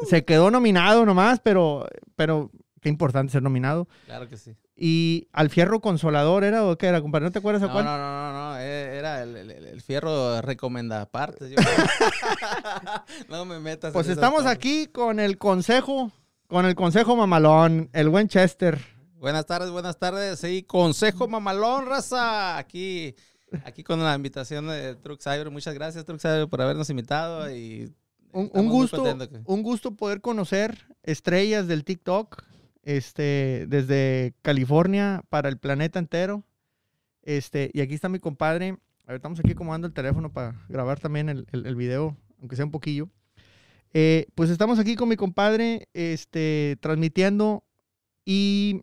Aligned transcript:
Se 0.09 0.25
quedó 0.25 0.51
nominado 0.51 1.05
nomás, 1.05 1.39
pero, 1.39 1.87
pero 2.15 2.51
qué 2.81 2.89
importante 2.89 3.31
ser 3.31 3.41
nominado. 3.43 3.87
Claro 4.05 4.27
que 4.29 4.37
sí. 4.37 4.55
Y 4.77 5.29
al 5.31 5.49
fierro 5.49 5.79
consolador 5.79 6.43
era 6.43 6.65
o 6.65 6.77
qué 6.77 6.87
era, 6.87 7.01
compadre, 7.01 7.25
¿no 7.25 7.31
te 7.31 7.39
acuerdas 7.39 7.63
a 7.63 7.67
No, 7.67 7.71
cuál? 7.73 7.85
no, 7.85 7.97
no, 7.97 8.33
no, 8.33 8.33
no, 8.51 8.57
eh, 8.59 8.97
Era 8.97 9.23
el, 9.23 9.35
el- 9.37 9.51
el 9.51 9.81
fierro 9.81 10.41
recomenda 10.41 11.05
partes. 11.05 11.49
yo- 11.49 11.55
no 13.29 13.45
me 13.45 13.59
metas. 13.59 13.93
Pues 13.93 14.07
estamos 14.07 14.39
cosas. 14.41 14.51
aquí 14.53 14.87
con 14.87 15.19
el 15.19 15.37
consejo, 15.37 16.11
con 16.47 16.65
el 16.65 16.75
consejo 16.75 17.15
mamalón, 17.15 17.89
el 17.93 18.09
buen 18.09 18.27
Chester. 18.27 18.79
Buenas 19.17 19.45
tardes, 19.45 19.71
buenas 19.71 19.97
tardes. 19.97 20.39
Sí, 20.39 20.63
consejo 20.63 21.27
mamalón, 21.27 21.85
raza. 21.87 22.57
Aquí, 22.57 23.15
aquí 23.63 23.83
con 23.83 24.03
la 24.03 24.13
invitación 24.13 24.67
de 24.67 24.95
Truck 24.95 25.21
Cyber. 25.21 25.49
Muchas 25.49 25.73
gracias, 25.73 26.05
Truck 26.05 26.19
Cyber, 26.19 26.47
por 26.47 26.61
habernos 26.61 26.89
invitado. 26.89 27.49
Y 27.49 27.91
Un, 28.35 28.49
gusto, 28.69 28.97
que- 29.29 29.41
un 29.45 29.63
gusto 29.63 29.95
poder 29.95 30.21
conocer 30.21 30.87
estrellas 31.03 31.67
del 31.67 31.83
TikTok, 31.85 32.43
este, 32.83 33.65
desde 33.67 34.33
California 34.41 35.23
para 35.29 35.49
el 35.49 35.57
planeta 35.57 35.99
entero. 35.99 36.43
Este, 37.23 37.71
y 37.73 37.81
aquí 37.81 37.93
está 37.95 38.09
mi 38.09 38.19
compadre. 38.19 38.77
A 39.05 39.11
ver, 39.11 39.15
estamos 39.17 39.39
aquí 39.39 39.51
acomodando 39.51 39.87
el 39.87 39.93
teléfono 39.93 40.31
para 40.31 40.65
grabar 40.69 40.99
también 40.99 41.29
el, 41.29 41.47
el- 41.51 41.65
el 41.65 41.75
video, 41.75 42.17
aunque 42.39 42.55
sea 42.55 42.65
un 42.65 42.71
poquillo. 42.71 43.09
Eh, 43.93 44.27
pues 44.35 44.49
estamos 44.49 44.77
aquí 44.79 44.95
con 44.95 45.07
mi 45.09 45.15
compadre, 45.15 45.87
este, 45.93 46.77
transmitiendo. 46.81 47.63
Y 48.25 48.81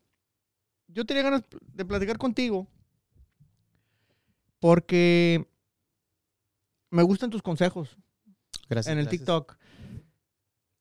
yo 0.88 1.04
tenía 1.04 1.22
ganas 1.24 1.42
de 1.74 1.84
platicar 1.84 2.16
contigo. 2.18 2.66
Porque 4.60 5.46
me 6.90 7.02
gustan 7.02 7.30
tus 7.30 7.42
consejos 7.42 7.96
Gracias. 8.74 8.92
en 8.92 8.98
el 8.98 9.04
gracias. 9.04 9.20
TikTok. 9.20 9.56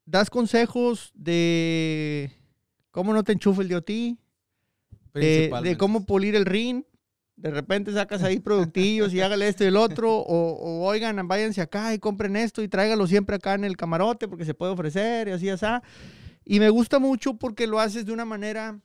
Das 0.05 0.29
consejos 0.29 1.11
de 1.13 2.31
cómo 2.91 3.13
no 3.13 3.23
te 3.23 3.31
enchufe 3.33 3.61
el 3.61 3.69
DOT, 3.69 3.87
de, 5.13 5.51
de 5.63 5.77
cómo 5.77 6.05
pulir 6.05 6.35
el 6.35 6.45
ring. 6.45 6.83
De 7.35 7.49
repente 7.49 7.91
sacas 7.91 8.21
ahí 8.23 8.39
productillos 8.39 9.13
y 9.13 9.21
hágale 9.21 9.47
esto 9.47 9.63
y 9.63 9.67
el 9.67 9.77
otro. 9.77 10.15
O, 10.17 10.51
o, 10.53 10.85
oigan, 10.85 11.27
váyanse 11.27 11.61
acá 11.61 11.93
y 11.93 11.99
compren 11.99 12.35
esto 12.35 12.61
y 12.61 12.67
tráigalo 12.67 13.07
siempre 13.07 13.35
acá 13.37 13.53
en 13.53 13.63
el 13.63 13.77
camarote 13.77 14.27
porque 14.27 14.45
se 14.45 14.53
puede 14.53 14.73
ofrecer 14.73 15.27
y 15.27 15.31
así, 15.31 15.49
así. 15.49 15.65
Y 16.45 16.59
me 16.59 16.69
gusta 16.69 16.99
mucho 16.99 17.35
porque 17.35 17.67
lo 17.67 17.79
haces 17.79 18.05
de 18.05 18.11
una 18.11 18.25
manera, 18.25 18.79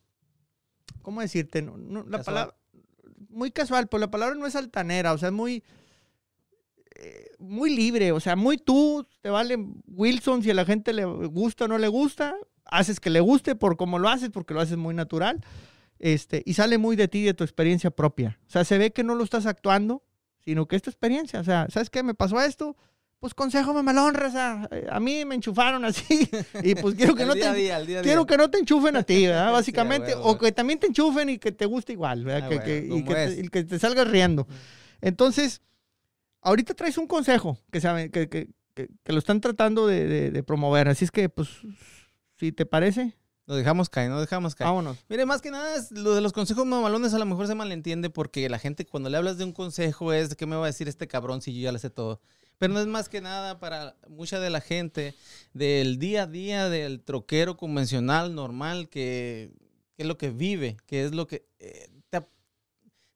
¿cómo 1.03 1.21
decirte? 1.21 1.63
No, 1.63 1.77
no, 1.77 2.05
la 2.05 2.19
Casual. 2.19 2.25
palabra, 2.25 2.57
muy 3.31 3.51
casual, 3.51 3.89
pero 3.89 4.01
la 4.01 4.11
palabra 4.11 4.35
no 4.35 4.47
es 4.47 4.57
altanera, 4.57 5.13
o 5.13 5.19
sea, 5.19 5.29
es 5.29 5.35
muy, 5.35 5.63
eh, 6.99 7.31
muy 7.39 7.75
libre, 7.75 8.13
o 8.13 8.21
sea, 8.21 8.37
muy 8.37 8.57
tú, 8.59 9.07
te 9.23 9.31
vale 9.31 9.57
Wilson 9.89 10.43
si 10.43 10.51
a 10.51 10.55
la 10.55 10.65
gente 10.65 10.93
le 10.93 11.05
gusta 11.05 11.65
o 11.65 11.69
no 11.69 11.79
le 11.79 11.89
gusta, 11.89 12.35
haces 12.65 13.01
que 13.01 13.11
le 13.11 13.21
guste 13.21 13.55
por 13.55 13.77
cómo 13.77 13.99
lo 13.99 14.09
haces, 14.09 14.31
porque 14.31 14.55
lo 14.55 14.61
haces 14.61 14.77
muy 14.77 14.95
natural, 14.95 15.41
este, 15.99 16.43
y 16.45 16.55
sale 16.55 16.79
muy 16.79 16.97
de 16.97 17.09
ti, 17.09 17.23
de 17.23 17.35
tu 17.35 17.45
experiencia 17.45 17.91
propia. 17.91 18.39
O 18.47 18.51
sea, 18.51 18.65
se 18.65 18.79
ve 18.79 18.93
que 18.93 19.03
no 19.05 19.15
lo 19.15 19.25
estás 19.25 19.47
actuando, 19.47 20.03
sino 20.45 20.67
que 20.67 20.77
es 20.77 20.83
tu 20.83 20.91
experiencia. 20.91 21.41
O 21.41 21.45
sea, 21.45 21.67
¿sabes 21.71 21.91
qué? 21.91 22.03
Me 22.03 22.15
pasó 22.15 22.41
esto, 22.41 22.77
pues 23.19 23.33
consejo 23.35 23.73
mamalón, 23.73 24.15
raza. 24.15 24.69
Eh, 24.71 24.87
A 24.91 25.01
mí 25.01 25.25
me 25.25 25.35
enchufaron 25.37 25.85
así, 25.85 26.29
y 26.63 26.75
pues 26.75 26.95
quiero 26.97 27.15
que 27.15 27.25
no 27.25 27.33
te... 27.35 27.41
día, 27.55 27.81
día 27.81 28.03
Quiero 28.03 28.25
día. 28.25 28.27
que 28.27 28.37
no 28.37 28.51
te 28.51 28.59
enchufen 28.59 28.95
a 28.97 29.03
ti, 29.05 29.27
¿verdad? 29.27 29.47
Sí, 29.49 29.53
Básicamente. 29.53 30.09
huevo, 30.15 30.23
o 30.23 30.27
huevo. 30.33 30.39
que 30.41 30.53
también 30.53 30.79
te 30.79 30.87
enchufen 30.87 31.31
y 31.31 31.39
que 31.39 31.53
te 31.53 31.65
guste 31.67 31.93
igual, 31.95 32.25
¿verdad? 32.25 32.45
Ah, 32.53 32.63
Que- 32.65 32.81
bueno, 32.89 32.95
que- 32.95 32.99
y, 32.99 33.05
que 33.05 33.15
te, 33.15 33.41
y 33.45 33.49
que 33.49 33.65
te 33.65 33.79
salgas 33.79 34.09
riendo. 34.09 34.47
Entonces, 35.01 35.63
ahorita 36.47 36.75
traes 36.75 36.97
un 36.99 37.07
consejo 37.07 37.59
que, 37.71 37.81
sabe, 37.81 38.11
que, 38.11 38.29
que- 38.29 38.49
que- 38.75 38.89
que 39.03 39.13
lo 39.13 39.19
están 39.19 39.41
tratando 39.41 39.87
de, 39.87 40.07
de- 40.07 40.31
de 40.31 40.43
promover. 40.43 40.89
Así 40.89 41.05
es 41.05 41.11
que, 41.11 41.29
pues, 41.29 41.49
si 42.39 42.53
te 42.53 42.67
parece, 42.67 43.17
Nos 43.47 43.57
dejamos 43.59 43.89
caer, 43.89 44.11
nos 44.11 44.21
dejamos 44.21 44.55
caer. 44.55 44.67
vámonos. 44.69 44.97
Mire, 45.09 45.25
más 45.25 45.41
que 45.41 45.51
nada, 45.51 45.73
lo 45.93 46.15
de 46.15 46.21
los 46.21 46.33
consejos 46.33 46.67
mamalones 46.67 47.15
a 47.15 47.19
lo 47.19 47.25
mejor 47.27 47.47
se 47.47 47.55
malentiende 47.55 48.11
porque 48.11 48.49
la 48.49 48.59
gente 48.59 48.85
cuando 48.85 49.09
le 49.09 49.17
hablas 49.17 49.39
de 49.39 49.45
un 49.45 49.53
consejo 49.53 50.13
es 50.13 50.31
de 50.31 50.37
qué 50.37 50.47
me 50.47 50.57
va 50.57 50.65
a 50.65 50.67
decir 50.67 50.89
este 50.89 51.07
cabrón 51.07 51.41
si 51.43 51.55
yo 51.55 51.63
ya 51.63 51.73
le 51.73 51.79
sé 51.79 51.89
todo. 51.91 52.21
Pero 52.59 52.73
no 52.75 52.81
es 52.81 52.87
más 52.87 53.09
que 53.09 53.21
nada 53.21 53.59
para 53.61 53.95
mucha 54.09 54.41
de 54.41 54.51
la 54.51 54.61
gente 54.61 55.15
del 55.53 55.99
día 55.99 56.23
a 56.25 56.27
día 56.27 56.69
del 56.69 57.03
troquero 57.03 57.57
convencional, 57.57 58.35
normal, 58.35 58.89
que, 58.89 59.53
que 59.97 60.03
es 60.03 60.07
lo 60.09 60.19
que 60.19 60.31
vive, 60.31 60.77
que 60.87 61.05
es 61.05 61.15
lo 61.15 61.27
que 61.29 61.47
eh, 61.61 61.89
te, 62.11 62.27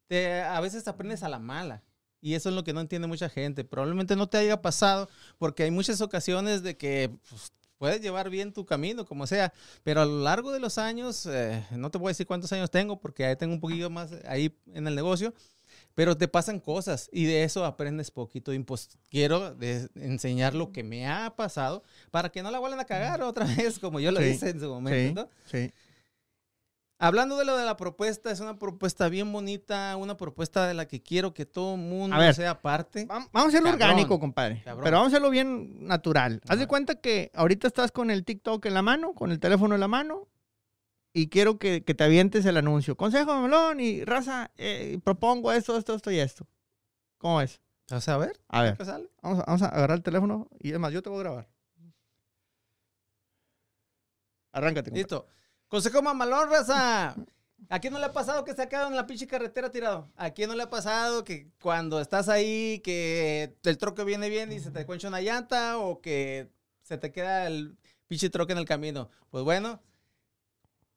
te- 0.07 0.41
a 0.41 0.59
veces 0.61 0.87
aprendes 0.87 1.23
a 1.23 1.29
la 1.29 1.39
mala. 1.39 1.83
Y 2.21 2.35
eso 2.35 2.49
es 2.49 2.55
lo 2.55 2.63
que 2.63 2.73
no 2.73 2.81
entiende 2.81 3.07
mucha 3.07 3.29
gente. 3.29 3.63
Probablemente 3.63 4.15
no 4.15 4.29
te 4.29 4.37
haya 4.37 4.61
pasado 4.61 5.09
porque 5.37 5.63
hay 5.63 5.71
muchas 5.71 6.01
ocasiones 6.01 6.61
de 6.61 6.77
que 6.77 7.11
pues, 7.29 7.51
puedes 7.77 7.99
llevar 7.99 8.29
bien 8.29 8.53
tu 8.53 8.63
camino, 8.63 9.05
como 9.05 9.25
sea. 9.25 9.51
Pero 9.83 10.01
a 10.01 10.05
lo 10.05 10.21
largo 10.21 10.51
de 10.51 10.59
los 10.59 10.77
años, 10.77 11.25
eh, 11.25 11.65
no 11.71 11.89
te 11.89 11.97
voy 11.97 12.09
a 12.09 12.11
decir 12.11 12.27
cuántos 12.27 12.51
años 12.53 12.69
tengo, 12.69 12.99
porque 12.99 13.25
ahí 13.25 13.35
tengo 13.35 13.55
un 13.55 13.59
poquillo 13.59 13.89
más 13.89 14.11
ahí 14.27 14.55
en 14.71 14.85
el 14.85 14.93
negocio, 14.93 15.33
pero 15.95 16.15
te 16.15 16.27
pasan 16.27 16.59
cosas 16.59 17.09
y 17.11 17.25
de 17.25 17.43
eso 17.43 17.65
aprendes 17.65 18.11
poquito. 18.11 18.53
Y 18.53 18.59
pues 18.59 18.89
quiero 19.09 19.57
enseñar 19.95 20.53
lo 20.53 20.71
que 20.71 20.83
me 20.83 21.07
ha 21.07 21.35
pasado 21.35 21.81
para 22.11 22.29
que 22.29 22.43
no 22.43 22.51
la 22.51 22.59
vuelvan 22.59 22.81
a 22.81 22.85
cagar 22.85 23.23
otra 23.23 23.45
vez, 23.57 23.79
como 23.79 23.99
yo 23.99 24.11
lo 24.11 24.19
Sí, 24.19 24.27
hice 24.27 24.49
en 24.49 24.59
su 24.59 24.69
momento. 24.69 25.23
¿no? 25.23 25.29
Sí. 25.45 25.71
Hablando 27.03 27.35
de 27.35 27.45
lo 27.45 27.57
de 27.57 27.65
la 27.65 27.77
propuesta, 27.77 28.29
es 28.29 28.39
una 28.41 28.59
propuesta 28.59 29.09
bien 29.09 29.33
bonita, 29.33 29.95
una 29.97 30.15
propuesta 30.17 30.67
de 30.67 30.75
la 30.75 30.87
que 30.87 31.01
quiero 31.01 31.33
que 31.33 31.47
todo 31.47 31.75
mundo 31.75 32.15
A 32.15 32.19
ver. 32.19 32.35
sea 32.35 32.61
parte. 32.61 33.07
Vam- 33.07 33.27
Vamos 33.31 33.45
a 33.45 33.47
hacerlo 33.47 33.69
Cabrón, 33.71 33.89
orgánico, 33.89 34.19
compadre. 34.19 34.61
cabrón. 34.63 34.83
Pero 34.83 34.97
vamos 34.97 35.11
a 35.11 35.15
hacerlo 35.15 35.31
bien 35.31 35.87
natural. 35.87 36.41
Haz 36.47 36.59
de 36.59 36.67
cuenta 36.67 36.95
que 37.01 37.31
ahorita 37.33 37.65
estás 37.67 37.91
con 37.91 38.11
el 38.11 38.23
TikTok 38.23 38.63
en 38.67 38.75
la 38.75 38.83
mano, 38.83 39.13
con 39.15 39.31
el 39.31 39.39
teléfono 39.39 39.73
en 39.73 39.81
la 39.81 39.87
mano, 39.87 40.27
y 41.11 41.29
quiero 41.29 41.57
que, 41.57 41.83
que 41.83 41.95
te 41.95 42.03
avientes 42.03 42.45
el 42.45 42.55
anuncio. 42.57 42.95
Consejo 42.95 43.33
mamalón 43.33 43.79
y 43.79 44.05
raza, 44.05 44.51
eh, 44.57 44.99
propongo 45.03 45.51
esto, 45.51 45.75
esto, 45.77 45.95
esto 45.95 46.11
y 46.11 46.19
esto. 46.19 46.47
¿Cómo 47.17 47.41
es? 47.41 47.59
¿Vas 47.89 48.07
a 48.09 48.17
ver? 48.17 48.39
A 48.47 48.61
ver, 48.61 48.77
¿Qué 48.77 48.85
sale? 48.85 49.09
vamos 49.23 49.39
a, 49.39 49.43
vamos 49.45 49.61
a 49.63 49.69
agarrar 49.69 49.97
el 49.97 50.03
teléfono 50.03 50.47
y 50.59 50.69
además 50.69 50.93
yo 50.93 51.01
te 51.01 51.09
voy 51.09 51.17
a 51.19 51.23
grabar. 51.23 51.49
Arráncate. 54.53 54.91
compadre. 54.91 55.01
Listo. 55.01 55.27
Consejo 55.71 56.01
mamalón, 56.01 56.49
raza. 56.49 57.15
¿A 57.69 57.79
quién 57.79 57.93
no 57.93 57.99
le 57.99 58.05
ha 58.05 58.11
pasado 58.11 58.43
que 58.43 58.53
se 58.53 58.61
ha 58.61 58.67
quedado 58.67 58.89
en 58.89 58.95
la 58.97 59.07
pinche 59.07 59.25
carretera 59.25 59.71
tirado? 59.71 60.09
¿A 60.17 60.31
quién 60.31 60.49
no 60.49 60.55
le 60.57 60.63
ha 60.63 60.69
pasado 60.69 61.23
que 61.23 61.47
cuando 61.61 62.01
estás 62.01 62.27
ahí, 62.27 62.81
que 62.83 63.55
el 63.63 63.77
troque 63.77 64.03
viene 64.03 64.27
bien 64.27 64.51
y 64.51 64.59
se 64.59 64.69
te 64.71 64.85
cuencha 64.85 65.07
una 65.07 65.21
llanta 65.21 65.77
o 65.77 66.01
que 66.01 66.49
se 66.81 66.97
te 66.97 67.13
queda 67.13 67.47
el 67.47 67.77
pinche 68.09 68.29
troque 68.29 68.51
en 68.51 68.57
el 68.57 68.65
camino? 68.65 69.09
Pues 69.29 69.45
bueno, 69.45 69.79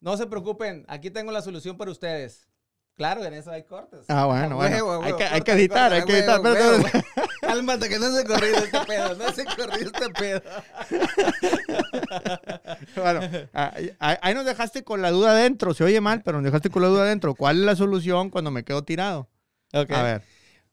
No 0.01 0.17
se 0.17 0.27
preocupen, 0.27 0.85
aquí 0.89 1.09
tengo 1.09 1.31
la 1.31 1.41
solución 1.41 1.77
para 1.77 1.93
ustedes. 1.93 2.49
Claro, 2.95 3.25
en 3.25 3.33
eso 3.35 3.53
hay 3.53 3.63
cortes. 3.63 4.05
Ah, 4.09 4.27
bueno, 4.27 4.55
A 4.61 4.69
bueno. 4.69 4.87
huevo, 4.87 5.05
hay, 5.05 5.15
que, 5.15 5.25
hay 5.25 5.41
que 5.43 5.53
editar, 5.53 5.93
hay 5.93 6.05
que 6.05 6.19
editar. 6.19 6.41
huevo. 6.41 6.85
Cálmate, 7.55 7.89
que 7.89 7.99
no 7.99 8.11
se 8.13 8.25
corrido 8.25 8.57
este 8.59 8.81
pedo, 8.81 9.15
no 9.15 9.33
se 9.33 9.45
corrido 9.45 9.91
este 9.93 10.11
pedo. 10.11 10.43
Bueno, 12.97 13.21
ahí, 13.99 14.35
nos 14.35 14.45
dejaste 14.45 14.83
con 14.85 15.03
la 15.03 15.11
duda 15.11 15.31
adentro. 15.31 15.75
Se 15.75 15.85
oye 15.85 16.01
mal, 16.01 16.23
pero 16.23 16.39
nos 16.39 16.45
dejaste 16.45 16.71
con 16.71 16.83
la 16.83 16.89
duda 16.89 17.03
adentro. 17.03 17.35
¿Cuál 17.35 17.59
es 17.61 17.65
la 17.65 17.77
solución 17.77 18.31
cuando 18.31 18.51
me 18.51 18.65
quedo 18.65 18.85
tirado? 18.85 19.29
A 19.73 19.85
ver. 19.85 20.23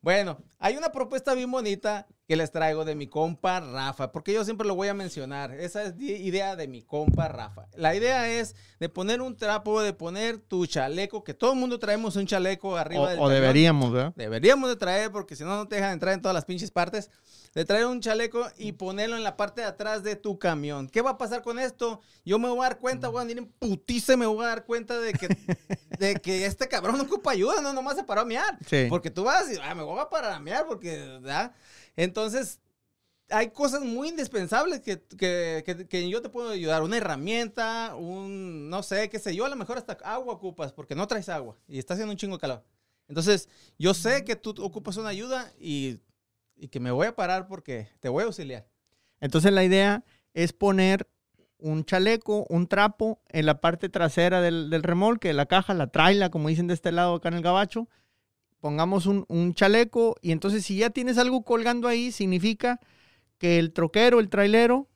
Bueno, 0.02 0.40
hay 0.60 0.78
una 0.78 0.92
propuesta 0.92 1.34
bien 1.34 1.52
bonita 1.52 2.08
que 2.32 2.38
les 2.38 2.50
traigo 2.50 2.86
de 2.86 2.96
mi 2.96 3.08
compa 3.08 3.60
Rafa, 3.60 4.14
porque 4.14 4.32
yo 4.32 4.46
siempre 4.46 4.66
lo 4.66 4.74
voy 4.74 4.88
a 4.88 4.94
mencionar. 4.94 5.52
Esa 5.52 5.84
es 5.84 6.00
idea 6.00 6.56
de 6.56 6.66
mi 6.66 6.82
compa 6.82 7.28
Rafa. 7.28 7.68
La 7.76 7.94
idea 7.94 8.30
es 8.32 8.56
de 8.80 8.88
poner 8.88 9.22
un 9.22 9.36
trapo, 9.36 9.82
de 9.82 9.92
poner 9.92 10.38
tu 10.38 10.66
chaleco, 10.66 11.26
que 11.26 11.34
todo 11.34 11.52
el 11.52 11.60
mundo 11.60 11.78
traemos 11.78 12.16
un 12.16 12.26
chaleco 12.26 12.78
arriba 12.78 13.02
O, 13.02 13.08
del 13.08 13.20
o 13.20 13.24
camión. 13.24 13.42
deberíamos, 13.42 13.92
¿verdad? 13.92 14.14
Deberíamos 14.16 14.70
de 14.70 14.78
traer, 14.78 15.12
porque 15.12 15.36
si 15.36 15.44
no, 15.44 15.58
no 15.58 15.68
te 15.68 15.76
dejan 15.76 15.92
entrar 15.92 16.14
en 16.14 16.22
todas 16.22 16.34
las 16.34 16.46
pinches 16.46 16.72
partes. 16.72 17.10
De 17.54 17.66
traer 17.66 17.86
un 17.86 18.00
chaleco 18.00 18.48
y 18.58 18.72
ponerlo 18.72 19.18
en 19.18 19.24
la 19.26 19.36
parte 19.36 19.60
de 19.60 19.68
atrás 19.68 20.02
de 20.04 20.16
tu 20.16 20.40
camión. 20.40 20.88
¿Qué 20.88 21.02
va 21.02 21.10
a 21.10 21.18
pasar 21.18 21.42
con 21.42 21.60
esto? 21.60 22.00
Yo 22.24 22.40
me 22.40 22.48
voy 22.48 22.60
a 22.60 22.70
dar 22.70 22.80
cuenta, 22.80 23.10
voy 23.10 23.20
a 23.20 23.26
venir 23.26 23.40
en 23.40 23.48
putiza 23.48 24.16
me 24.16 24.26
voy 24.26 24.46
a 24.46 24.48
dar 24.48 24.64
cuenta 24.64 24.98
de 25.02 25.12
que, 25.12 25.28
de 26.00 26.16
que 26.22 26.46
este 26.46 26.70
cabrón 26.70 26.98
no 26.98 27.04
ocupa 27.04 27.32
ayuda, 27.32 27.60
no 27.60 27.74
nomás 27.74 27.98
se 27.98 28.06
paró 28.06 28.22
a 28.22 28.26
mear. 28.26 28.58
Sí. 28.66 28.86
Porque 28.88 29.10
tú 29.12 29.26
vas 29.26 29.52
y, 29.52 29.58
ah, 29.62 29.76
me 29.76 29.84
voy 29.84 30.00
a 30.00 30.10
parar 30.10 30.32
a 30.32 30.40
mear 30.40 30.66
porque, 30.66 30.96
¿verdad? 30.96 31.54
Entonces, 31.96 32.60
hay 33.30 33.52
cosas 33.52 33.82
muy 33.84 34.10
indispensables 34.10 34.82
que, 34.82 35.02
que, 35.02 35.64
que- 35.66 35.88
que 35.88 36.10
yo 36.10 36.22
te 36.22 36.30
puedo 36.30 36.50
ayudar. 36.50 36.84
Una 36.84 36.98
herramienta, 36.98 37.96
un, 37.96 38.70
no 38.70 38.84
sé, 38.84 39.10
qué 39.10 39.20
sé 39.20 39.36
yo, 39.36 39.46
a 39.46 39.50
lo 39.50 39.56
mejor 39.56 39.78
hasta 39.78 39.94
agua 40.04 40.34
ocupas 40.34 40.74
porque 40.74 40.96
no 40.96 41.08
traes 41.08 41.30
agua 41.30 41.58
y 41.68 41.80
está 41.80 41.94
haciendo 41.94 42.12
un 42.12 42.18
chingo 42.18 42.36
de 42.38 42.42
calor. 42.42 42.64
Entonces, 43.08 43.50
yo 43.78 43.94
sé 43.94 44.24
que 44.26 44.36
tú 44.36 44.54
ocupas 44.60 44.98
una 44.98 45.10
ayuda 45.10 45.52
y, 45.60 46.00
y 46.56 46.68
que 46.70 46.80
me 46.80 46.92
voy 46.92 47.08
a 47.08 47.16
parar 47.16 47.48
porque 47.48 47.90
te 48.00 48.10
voy 48.10 48.24
a 48.24 48.28
auxiliar. 48.28 48.68
Entonces 49.20 49.52
la 49.54 49.64
idea 49.64 50.04
es 50.34 50.54
poner 50.54 51.08
un 51.58 51.86
chaleco, 51.86 52.46
un 52.50 52.68
trapo 52.68 53.22
en 53.30 53.46
la 53.46 53.62
parte 53.62 53.88
trasera 53.90 54.42
del, 54.42 54.70
del 54.70 54.82
remolque, 54.84 55.32
la 55.34 55.46
caja, 55.46 55.74
la 55.74 55.88
traila, 55.88 56.32
como 56.32 56.48
dicen 56.50 56.68
de 56.68 56.74
este 56.74 56.92
lado 56.92 57.16
acá 57.16 57.30
en 57.30 57.36
el 57.36 57.44
gabacho. 57.44 57.88
Pongamos 58.62 59.06
un, 59.08 59.26
un 59.28 59.54
chaleco 59.54 60.16
y 60.22 60.32
entonces 60.32 60.64
si 60.66 60.78
ya 60.78 60.90
tienes 60.92 61.18
algo 61.18 61.44
colgando 61.44 61.88
ahí, 61.90 62.12
significa 62.12 62.80
que 63.38 63.60
el 63.60 63.74
troquero, 63.74 64.20
el 64.20 64.30
trailero, 64.30 64.88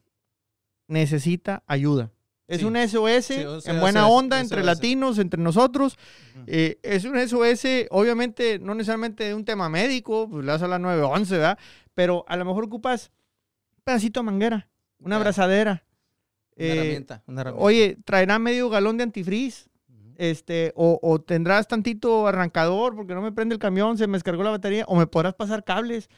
necesita 0.87 1.63
ayuda. 1.67 2.11
Es 2.47 2.59
Sí. 2.59 2.65
un 2.65 2.75
SOS 2.77 3.25
Sí, 3.25 3.43
o 3.43 3.59
sea, 3.59 3.73
en 3.73 3.79
buena 3.79 4.05
o 4.05 4.09
sea, 4.09 4.15
onda 4.17 4.39
entre 4.39 4.63
latinos, 4.63 5.17
entre 5.17 5.41
nosotros. 5.41 5.97
Eh, 6.45 6.77
es 6.83 7.03
un 7.05 7.17
SOS, 7.17 7.87
obviamente, 7.89 8.59
no 8.59 8.75
necesariamente 8.75 9.23
de 9.23 9.33
un 9.33 9.45
tema 9.45 9.67
médico, 9.67 10.29
pues 10.29 10.45
le 10.45 10.51
das 10.51 10.61
a 10.61 10.67
la 10.67 10.77
911, 10.77 11.33
¿verdad? 11.37 11.57
Pero 11.95 12.23
a 12.27 12.37
lo 12.37 12.45
mejor 12.45 12.65
ocupas 12.65 13.11
un 13.77 13.83
pedacito 13.83 14.19
de 14.19 14.25
manguera, 14.25 14.69
una 14.99 15.15
abrazadera. 15.15 15.83
Una 16.57 16.67
Eh, 16.67 16.71
herramienta, 16.77 17.23
una 17.25 17.41
herramienta. 17.41 17.65
Oye, 17.65 17.97
traerá 18.05 18.37
medio 18.37 18.69
galón 18.69 18.97
de 18.97 19.03
antifreeze, 19.03 19.63
Ujú. 19.63 19.74
Este, 20.17 20.73
o, 20.75 20.99
o 21.01 21.19
tendrás 21.21 21.67
tantito 21.67 22.27
arrancador 22.27 22.95
porque 22.95 23.13
no 23.13 23.21
me 23.21 23.31
prende 23.31 23.53
el 23.53 23.59
camión, 23.59 23.97
se 23.97 24.07
me 24.07 24.17
descargó 24.17 24.43
la 24.43 24.51
batería, 24.51 24.85
o 24.87 24.95
me 24.95 25.07
podrás 25.07 25.33
pasar 25.35 25.63
cables, 25.63 26.09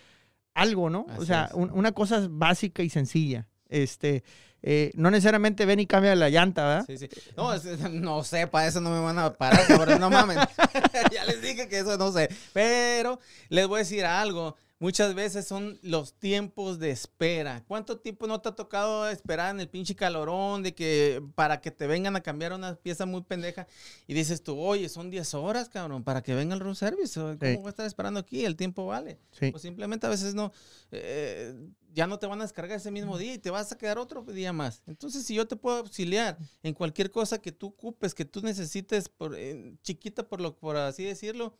algo, 0.53 0.89
¿no? 0.89 1.05
o 1.17 1.25
sea, 1.25 1.49
un- 1.53 1.71
una 1.71 1.91
cosa 1.91 2.25
básica 2.29 2.81
y 2.83 2.89
sencilla. 2.89 3.47
Este, 3.69 4.23
eh, 4.63 4.91
no 4.95 5.11
necesariamente 5.11 5.65
ven 5.65 5.79
y 5.81 5.85
cambia 5.87 6.15
la 6.15 6.29
llanta, 6.29 6.65
¿verdad? 6.65 6.85
Sí, 6.87 6.97
sí. 6.97 7.09
No, 7.35 7.51
no 7.91 8.23
sé, 8.23 8.47
para 8.47 8.67
eso 8.67 8.79
no 8.81 8.89
me 8.89 8.99
van 9.01 9.19
a 9.19 9.33
parar, 9.33 9.67
cabrón, 9.67 9.99
no 9.99 10.09
mames. 10.09 10.37
ya 11.13 11.25
les 11.25 11.41
dije 11.41 11.67
que 11.67 11.79
eso 11.79 11.97
no 11.97 12.11
sé. 12.11 12.29
Pero 12.53 13.19
les 13.49 13.67
voy 13.67 13.75
a 13.77 13.79
decir 13.79 14.05
algo. 14.05 14.55
Muchas 14.79 15.15
veces 15.15 15.47
son 15.47 15.79
los 15.81 16.13
tiempos 16.13 16.77
de 16.77 16.91
espera. 16.91 17.63
¿Cuánto 17.67 17.97
tiempo 17.99 18.27
no 18.27 18.39
te 18.41 18.49
ha 18.49 18.51
tocado 18.55 19.09
esperar 19.09 19.55
en 19.55 19.59
el 19.59 19.67
pinche 19.69 19.95
calorón 19.95 20.61
de 20.61 20.75
que 20.75 21.23
para 21.33 21.61
que 21.61 21.71
te 21.71 21.87
vengan 21.87 22.15
a 22.15 22.21
cambiar 22.21 22.53
una 22.53 22.75
pieza 22.75 23.07
muy 23.07 23.21
pendeja? 23.23 23.65
Y 24.05 24.13
dices 24.13 24.43
tú, 24.43 24.59
oye, 24.59 24.87
son 24.87 25.09
10 25.09 25.33
horas, 25.33 25.67
cabrón, 25.67 26.03
para 26.03 26.21
que 26.21 26.35
venga 26.35 26.53
el 26.53 26.59
room 26.59 26.75
service. 26.75 27.19
¿Cómo 27.19 27.33
Sí. 27.41 27.55
voy 27.55 27.65
a 27.65 27.69
estar 27.69 27.87
esperando 27.87 28.19
aquí? 28.19 28.45
El 28.45 28.55
tiempo 28.55 28.85
vale. 28.85 29.17
Sí. 29.31 29.49
Pues 29.49 29.63
simplemente 29.63 30.05
a 30.05 30.09
veces 30.11 30.35
no, 30.35 30.51
eh, 30.91 31.55
ya 31.95 32.05
no 32.05 32.19
te 32.19 32.27
van 32.27 32.39
a 32.41 32.43
descargar 32.43 32.77
ese 32.77 32.91
mismo 32.91 33.17
día 33.17 33.33
y 33.33 33.39
te 33.39 33.49
vas 33.49 33.71
a 33.71 33.77
quedar 33.79 33.97
otro 33.97 34.21
día 34.21 34.53
más. 34.53 34.83
Entonces, 34.85 35.25
si 35.25 35.33
yo 35.33 35.47
te 35.47 35.55
puedo 35.55 35.77
auxiliar 35.77 36.37
en 36.61 36.75
cualquier 36.75 37.09
cosa 37.09 37.41
que 37.41 37.51
tú 37.51 37.67
ocupes, 37.67 38.13
que 38.13 38.25
tú 38.25 38.41
necesites, 38.41 39.09
por, 39.09 39.33
eh, 39.35 39.73
chiquita 39.81 40.21
por, 40.27 40.39
lo, 40.39 40.55
por 40.55 40.77
así 40.77 41.03
decirlo, 41.03 41.57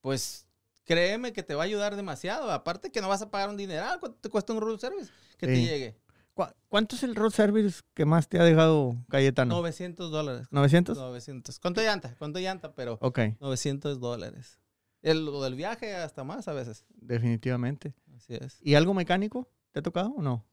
pues 0.00 0.46
créeme 0.84 1.32
que 1.32 1.42
te 1.42 1.54
va 1.54 1.62
a 1.62 1.66
ayudar 1.66 1.96
demasiado. 1.96 2.50
Aparte 2.50 2.90
que 2.90 3.00
no 3.00 3.08
vas 3.08 3.22
a 3.22 3.30
pagar 3.30 3.48
un 3.48 3.56
dineral, 3.56 3.98
¿cuánto 4.00 4.18
te 4.20 4.28
cuesta 4.28 4.52
un 4.52 4.60
room 4.60 4.78
service? 4.78 5.10
Que 5.38 5.46
te 5.46 5.60
llegue. 5.60 5.96
¿Cu- 6.34 6.44
¿Cuánto 6.68 6.96
es 6.96 7.02
el 7.02 7.14
road 7.14 7.30
service 7.30 7.82
que 7.94 8.06
más 8.06 8.26
te 8.28 8.38
ha 8.38 8.44
dejado 8.44 8.96
Cayetano? 9.10 9.54
900 9.56 10.10
dólares. 10.10 10.46
¿900? 10.50 10.94
900. 10.96 11.60
¿Cuánto 11.60 11.82
llanta? 11.82 12.14
¿Cuánto 12.18 12.38
llanta? 12.38 12.72
Pero 12.74 12.98
Ok, 13.02 13.18
900 13.40 14.00
dólares. 14.00 14.58
El, 15.02 15.26
lo 15.26 15.42
del 15.42 15.56
viaje 15.56 15.94
hasta 15.94 16.24
más 16.24 16.48
a 16.48 16.52
veces. 16.54 16.84
definitivamente. 16.90 17.94
Así 18.16 18.34
es. 18.34 18.58
¿Y 18.62 18.74
algo 18.76 18.94
mecánico? 18.94 19.50
¿Te 19.72 19.80
ha 19.80 19.82
tocado 19.82 20.10
o 20.16 20.22
no? 20.22 20.46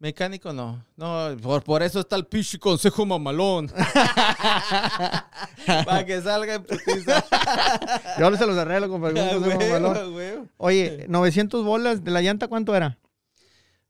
Mecánico 0.00 0.52
no. 0.52 0.84
No, 0.96 1.36
por, 1.42 1.64
por 1.64 1.82
eso 1.82 1.98
está 2.00 2.14
el 2.16 2.24
pinche 2.26 2.58
consejo 2.58 3.04
mamalón. 3.04 3.66
Para 5.84 6.04
que 6.06 6.20
salga 6.22 6.54
en 6.54 6.62
putiza. 6.64 7.24
Yo 8.18 8.36
se 8.36 8.46
los 8.46 8.56
arreglo 8.56 8.88
con 8.88 9.00
preguntas 9.02 9.40
de 9.42 9.48
Huevo, 9.48 9.60
mamalón. 9.72 10.14
huevo. 10.14 10.46
Oye, 10.56 11.06
900 11.08 11.64
bolas 11.64 12.04
de 12.04 12.10
la 12.10 12.20
llanta, 12.22 12.48
¿cuánto 12.48 12.74
era? 12.76 12.98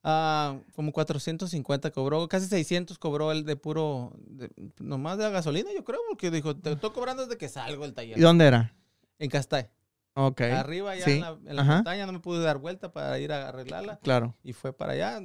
Ah, 0.02 0.56
como 0.75 0.93
450 0.93 1.90
cobró, 1.90 2.26
casi 2.28 2.46
600 2.46 2.99
cobró 2.99 3.32
el 3.32 3.44
de 3.44 3.56
puro, 3.56 4.12
de- 4.16 4.50
nomás 4.78 5.19
de 5.19 5.25
la 5.25 5.31
gasolina, 5.31 5.70
yo 5.75 5.84
creo, 5.84 5.99
porque 6.08 6.31
dijo, 6.31 6.56
te 6.56 6.72
estoy 6.72 6.90
cobrando 6.93 7.25
desde 7.26 7.37
que 7.37 7.49
salgo 7.49 7.82
del 7.82 7.90
¿Y 7.90 7.94
taller. 7.94 8.20
dónde 8.20 8.46
era? 8.46 8.75
En 9.19 9.28
Castay. 9.28 9.69
Ok. 10.14 10.40
Arriba, 10.40 10.93
allá 10.93 11.04
sí, 11.04 11.11
en 11.12 11.20
la, 11.20 11.37
en 11.44 11.56
la 11.56 11.62
ajá. 11.62 11.75
montaña, 11.76 12.06
no 12.06 12.12
me 12.12 12.20
pude 12.20 12.43
dar 12.43 12.58
vuelta 12.58 12.93
para 12.93 13.19
ir 13.19 13.32
a 13.32 13.49
arreglarla. 13.49 13.99
Claro. 13.99 14.34
Y 14.43 14.52
fue 14.52 14.72
para 14.72 14.93
allá, 14.93 15.20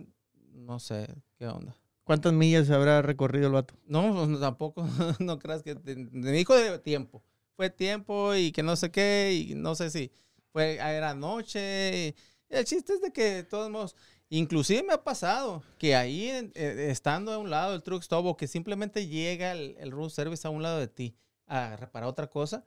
no 0.53 0.79
sé 0.79 1.07
qué 1.38 1.47
onda. 1.47 1.75
¿Cuántas 2.03 2.33
millas 2.33 2.69
habrá 2.69 3.01
recorrido 3.01 3.47
el 3.47 3.53
vato? 3.53 3.75
No, 3.85 4.13
pues, 4.13 4.39
tampoco, 4.39 4.85
no 5.19 5.39
creas 5.39 5.63
que 5.63 5.75
te- 5.75 5.95
me 5.95 6.31
dijo 6.31 6.53
de 6.55 6.79
tiempo. 6.79 7.23
Fue 7.55 7.69
tiempo 7.69 8.33
y 8.35 8.51
que 8.51 8.63
no 8.63 8.75
sé 8.75 8.91
qué, 8.91 9.45
y 9.50 9.55
no 9.55 9.75
sé 9.75 9.89
si 9.89 10.11
fue, 10.51 10.75
era 10.75 11.13
noche. 11.13 12.15
el 12.50 12.65
chiste 12.65 12.93
es 12.93 13.01
de 13.01 13.12
que, 13.12 13.24
de 13.36 13.43
todos 13.43 13.69
modos, 13.69 13.95
inclusive 14.29 14.83
me 14.83 14.93
ha 14.93 15.03
pasado 15.03 15.63
que 15.77 15.95
ahí, 15.95 16.29
eh, 16.55 16.88
estando 16.89 17.31
a 17.31 17.38
un 17.38 17.50
lado 17.50 17.72
del 17.74 17.83
truck 17.83 18.01
stop, 18.01 18.25
o 18.25 18.38
que 18.38 18.48
simplemente 18.48 19.07
llega 19.07 19.51
el, 19.53 19.75
el 19.79 19.91
room 19.91 20.10
service 20.10 20.45
a 20.48 20.51
un 20.51 20.62
lado 20.63 20.79
de 20.79 20.88
ti 20.88 21.15
a 21.45 21.75
reparar 21.75 22.10
otra 22.10 22.27
cosa. 22.27 22.65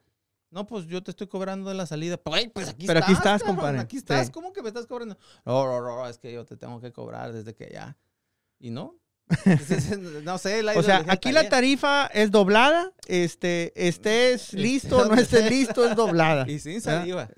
No, 0.56 0.66
pues 0.66 0.86
yo 0.86 1.02
te 1.02 1.10
estoy 1.10 1.26
cobrando 1.26 1.68
de 1.68 1.76
la 1.76 1.84
salida. 1.84 2.16
Pues, 2.16 2.48
pues 2.48 2.70
aquí 2.70 2.86
Pero 2.86 3.00
aquí 3.00 3.12
estás, 3.12 3.42
cabrón, 3.42 3.56
compadre. 3.56 3.78
Aquí 3.80 3.98
estás, 3.98 4.28
Sí. 4.28 4.32
¿cómo 4.32 4.54
que 4.54 4.62
me 4.62 4.68
estás 4.68 4.86
cobrando? 4.86 5.18
No, 5.44 5.66
no, 5.66 5.82
no, 5.82 6.08
es 6.08 6.16
que 6.16 6.32
yo 6.32 6.46
te 6.46 6.56
tengo 6.56 6.80
que 6.80 6.92
cobrar 6.92 7.30
desde 7.34 7.54
que 7.54 7.68
ya. 7.70 7.94
Y 8.58 8.70
no. 8.70 8.94
no 10.22 10.38
sé, 10.38 10.62
la 10.62 10.72
O 10.78 10.82
sea, 10.82 11.04
aquí 11.08 11.30
la 11.30 11.50
tarifa 11.50 12.06
es 12.06 12.30
doblada. 12.30 12.90
Este, 13.06 13.74
estés 13.76 14.52
listo, 14.54 15.04
no 15.04 15.14
estés 15.16 15.50
listo, 15.50 15.84
es 15.86 15.94
doblada. 15.94 16.46
Y 16.50 16.58
sin 16.58 16.78
¿Ah? 16.78 16.80
saliva. 16.80 17.28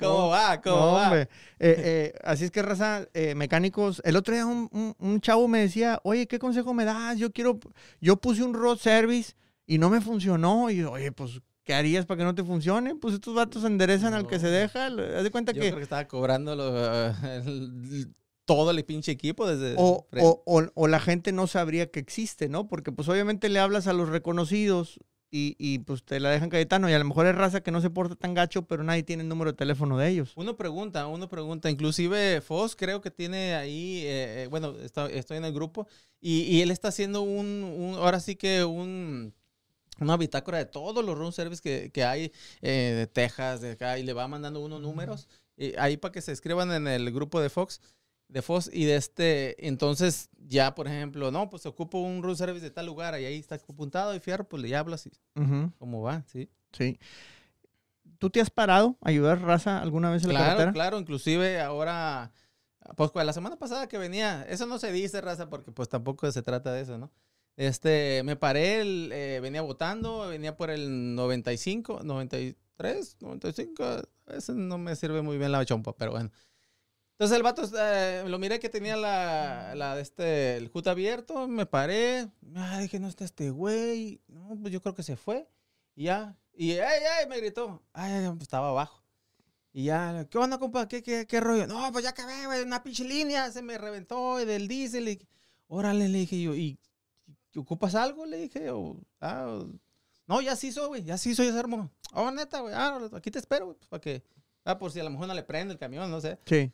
¿Cómo 0.00 0.28
va? 0.28 0.60
¿Cómo 0.62 0.76
No, 0.76 0.92
va? 0.92 1.20
Eh, 1.20 1.28
eh, 1.58 2.14
así 2.24 2.44
es 2.44 2.50
que, 2.50 2.62
raza, 2.62 3.06
eh, 3.12 3.34
mecánicos. 3.34 4.00
El 4.04 4.16
otro 4.16 4.32
día 4.32 4.46
un, 4.46 4.68
un- 4.72 4.94
un 4.98 5.20
chavo 5.20 5.46
me 5.46 5.60
decía, 5.60 6.00
oye, 6.04 6.26
¿qué 6.26 6.38
consejo 6.38 6.72
me 6.72 6.86
das? 6.86 7.18
Yo 7.18 7.30
quiero, 7.32 7.58
yo 8.00 8.16
puse 8.16 8.42
un 8.42 8.54
road 8.54 8.78
service 8.78 9.34
y 9.66 9.78
no 9.78 9.90
me 9.90 10.00
funcionó. 10.00 10.70
Y 10.70 10.76
yo, 10.78 10.92
oye, 10.92 11.12
pues, 11.12 11.40
¿qué 11.64 11.74
harías 11.74 12.06
para 12.06 12.18
que 12.18 12.24
no 12.24 12.34
te 12.34 12.44
funcione? 12.44 12.94
Pues 12.96 13.14
estos 13.14 13.34
vatos 13.34 13.64
enderezan 13.64 14.14
al 14.14 14.26
que 14.26 14.38
se 14.38 14.48
deja. 14.48 14.86
Haz 14.86 15.22
de 15.24 15.30
cuenta 15.30 15.52
Yo 15.52 15.60
que 15.60 15.68
creo 15.68 15.76
que 15.78 15.82
estaba 15.84 16.06
cobrando 16.08 16.54
lo- 16.56 16.76
el- 17.08 18.14
todo 18.44 18.70
el 18.72 18.84
pinche 18.84 19.12
equipo 19.12 19.46
desde... 19.46 19.74
o, 19.78 20.06
o- 20.20 20.42
o- 20.46 20.70
o 20.74 20.88
la 20.88 20.98
gente 21.00 21.32
no 21.32 21.46
sabría 21.46 21.90
que 21.90 22.00
existe, 22.00 22.48
¿no? 22.48 22.66
Porque 22.68 22.90
pues 22.92 23.08
obviamente 23.08 23.48
le 23.48 23.60
hablas 23.60 23.86
a 23.86 23.92
los 23.92 24.08
reconocidos 24.08 24.98
y, 25.34 25.56
y, 25.58 25.78
pues 25.78 26.04
te 26.04 26.20
la 26.20 26.28
dejan 26.28 26.50
Cayetano 26.50 26.90
y 26.90 26.92
a 26.92 26.98
lo 26.98 27.06
mejor 27.06 27.24
es 27.26 27.34
raza 27.34 27.62
que 27.62 27.70
no 27.70 27.80
se 27.80 27.88
porta 27.88 28.16
tan 28.16 28.34
gacho, 28.34 28.66
pero 28.66 28.82
nadie 28.84 29.02
tiene 29.02 29.22
el 29.22 29.30
número 29.30 29.52
de 29.52 29.56
teléfono 29.56 29.96
de 29.96 30.08
ellos. 30.08 30.32
Uno 30.36 30.56
pregunta, 30.58 31.06
uno 31.06 31.28
pregunta, 31.30 31.70
inclusive 31.70 32.42
Foss 32.42 32.76
creo 32.76 33.00
que 33.00 33.10
tiene 33.10 33.54
ahí, 33.54 34.00
eh, 34.04 34.42
eh, 34.42 34.46
bueno, 34.50 34.74
está- 34.82 35.08
estoy 35.08 35.38
en 35.38 35.46
el 35.46 35.54
grupo 35.54 35.86
y, 36.20 36.40
y 36.42 36.60
él 36.60 36.70
está 36.70 36.88
haciendo 36.88 37.22
un, 37.22 37.46
un- 37.64 37.94
ahora 37.94 38.20
sí 38.20 38.36
que 38.36 38.62
un, 38.64 39.32
una 40.00 40.16
bitácora 40.16 40.58
de 40.58 40.66
todos 40.66 41.04
los 41.04 41.16
room 41.16 41.32
service 41.32 41.62
que, 41.62 41.90
que 41.92 42.04
hay 42.04 42.32
eh, 42.60 42.94
de 42.96 43.06
Texas, 43.06 43.60
de 43.60 43.72
acá, 43.72 43.98
y 43.98 44.02
le 44.02 44.12
va 44.12 44.26
mandando 44.28 44.60
unos 44.60 44.80
números, 44.80 45.28
y 45.56 45.76
ahí 45.76 45.96
para 45.96 46.12
que 46.12 46.22
se 46.22 46.32
escriban 46.32 46.72
en 46.72 46.86
el 46.88 47.12
grupo 47.12 47.40
de 47.40 47.50
Fox, 47.50 47.80
de 48.28 48.40
FOS 48.40 48.70
y 48.72 48.86
de 48.86 48.96
este, 48.96 49.68
entonces 49.68 50.30
ya, 50.38 50.74
por 50.74 50.88
ejemplo, 50.88 51.30
no, 51.30 51.50
pues 51.50 51.66
ocupo 51.66 51.98
un 51.98 52.22
room 52.22 52.34
service 52.34 52.64
de 52.64 52.70
tal 52.70 52.86
lugar 52.86 53.20
y 53.20 53.26
ahí 53.26 53.38
está 53.38 53.56
apuntado 53.56 54.14
y 54.14 54.20
fierro, 54.20 54.48
pues 54.48 54.62
le 54.62 54.74
hablas 54.74 55.06
y 55.06 55.10
Ujú, 55.36 55.70
cómo 55.78 56.00
va, 56.02 56.24
sí. 56.26 56.48
Sí. 56.72 56.98
¿Tú 58.18 58.30
te 58.30 58.40
has 58.40 58.50
parado 58.50 58.96
a 59.02 59.08
ayudar 59.10 59.42
raza 59.42 59.80
alguna 59.82 60.10
vez 60.10 60.22
en 60.22 60.28
la 60.28 60.34
Claro, 60.34 60.50
carretera? 60.50 60.72
claro, 60.72 60.98
inclusive 60.98 61.60
ahora, 61.60 62.32
pues 62.96 63.10
pues, 63.10 63.26
la 63.26 63.32
semana 63.32 63.58
pasada 63.58 63.88
que 63.88 63.98
venía, 63.98 64.44
eso 64.48 64.66
no 64.66 64.78
se 64.78 64.92
dice, 64.92 65.20
raza, 65.20 65.50
porque 65.50 65.72
pues 65.72 65.88
tampoco 65.88 66.30
se 66.30 66.42
trata 66.42 66.72
de 66.72 66.82
eso, 66.82 66.96
¿no? 66.98 67.10
Este, 67.56 68.22
me 68.24 68.36
paré, 68.36 68.80
el, 68.80 69.10
eh, 69.12 69.40
venía 69.40 69.62
votando, 69.62 70.28
venía 70.28 70.56
por 70.56 70.70
el 70.70 71.14
95, 71.14 72.00
93, 72.02 73.16
95, 73.20 73.84
ese 74.28 74.52
no 74.54 74.78
me 74.78 74.96
sirve 74.96 75.20
muy 75.22 75.36
bien 75.36 75.52
la 75.52 75.64
chompa, 75.64 75.94
pero 75.94 76.12
bueno. 76.12 76.30
Entonces 77.12 77.36
el 77.36 77.42
vato, 77.42 77.62
eh, 77.78 78.24
lo 78.26 78.38
miré 78.38 78.58
que 78.58 78.70
tenía 78.70 78.96
la, 78.96 79.74
la 79.76 79.94
de 79.94 80.02
este, 80.02 80.56
el 80.56 80.70
HUT 80.72 80.86
abierto, 80.88 81.46
me 81.46 81.66
paré, 81.66 82.28
ah, 82.56 82.78
dije, 82.80 82.98
no 82.98 83.08
está 83.08 83.24
este 83.24 83.50
güey, 83.50 84.22
no, 84.28 84.56
pues 84.60 84.72
yo 84.72 84.80
creo 84.80 84.94
que 84.94 85.02
se 85.02 85.16
fue, 85.16 85.46
y 85.94 86.04
ya, 86.04 86.36
y 86.54 86.72
¡ay, 86.72 87.00
ay! 87.18 87.28
me 87.28 87.36
gritó, 87.38 87.82
ay, 87.92 88.26
pues, 88.30 88.42
estaba 88.42 88.70
abajo. 88.70 89.02
Y 89.74 89.84
ya, 89.84 90.26
¿qué 90.30 90.36
onda, 90.38 90.58
compa? 90.58 90.86
¿Qué, 90.86 91.02
qué, 91.02 91.26
qué 91.26 91.40
rollo? 91.40 91.66
No, 91.66 91.90
pues 91.92 92.04
ya 92.04 92.10
acabé, 92.10 92.46
güey, 92.46 92.62
una 92.62 92.82
pinche 92.82 93.04
línea, 93.04 93.50
se 93.50 93.62
me 93.62 93.78
reventó 93.78 94.36
del 94.36 94.68
diésel. 94.68 95.08
Y, 95.08 95.26
Órale, 95.66 96.08
le 96.10 96.18
dije 96.18 96.42
yo, 96.42 96.54
¿y 96.54 96.78
y 96.82 96.91
ocupas 97.60 97.94
algo? 97.94 98.24
Le 98.26 98.36
dije, 98.38 98.70
o, 98.70 98.96
ah, 99.20 99.46
o- 99.48 99.68
no, 100.26 100.40
ya 100.40 100.56
se 100.56 100.68
hizo, 100.68 100.88
güey, 100.88 101.02
ya 101.04 101.18
se 101.18 101.30
hizo, 101.30 101.42
ya 101.42 101.52
se 101.52 101.58
armó. 101.58 101.90
Oh, 102.14 102.30
neta, 102.30 102.60
güey, 102.60 102.74
ah, 102.74 102.98
aquí 103.12 103.30
te 103.30 103.38
espero, 103.38 103.66
güey, 103.66 103.76
pues, 103.76 103.88
para 103.88 104.00
que, 104.00 104.22
ah, 104.64 104.78
por 104.78 104.90
si 104.92 105.00
a 105.00 105.04
lo 105.04 105.10
mejor 105.10 105.26
no 105.28 105.34
le 105.34 105.42
prende 105.42 105.72
el 105.74 105.78
camión, 105.78 106.10
no 106.10 106.20
sé. 106.20 106.38
Sí. 106.46 106.72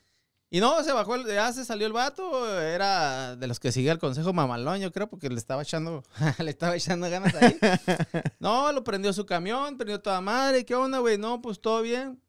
Y 0.50 0.60
no, 0.60 0.82
se 0.82 0.92
bajó, 0.92 1.14
el- 1.14 1.26
ya 1.26 1.52
se 1.52 1.64
salió 1.64 1.86
el 1.86 1.92
vato, 1.92 2.58
era 2.60 3.36
de 3.36 3.46
los 3.46 3.60
que 3.60 3.70
sigue 3.72 3.90
el 3.90 3.98
consejo 3.98 4.32
mamalón, 4.32 4.80
yo 4.80 4.90
creo, 4.92 5.08
porque 5.08 5.28
le 5.28 5.36
estaba 5.36 5.62
echando, 5.62 6.02
le 6.38 6.50
estaba 6.50 6.74
echando 6.76 7.08
ganas 7.10 7.34
ahí. 7.34 7.58
No, 8.40 8.72
lo 8.72 8.82
prendió 8.84 9.12
su 9.12 9.26
camión, 9.26 9.76
prendió 9.76 10.00
toda 10.00 10.20
madre, 10.20 10.64
¿qué 10.64 10.74
onda, 10.74 10.98
güey? 11.00 11.18
No, 11.18 11.42
pues 11.42 11.60
todo 11.60 11.82
bien, 11.82 12.20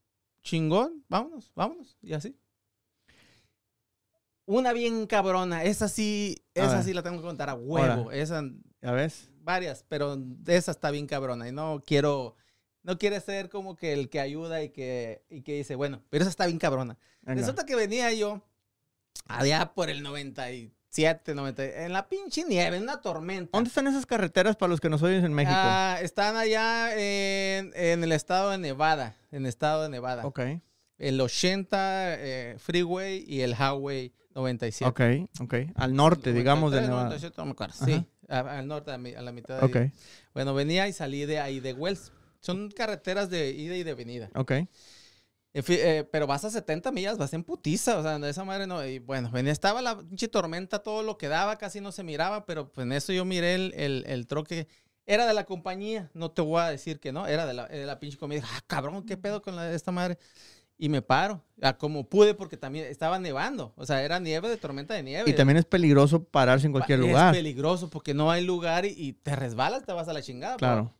chingón, 0.44 1.04
vámonos, 1.08 1.52
vámonos, 1.56 1.98
y 2.02 2.14
así. 2.14 2.36
Una 4.52 4.74
bien 4.74 5.06
cabrona, 5.06 5.64
esa 5.64 5.88
sí, 5.88 6.44
A 6.56 6.62
esa 6.62 6.76
ver. 6.78 6.84
sí 6.84 6.94
la 6.94 7.04
tengo 7.04 7.18
que 7.18 7.24
contar 7.24 7.50
a 7.50 7.54
huevo, 7.54 8.04
Ahora. 8.06 8.16
esa, 8.18 8.42
¿Ya 8.82 8.92
ves? 8.92 9.30
varias, 9.44 9.86
pero 9.88 10.18
esa 10.48 10.72
está 10.72 10.90
bien 10.90 11.06
cabrona 11.06 11.48
y 11.48 11.52
no 11.52 11.84
quiero, 11.86 12.36
no 12.82 12.98
quiere 12.98 13.20
ser 13.22 13.50
como 13.50 13.76
que 13.76 13.94
el 13.94 14.10
que 14.10 14.20
ayuda 14.20 14.64
y 14.64 14.70
que, 14.70 15.24
y 15.30 15.44
que 15.44 15.54
dice, 15.58 15.76
bueno, 15.76 16.02
pero 16.10 16.24
esa 16.24 16.32
está 16.32 16.48
bien 16.48 16.58
cabrona. 16.58 16.98
Venga. 17.22 17.42
Resulta 17.42 17.66
que 17.66 17.76
venía 17.76 18.12
yo 18.14 18.42
allá 19.28 19.72
por 19.76 19.92
el 19.92 20.02
97, 20.02 21.36
90, 21.36 21.86
en 21.86 21.94
la 21.94 22.08
pinche 22.10 22.44
nieve, 22.44 22.78
en 22.78 22.84
una 22.84 23.02
tormenta. 23.02 23.52
¿Dónde 23.56 23.68
están 23.68 23.86
esas 23.86 24.06
carreteras 24.08 24.56
para 24.56 24.70
los 24.72 24.80
que 24.82 24.90
nos 24.90 25.04
oyen 25.04 25.26
en 25.26 25.34
México? 25.34 25.56
Ah, 25.56 26.00
están 26.02 26.36
allá 26.36 26.92
en, 26.96 27.72
en 27.76 28.04
el 28.04 28.12
estado 28.12 28.50
de 28.50 28.58
Nevada, 28.58 29.16
en 29.32 29.44
el 29.44 29.50
estado 29.50 29.84
de 29.84 29.90
Nevada. 29.90 30.26
ok, 30.26 30.40
El 30.98 31.22
80 31.22 32.16
eh, 32.18 32.56
Freeway 32.58 33.24
y 33.28 33.42
el 33.42 33.52
Highway 33.54 34.12
97. 34.36 34.90
ok, 34.90 35.30
ok. 35.42 35.56
Al 35.76 35.94
norte, 35.96 36.34
digamos, 36.34 36.72
de 36.72 36.82
93, 36.82 36.90
Nevada. 36.90 37.04
97, 37.10 37.36
no 37.38 37.46
me 37.46 37.52
acuerdo. 37.52 37.74
Sí, 37.86 38.06
al 38.28 38.68
norte, 38.68 38.92
a, 38.92 38.98
mi- 38.98 39.14
a 39.14 39.22
la 39.22 39.32
mitad 39.32 39.60
de 39.60 39.66
Ok, 39.66 39.76
ahí. 39.76 39.92
Bueno, 40.34 40.54
venía 40.54 40.88
y 40.88 40.94
salí 40.94 41.26
de 41.26 41.40
ahí 41.40 41.60
de 41.60 41.74
Wells. 41.74 42.12
Son 42.42 42.70
carreteras 42.72 43.30
de 43.30 43.50
ida 43.52 43.76
y 43.76 43.84
de 43.84 43.94
venida. 43.96 44.30
ok. 44.36 44.52
En 45.52 45.64
fin, 45.64 45.78
eh, 45.80 46.08
pero 46.12 46.28
vas 46.28 46.46
a 46.46 46.52
70 46.52 46.92
millas, 46.92 47.18
vas 47.18 47.34
en 47.34 47.44
putiza, 47.44 47.98
o 47.98 48.04
sea, 48.04 48.20
de 48.20 48.30
esa 48.30 48.44
madre 48.44 48.68
no. 48.68 48.86
Y 48.86 49.00
bueno, 49.00 49.32
venía, 49.32 49.52
estaba 49.52 49.82
la 49.82 49.98
pinche 49.98 50.28
tormenta, 50.28 50.84
todo 50.84 51.02
lo 51.02 51.18
que 51.18 51.28
daba, 51.28 51.58
casi 51.58 51.82
no 51.82 51.92
se 51.92 52.04
miraba, 52.04 52.46
pero 52.46 52.72
pues 52.72 52.86
en 52.86 52.92
eso 52.94 53.12
yo 53.14 53.26
miré 53.26 53.56
el, 53.56 53.74
el, 53.76 54.04
el 54.08 54.28
troque. 54.28 54.68
Era 55.08 55.26
de 55.26 55.34
la 55.34 55.46
compañía, 55.46 56.12
no 56.14 56.30
te 56.30 56.44
voy 56.44 56.62
a 56.62 56.70
decir 56.70 57.00
que 57.00 57.12
no, 57.12 57.26
era 57.26 57.48
de 57.48 57.56
la, 57.56 57.68
de 57.68 57.84
la 57.88 58.00
pinche 58.00 58.16
comida. 58.20 58.44
Ah, 58.46 58.62
cabrón, 58.68 59.04
¿qué 59.08 59.18
pedo 59.18 59.42
con 59.42 59.56
la, 59.56 59.74
esta 59.74 59.92
madre? 59.92 60.20
Y 60.82 60.88
me 60.88 61.02
paro, 61.02 61.44
ah, 61.62 61.78
como 61.78 62.06
pude, 62.08 62.34
porque 62.34 62.56
también 62.56 62.86
estaba 62.86 63.20
nevando, 63.20 63.74
o 63.76 63.86
sea, 63.86 64.02
era 64.02 64.18
nieve 64.22 64.48
de 64.48 64.56
tormenta 64.56 64.94
de 64.94 65.04
nieve. 65.04 65.30
Y 65.30 65.34
también 65.34 65.58
es 65.58 65.66
peligroso 65.66 66.24
pararse 66.24 66.68
en 66.68 66.72
cualquier 66.72 67.00
es 67.02 67.06
lugar. 67.08 67.34
peligroso 67.34 67.90
porque 67.90 68.14
no 68.14 68.32
hay 68.32 68.46
lugar 68.46 68.86
y, 68.86 68.94
y 68.98 69.12
te 69.12 69.36
resbalas, 69.36 69.86
te 69.86 69.92
vas 69.92 70.08
a 70.08 70.14
la 70.14 70.22
chingada. 70.22 70.54
pues. 70.56 70.60
Claro. 70.70 70.94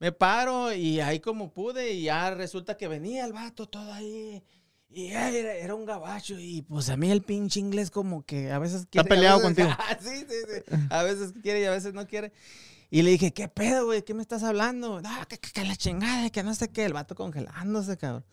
Me 0.00 0.10
paro 0.10 0.72
y 0.72 1.00
ahí 1.00 1.20
como 1.20 1.52
pude 1.52 1.92
y 1.92 2.04
ya 2.04 2.30
resulta 2.34 2.76
que 2.78 2.88
venía 2.88 3.26
el 3.26 3.32
vato 3.34 3.66
todo 3.68 3.92
ahí. 3.92 4.42
Y 4.88 5.08
era, 5.08 5.28
era 5.28 5.74
un 5.74 5.84
gabacho 5.84 6.38
y 6.38 6.62
pues 6.62 6.88
a 6.88 6.96
mí 6.96 7.10
el 7.10 7.20
pinche 7.22 7.60
inglés 7.60 7.90
como 7.90 8.24
que 8.24 8.52
a 8.52 8.58
veces 8.58 8.86
quiere. 8.90 9.06
a 9.06 9.08
peleado 9.08 9.38
veces- 9.40 9.54
contigo. 9.54 9.68
Ah, 9.78 9.98
sí, 10.00 10.16
sí, 10.20 10.36
sí. 10.48 10.76
A 10.88 11.02
veces 11.02 11.34
quiere 11.42 11.60
y 11.60 11.64
a 11.64 11.70
veces 11.70 11.92
no 11.92 12.06
quiere. 12.06 12.32
Y 12.90 13.02
le 13.02 13.10
dije, 13.10 13.32
¿qué 13.32 13.48
pedo, 13.48 13.84
güey? 13.86 14.02
¿Qué 14.02 14.14
me 14.14 14.22
estás 14.22 14.42
hablando? 14.44 15.02
No, 15.02 15.10
que, 15.28 15.36
que- 15.38 15.50
que 15.52 15.64
la 15.64 15.76
chingada, 15.76 16.30
que 16.30 16.42
no 16.42 16.54
sé 16.54 16.68
qué. 16.70 16.84
El 16.84 16.92
vato 16.94 17.14
congelándose, 17.14 17.96
cabrón. 17.98 18.24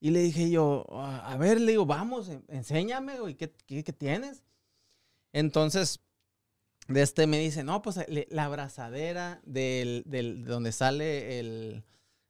Y 0.00 0.10
le 0.10 0.20
dije 0.20 0.48
yo, 0.50 0.86
a 0.90 1.36
ver, 1.38 1.60
le 1.60 1.72
digo, 1.72 1.84
vamos, 1.86 2.28
en- 2.28 2.44
enséñame, 2.48 3.18
güey, 3.18 3.34
¿qué, 3.34 3.52
qué, 3.66 3.82
qué 3.82 3.92
tienes? 3.92 4.44
Entonces, 5.32 6.00
de 6.88 7.02
este 7.02 7.26
me 7.26 7.38
dice, 7.38 7.64
no, 7.64 7.82
pues 7.82 7.98
la 8.30 8.44
abrazadera 8.44 9.40
del, 9.44 10.02
del, 10.06 10.44
de 10.44 10.50
donde 10.50 10.72
sale 10.72 11.38
el, 11.40 11.84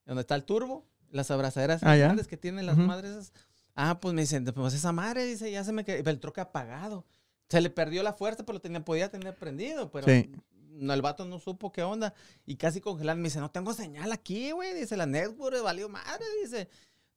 donde 0.06 0.22
está 0.22 0.34
el 0.34 0.44
turbo, 0.44 0.86
las 1.10 1.30
abrazaderas 1.30 1.82
Ah, 1.84 1.94
grandes 1.96 2.26
que 2.26 2.36
tienen 2.36 2.66
las 2.66 2.76
Ujú. 2.76 2.86
madres. 2.86 3.10
esas. 3.12 3.32
Ah, 3.74 4.00
pues 4.00 4.14
me 4.14 4.22
dice, 4.22 4.40
pues 4.40 4.74
esa 4.74 4.92
madre, 4.92 5.24
dice, 5.24 5.50
ya 5.52 5.62
se 5.62 5.72
me 5.72 5.84
quedó, 5.84 6.10
el 6.10 6.20
troque 6.20 6.40
apagado. 6.40 7.06
Se 7.48 7.60
le 7.60 7.70
perdió 7.70 8.02
la 8.02 8.12
fuerza, 8.12 8.44
pero 8.44 8.54
lo 8.54 8.60
tenía, 8.60 8.84
podía 8.84 9.10
tener 9.10 9.34
prendido, 9.36 9.90
pero 9.90 10.06
Sí. 10.08 10.32
no, 10.70 10.92
el 10.92 11.00
vato 11.02 11.24
no 11.24 11.38
supo 11.38 11.70
qué 11.72 11.82
onda. 11.82 12.12
Y 12.44 12.56
casi 12.56 12.80
congelado, 12.80 13.16
me 13.18 13.24
dice, 13.28 13.38
no 13.40 13.50
tengo 13.50 13.72
señal 13.72 14.10
aquí, 14.10 14.50
güey. 14.50 14.74
Dice, 14.74 14.96
la 14.96 15.06
network 15.06 15.62
valió 15.62 15.88
madre, 15.88 16.24
dice. 16.42 16.68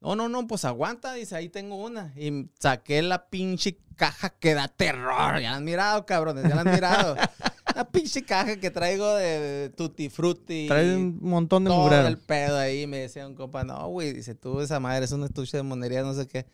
No, 0.02 0.16
no, 0.16 0.28
no, 0.28 0.48
pues 0.48 0.64
aguanta, 0.64 1.14
dice, 1.14 1.36
ahí 1.36 1.48
tengo 1.48 1.76
una. 1.76 2.12
Y 2.16 2.50
saqué 2.58 3.02
la 3.02 3.28
pinche 3.30 3.78
caja 3.94 4.30
que 4.30 4.52
da 4.52 4.66
terror. 4.66 5.40
Ya 5.40 5.52
la 5.52 5.56
han 5.58 5.64
mirado, 5.64 6.04
cabrones, 6.04 6.42
ya 6.42 6.56
la 6.56 6.62
han 6.62 6.72
mirado. 6.72 7.14
la 7.76 7.88
pinche 7.88 8.24
caja 8.24 8.56
que 8.56 8.72
traigo 8.72 9.14
de, 9.14 9.38
de 9.38 9.68
Tutti 9.70 10.08
Frutti. 10.08 10.66
Trae 10.66 10.96
un 10.96 11.20
montón 11.20 11.62
de 11.62 11.70
todo 11.70 11.82
mugrero. 11.82 12.08
el 12.08 12.18
pedo 12.18 12.58
ahí. 12.58 12.88
Me 12.88 12.98
decía 12.98 13.28
un 13.28 13.36
compa, 13.36 13.62
no, 13.62 13.86
güey, 13.90 14.12
dice, 14.12 14.34
tú 14.34 14.60
esa 14.60 14.80
madre 14.80 15.04
es 15.04 15.12
un 15.12 15.22
estuche 15.22 15.56
de 15.56 15.62
monería, 15.62 16.02
no 16.02 16.14
sé 16.14 16.26
qué. 16.26 16.46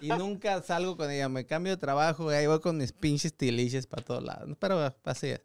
y 0.00 0.08
nunca 0.18 0.62
salgo 0.62 0.96
con 0.96 1.10
ella. 1.10 1.28
Me 1.28 1.44
cambio 1.44 1.72
de 1.72 1.76
trabajo 1.76 2.32
y 2.32 2.34
ahí 2.34 2.46
voy 2.46 2.60
con 2.60 2.78
mis 2.78 2.92
pinches 2.92 3.36
tiliches 3.36 3.86
para 3.86 4.02
todos 4.02 4.24
lados. 4.24 4.48
Pero 4.58 4.94
así 5.04 5.28
es. 5.28 5.42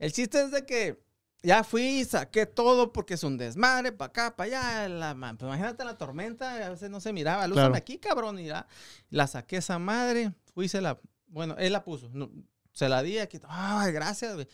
El 0.00 0.12
chiste 0.12 0.42
es 0.42 0.50
de 0.50 0.66
que 0.66 1.04
ya 1.44 1.62
fui 1.62 1.82
y 2.00 2.04
saqué 2.04 2.46
todo 2.46 2.92
porque 2.92 3.14
es 3.14 3.22
un 3.22 3.36
desmadre, 3.36 3.92
para 3.92 4.08
acá, 4.08 4.34
para 4.36 4.46
allá. 4.82 4.88
La, 4.88 5.14
pues 5.38 5.42
imagínate 5.42 5.84
la 5.84 5.96
tormenta, 5.96 6.66
a 6.66 6.70
veces 6.70 6.90
no 6.90 7.00
se 7.00 7.12
miraba. 7.12 7.46
Lúzame 7.46 7.66
Claro. 7.68 7.76
aquí, 7.76 7.98
cabrón. 7.98 8.38
Y 8.38 8.46
ya, 8.46 8.66
la 9.10 9.26
saqué 9.26 9.58
esa 9.58 9.78
madre, 9.78 10.32
fui 10.54 10.66
y 10.66 10.68
se 10.68 10.80
la. 10.80 10.98
Bueno, 11.26 11.54
él 11.58 11.72
la 11.72 11.84
puso. 11.84 12.08
no, 12.12 12.30
se 12.72 12.88
la 12.88 13.02
di 13.02 13.18
aquí. 13.18 13.38
Ay, 13.48 13.92
gracias, 13.92 14.34
güey. 14.34 14.48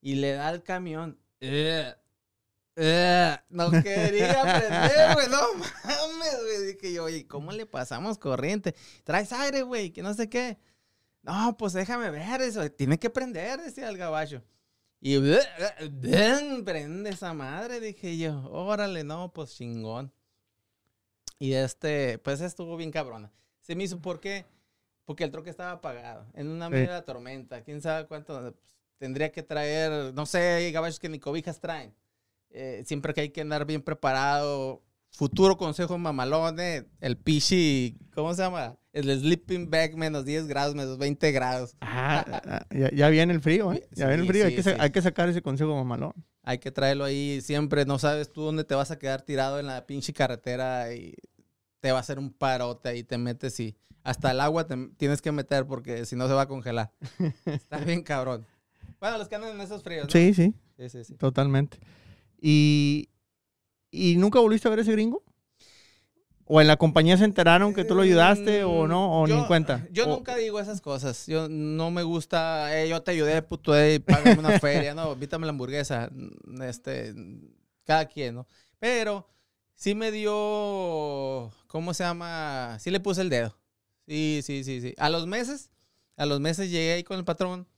Y 0.00 0.14
le 0.14 0.32
da 0.32 0.50
el 0.50 0.62
camión. 0.62 1.18
Eh, 1.40 1.94
eh, 2.76 3.36
no 3.50 3.70
quería 3.70 4.42
prender, 4.42 5.14
güey. 5.14 5.28
No 5.28 5.40
mames, 5.54 6.38
güey. 6.42 6.74
Dije 6.74 6.92
yo, 6.94 7.04
oye, 7.04 7.26
¿cómo 7.26 7.52
le 7.52 7.66
pasamos 7.66 8.18
corriente? 8.18 8.74
Traes 9.04 9.32
aire, 9.32 9.62
güey, 9.62 9.90
que 9.90 10.02
no 10.02 10.14
sé 10.14 10.28
qué. 10.28 10.58
No, 11.22 11.56
pues 11.58 11.72
déjame 11.74 12.10
ver 12.10 12.40
eso. 12.40 12.70
Tiene 12.70 12.98
que 12.98 13.10
prender, 13.10 13.60
decía 13.60 13.88
el 13.88 13.98
gabacho. 13.98 14.42
Y 15.00 15.16
ven, 15.18 16.64
prende 16.64 17.10
esa 17.10 17.32
madre, 17.32 17.80
dije 17.80 18.18
yo. 18.18 18.42
Órale, 18.50 19.02
no, 19.04 19.32
pues 19.32 19.54
chingón. 19.56 20.12
Y 21.38 21.54
este, 21.54 22.18
pues 22.18 22.40
estuvo 22.42 22.76
bien 22.76 22.90
cabrona. 22.90 23.32
Se 23.60 23.74
me 23.74 23.84
hizo, 23.84 23.98
¿por 24.00 24.20
qué? 24.20 24.44
Porque 25.06 25.24
el 25.24 25.30
troque 25.30 25.48
estaba 25.50 25.72
apagado. 25.72 26.26
En 26.34 26.48
una 26.48 26.66
Sí. 26.66 26.72
media 26.72 27.02
tormenta. 27.04 27.62
¿Quién 27.62 27.80
sabe 27.80 28.06
cuánto? 28.06 28.38
Pues, 28.52 28.76
tendría 28.98 29.32
que 29.32 29.42
traer, 29.42 30.12
no 30.12 30.26
sé, 30.26 30.38
hay 30.38 30.72
gabachos 30.72 31.00
que 31.00 31.08
ni 31.08 31.18
cobijas 31.18 31.60
traen. 31.60 31.94
Eh, 32.50 32.82
siempre 32.84 33.14
que 33.14 33.22
hay 33.22 33.30
que 33.30 33.40
andar 33.40 33.64
bien 33.64 33.80
preparado. 33.82 34.82
Futuro 35.12 35.56
consejo 35.56 35.98
mamalone, 35.98 36.86
el 37.00 37.16
pichi, 37.16 37.98
¿cómo 38.14 38.32
se 38.34 38.42
llama? 38.42 38.76
El 38.92 39.06
sleeping 39.20 39.68
bag 39.70 39.96
menos 39.96 40.24
10 40.24 40.46
grados, 40.46 40.74
menos 40.74 40.98
20 40.98 41.30
grados. 41.32 41.76
Ah, 41.80 42.24
ah, 42.46 42.66
ya, 42.70 42.90
ya 42.90 43.08
viene 43.08 43.32
el 43.34 43.40
frío, 43.40 43.72
¿eh? 43.72 43.86
Ya 43.92 44.04
Sí, 44.04 44.08
viene 44.08 44.22
el 44.22 44.28
frío. 44.28 44.46
hay, 44.46 44.54
que 44.54 44.62
sa- 44.62 44.70
sí. 44.72 44.76
hay 44.80 44.90
que 44.90 45.02
sacar 45.02 45.28
ese 45.28 45.42
consejo 45.42 45.74
mamalón. 45.76 46.12
Hay 46.42 46.58
que 46.58 46.70
traerlo 46.70 47.04
ahí 47.04 47.40
siempre. 47.42 47.84
No 47.84 47.98
sabes 47.98 48.32
tú 48.32 48.42
dónde 48.42 48.64
te 48.64 48.74
vas 48.74 48.90
a 48.90 48.98
quedar 48.98 49.22
tirado 49.22 49.58
en 49.60 49.66
la 49.66 49.84
pinche 49.86 50.12
carretera 50.12 50.92
y 50.94 51.14
te 51.80 51.92
va 51.92 51.98
a 51.98 52.00
hacer 52.00 52.18
un 52.18 52.32
parote 52.32 52.96
y 52.96 53.04
te 53.04 53.18
metes 53.18 53.58
y 53.60 53.76
hasta 54.02 54.30
el 54.30 54.40
agua 54.40 54.66
te 54.66 54.76
tienes 54.96 55.20
que 55.20 55.32
meter 55.32 55.66
porque 55.66 56.06
si 56.06 56.16
no 56.16 56.26
se 56.28 56.34
va 56.34 56.42
a 56.42 56.48
congelar. 56.48 56.92
Está 57.44 57.78
bien 57.78 58.02
cabrón. 58.02 58.46
Bueno, 59.00 59.18
los 59.18 59.28
que 59.28 59.34
andan 59.34 59.54
en 59.54 59.60
esos 59.60 59.82
fríos, 59.82 60.04
¿no? 60.06 60.10
Sí, 60.10 60.32
sí, 60.34 60.54
Sí, 60.78 60.88
sí, 60.88 61.04
sí. 61.04 61.14
totalmente. 61.16 61.78
¿Y, 62.40 63.09
¿Y 63.90 64.16
nunca 64.16 64.38
volviste 64.40 64.68
a 64.68 64.70
ver 64.70 64.80
ese 64.80 64.92
gringo? 64.92 65.22
¿O 66.52 66.60
en 66.60 66.66
la 66.66 66.76
compañía 66.76 67.16
se 67.16 67.24
enteraron 67.24 67.72
que 67.74 67.84
tú 67.84 67.94
lo 67.94 68.02
ayudaste 68.02 68.64
o 68.64 68.88
no? 68.88 69.20
¿O 69.20 69.26
ni 69.26 69.32
Yo- 69.34 69.38
en 69.38 69.44
cuenta? 69.46 69.86
Yo 69.92 70.04
O- 70.06 70.16
nunca 70.16 70.34
digo 70.36 70.58
esas 70.58 70.80
cosas. 70.80 71.26
Yo 71.26 71.48
no 71.48 71.90
me 71.92 72.02
gusta, 72.02 72.76
eh, 72.76 72.88
yo 72.88 73.00
te 73.02 73.12
ayudé, 73.12 73.40
puto, 73.42 73.76
eh, 73.78 74.00
págame 74.00 74.38
una 74.38 74.58
feria, 74.60 74.94
no, 74.94 75.12
invítame 75.12 75.46
la 75.46 75.50
hamburguesa. 75.50 76.10
mm, 76.12 76.62
Este, 76.62 77.14
cada 77.84 78.06
quien, 78.06 78.34
¿no? 78.34 78.46
Pero 78.80 79.28
sí 79.76 79.94
me 79.94 80.10
dio, 80.10 81.52
¿cómo 81.68 81.94
se 81.94 82.02
llama? 82.02 82.76
Sí 82.80 82.90
le 82.90 82.98
puse 83.00 83.20
el 83.20 83.30
dedo. 83.30 83.56
Sí, 84.08 84.40
sí, 84.42 84.64
sí, 84.64 84.80
sí. 84.80 84.94
A 84.98 85.08
los 85.08 85.28
meses, 85.28 85.70
a 86.16 86.26
los 86.26 86.40
meses 86.40 86.68
llegué 86.70 86.94
ahí 86.94 87.04
con 87.04 87.16
el 87.18 87.24
patrón. 87.24 87.68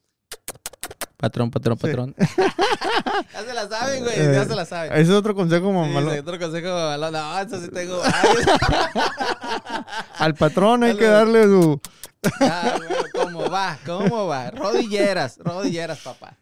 Patrón, 1.23 1.53
patrón, 1.53 1.79
Sí. 1.79 1.87
patrón. 1.87 2.17
ya 2.19 3.43
se 3.47 3.55
la 3.55 3.69
saben, 3.69 4.03
güey, 4.03 4.17
ya 4.17 4.45
se 4.45 4.57
la 4.57 4.65
saben. 4.67 4.91
Ese 4.93 5.03
es 5.03 5.11
otro 5.11 5.37
consejo 5.37 5.69
Sí, 5.69 5.73
mamalón. 5.73 6.13
sí, 6.15 6.19
otro 6.19 6.37
consejo 6.37 6.67
mamalón. 6.67 7.13
No, 7.13 7.39
eso 7.39 7.61
sí 7.61 7.69
tengo. 7.69 8.03
Al 10.19 10.35
patrón 10.35 10.83
hay 10.83 10.97
que 10.97 11.07
darle 11.07 11.45
su... 11.45 11.81
Ah, 12.41 12.75
güey, 12.77 12.91
¿Cómo 13.13 13.49
va? 13.51 13.79
¿Cómo 13.87 14.27
va? 14.27 14.51
Rodilleras, 14.51 15.39
rodilleras, 15.39 16.01
papá. 16.01 16.37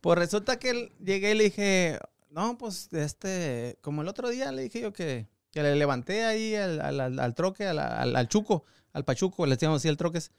Pues 0.00 0.18
resulta 0.18 0.58
que 0.60 0.70
él- 0.70 0.92
llegué 1.00 1.32
y 1.32 1.34
le 1.34 1.44
dije, 1.44 1.98
no, 2.30 2.56
pues 2.56 2.88
este, 2.92 3.76
como 3.80 4.02
el 4.02 4.08
otro 4.08 4.28
día 4.28 4.52
le 4.52 4.62
dije 4.62 4.80
yo 4.80 4.92
que, 4.92 5.26
que 5.50 5.60
le 5.62 5.74
levanté 5.74 6.24
ahí 6.24 6.54
al, 6.54 6.80
al, 6.80 7.00
al- 7.00 7.18
al 7.18 7.34
troque, 7.34 7.66
al, 7.66 7.80
al- 7.80 8.14
al 8.14 8.28
chuco, 8.28 8.64
al 8.92 9.04
pachuco, 9.04 9.44
le 9.46 9.56
decíamos 9.56 9.80
así 9.82 9.88
el 9.88 9.96
troques. 9.96 10.30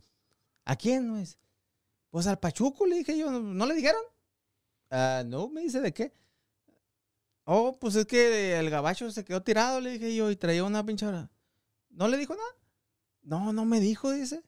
¿A 0.65 0.75
quién, 0.77 1.07
no 1.07 1.17
es? 1.17 1.37
Pues 2.15 2.27
al 2.27 2.39
pachuco, 2.39 2.85
le 2.85 2.95
dije 2.95 3.17
yo, 3.17 3.29
¿no 3.29 3.65
le 3.65 3.75
dijeron? 3.75 3.99
"Ah, 4.89 5.21
no, 5.25 5.49
me 5.49 5.59
dice, 5.59 5.81
¿de 5.81 5.93
qué? 5.93 6.13
Oh, 7.43 7.77
pues 7.77 7.97
es 7.97 8.05
que 8.05 8.57
el 8.57 8.69
gabacho 8.69 9.11
se 9.11 9.25
quedó 9.25 9.43
tirado, 9.43 9.81
le 9.81 9.89
dije 9.91 10.15
yo, 10.15 10.31
y 10.31 10.37
traía 10.37 10.63
una 10.63 10.85
pinche 10.85 11.05
hora. 11.05 11.29
¿No 11.89 12.07
le 12.07 12.15
dijo 12.15 12.33
nada? 12.33 12.47
No, 13.21 13.51
no 13.51 13.65
me 13.65 13.81
dijo, 13.81 14.13
dice. 14.13 14.41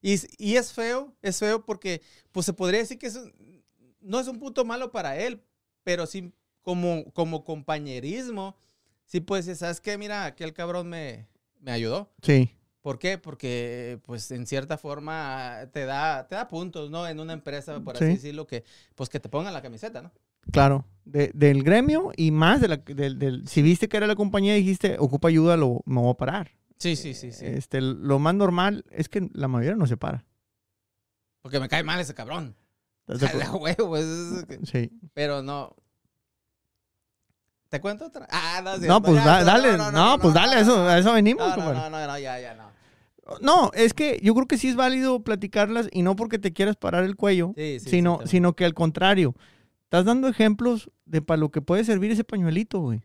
Y, 0.00 0.14
y 0.38 0.56
es 0.56 0.72
feo, 0.72 1.14
es 1.20 1.38
feo 1.40 1.62
porque, 1.62 2.00
pues 2.32 2.46
se 2.46 2.54
podría 2.54 2.80
decir 2.80 2.98
que 2.98 3.10
no 4.00 4.18
es 4.18 4.26
un 4.26 4.38
punto 4.38 4.64
malo 4.64 4.90
para 4.90 5.18
él, 5.18 5.44
pero 5.84 6.06
sí 6.06 6.32
como, 6.62 7.12
como 7.12 7.44
compañerismo, 7.44 8.56
sí 9.04 9.20
decir, 9.44 9.56
¿sabes 9.56 9.82
qué? 9.82 9.98
Mira, 9.98 10.24
aquel 10.24 10.54
cabrón 10.54 10.88
me, 10.88 11.28
me 11.60 11.70
ayudó. 11.70 12.10
Sí, 12.22 12.50
¿Por 12.80 12.98
qué? 12.98 13.18
Porque, 13.18 13.98
pues, 14.06 14.30
en 14.30 14.46
cierta 14.46 14.78
forma 14.78 15.68
te 15.72 15.84
da, 15.84 16.26
te 16.28 16.36
da 16.36 16.46
puntos, 16.48 16.90
¿no? 16.90 17.06
En 17.08 17.18
una 17.20 17.32
empresa, 17.32 17.80
por 17.80 17.96
así 17.96 18.04
Sí. 18.04 18.10
decirlo, 18.12 18.46
que, 18.46 18.64
pues, 18.94 19.08
que 19.08 19.20
te 19.20 19.28
pongan 19.28 19.52
la 19.52 19.62
camiseta, 19.62 20.02
¿no? 20.02 20.12
claro. 20.52 20.86
De- 21.04 21.30
del 21.34 21.62
gremio 21.62 22.12
y 22.16 22.30
más 22.30 22.60
de 22.60 22.68
la, 22.68 22.76
del, 22.78 23.18
del- 23.18 23.48
Si 23.48 23.60
viste 23.62 23.88
que 23.88 23.96
era 23.98 24.06
la 24.06 24.14
compañía 24.14 24.56
y 24.56 24.60
dijiste, 24.60 24.96
ocupa 24.98 25.28
ayuda, 25.28 25.56
lo, 25.56 25.82
me 25.86 26.00
voy 26.00 26.10
a 26.10 26.14
parar. 26.14 26.50
Sí, 26.78 26.96
sí, 26.96 27.12
sí, 27.14 27.32
sí. 27.32 27.44
Este, 27.44 27.80
lo 27.80 28.18
más 28.18 28.34
normal 28.34 28.84
es 28.90 29.08
que 29.08 29.28
la 29.34 29.48
mayoría 29.48 29.74
no 29.76 29.86
se 29.86 29.96
para. 29.96 30.24
Porque 31.42 31.60
me 31.60 31.68
cae 31.68 31.82
mal 31.82 31.98
ese 32.00 32.14
cabrón. 32.14 32.54
Huevo, 33.60 33.96
es- 33.96 34.44
Sí. 34.64 34.90
pero 35.14 35.42
no. 35.42 35.74
¿Te 37.68 37.80
cuento 37.80 38.06
otra? 38.06 38.26
Ah, 38.30 38.60
no, 38.64 38.74
es 38.74 38.80
No, 38.82 39.02
pues 39.02 39.16
ya, 39.16 39.24
da- 39.24 39.44
dale, 39.44 39.76
no, 39.76 40.18
pues 40.18 40.32
dale, 40.34 40.56
a 40.56 40.60
eso, 40.60 40.82
a 40.88 40.98
eso 40.98 41.12
venimos, 41.12 41.56
No, 41.56 41.72
no, 41.90 41.90
no, 41.90 42.18
ya, 42.18 42.40
ya, 42.40 42.54
no. 42.54 42.68
No, 43.42 43.70
es 43.74 43.92
que 43.92 44.18
yo 44.22 44.34
creo 44.34 44.46
que 44.46 44.56
sí 44.56 44.68
es 44.68 44.76
válido 44.76 45.20
platicarlas 45.22 45.88
y 45.92 46.00
no 46.00 46.16
porque 46.16 46.38
te 46.38 46.54
quieras 46.54 46.76
parar 46.76 47.04
el 47.04 47.14
cuello, 47.14 47.52
Sí, 47.56 47.78
sí, 47.78 47.90
sino, 47.90 48.20
sí, 48.22 48.28
sino 48.30 48.54
que 48.54 48.64
al 48.64 48.72
contrario, 48.72 49.34
estás 49.84 50.06
dando 50.06 50.28
ejemplos 50.28 50.90
de 51.04 51.20
para 51.20 51.36
lo 51.38 51.50
que 51.50 51.60
puede 51.60 51.84
servir 51.84 52.10
ese 52.10 52.24
pañuelito, 52.24 52.80
güey. 52.80 53.02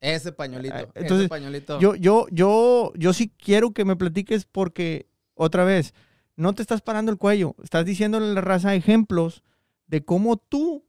Ese 0.00 0.32
pañuelito. 0.32 0.74
Ah, 0.76 0.80
entonces, 0.96 1.20
ese 1.20 1.28
pañuelito. 1.30 1.80
Yo, 1.80 1.94
yo, 1.94 2.26
yo, 2.30 2.92
yo 2.94 3.14
sí 3.14 3.32
quiero 3.42 3.70
que 3.72 3.86
me 3.86 3.96
platiques 3.96 4.44
porque, 4.44 5.06
otra 5.32 5.64
vez, 5.64 5.94
no 6.36 6.52
te 6.52 6.60
estás 6.60 6.82
parando 6.82 7.10
el 7.10 7.16
cuello, 7.16 7.56
estás 7.62 7.86
diciéndole 7.86 8.26
a 8.26 8.34
la 8.34 8.40
raza 8.42 8.74
ejemplos 8.74 9.42
de 9.86 10.04
cómo 10.04 10.36
tú, 10.36 10.84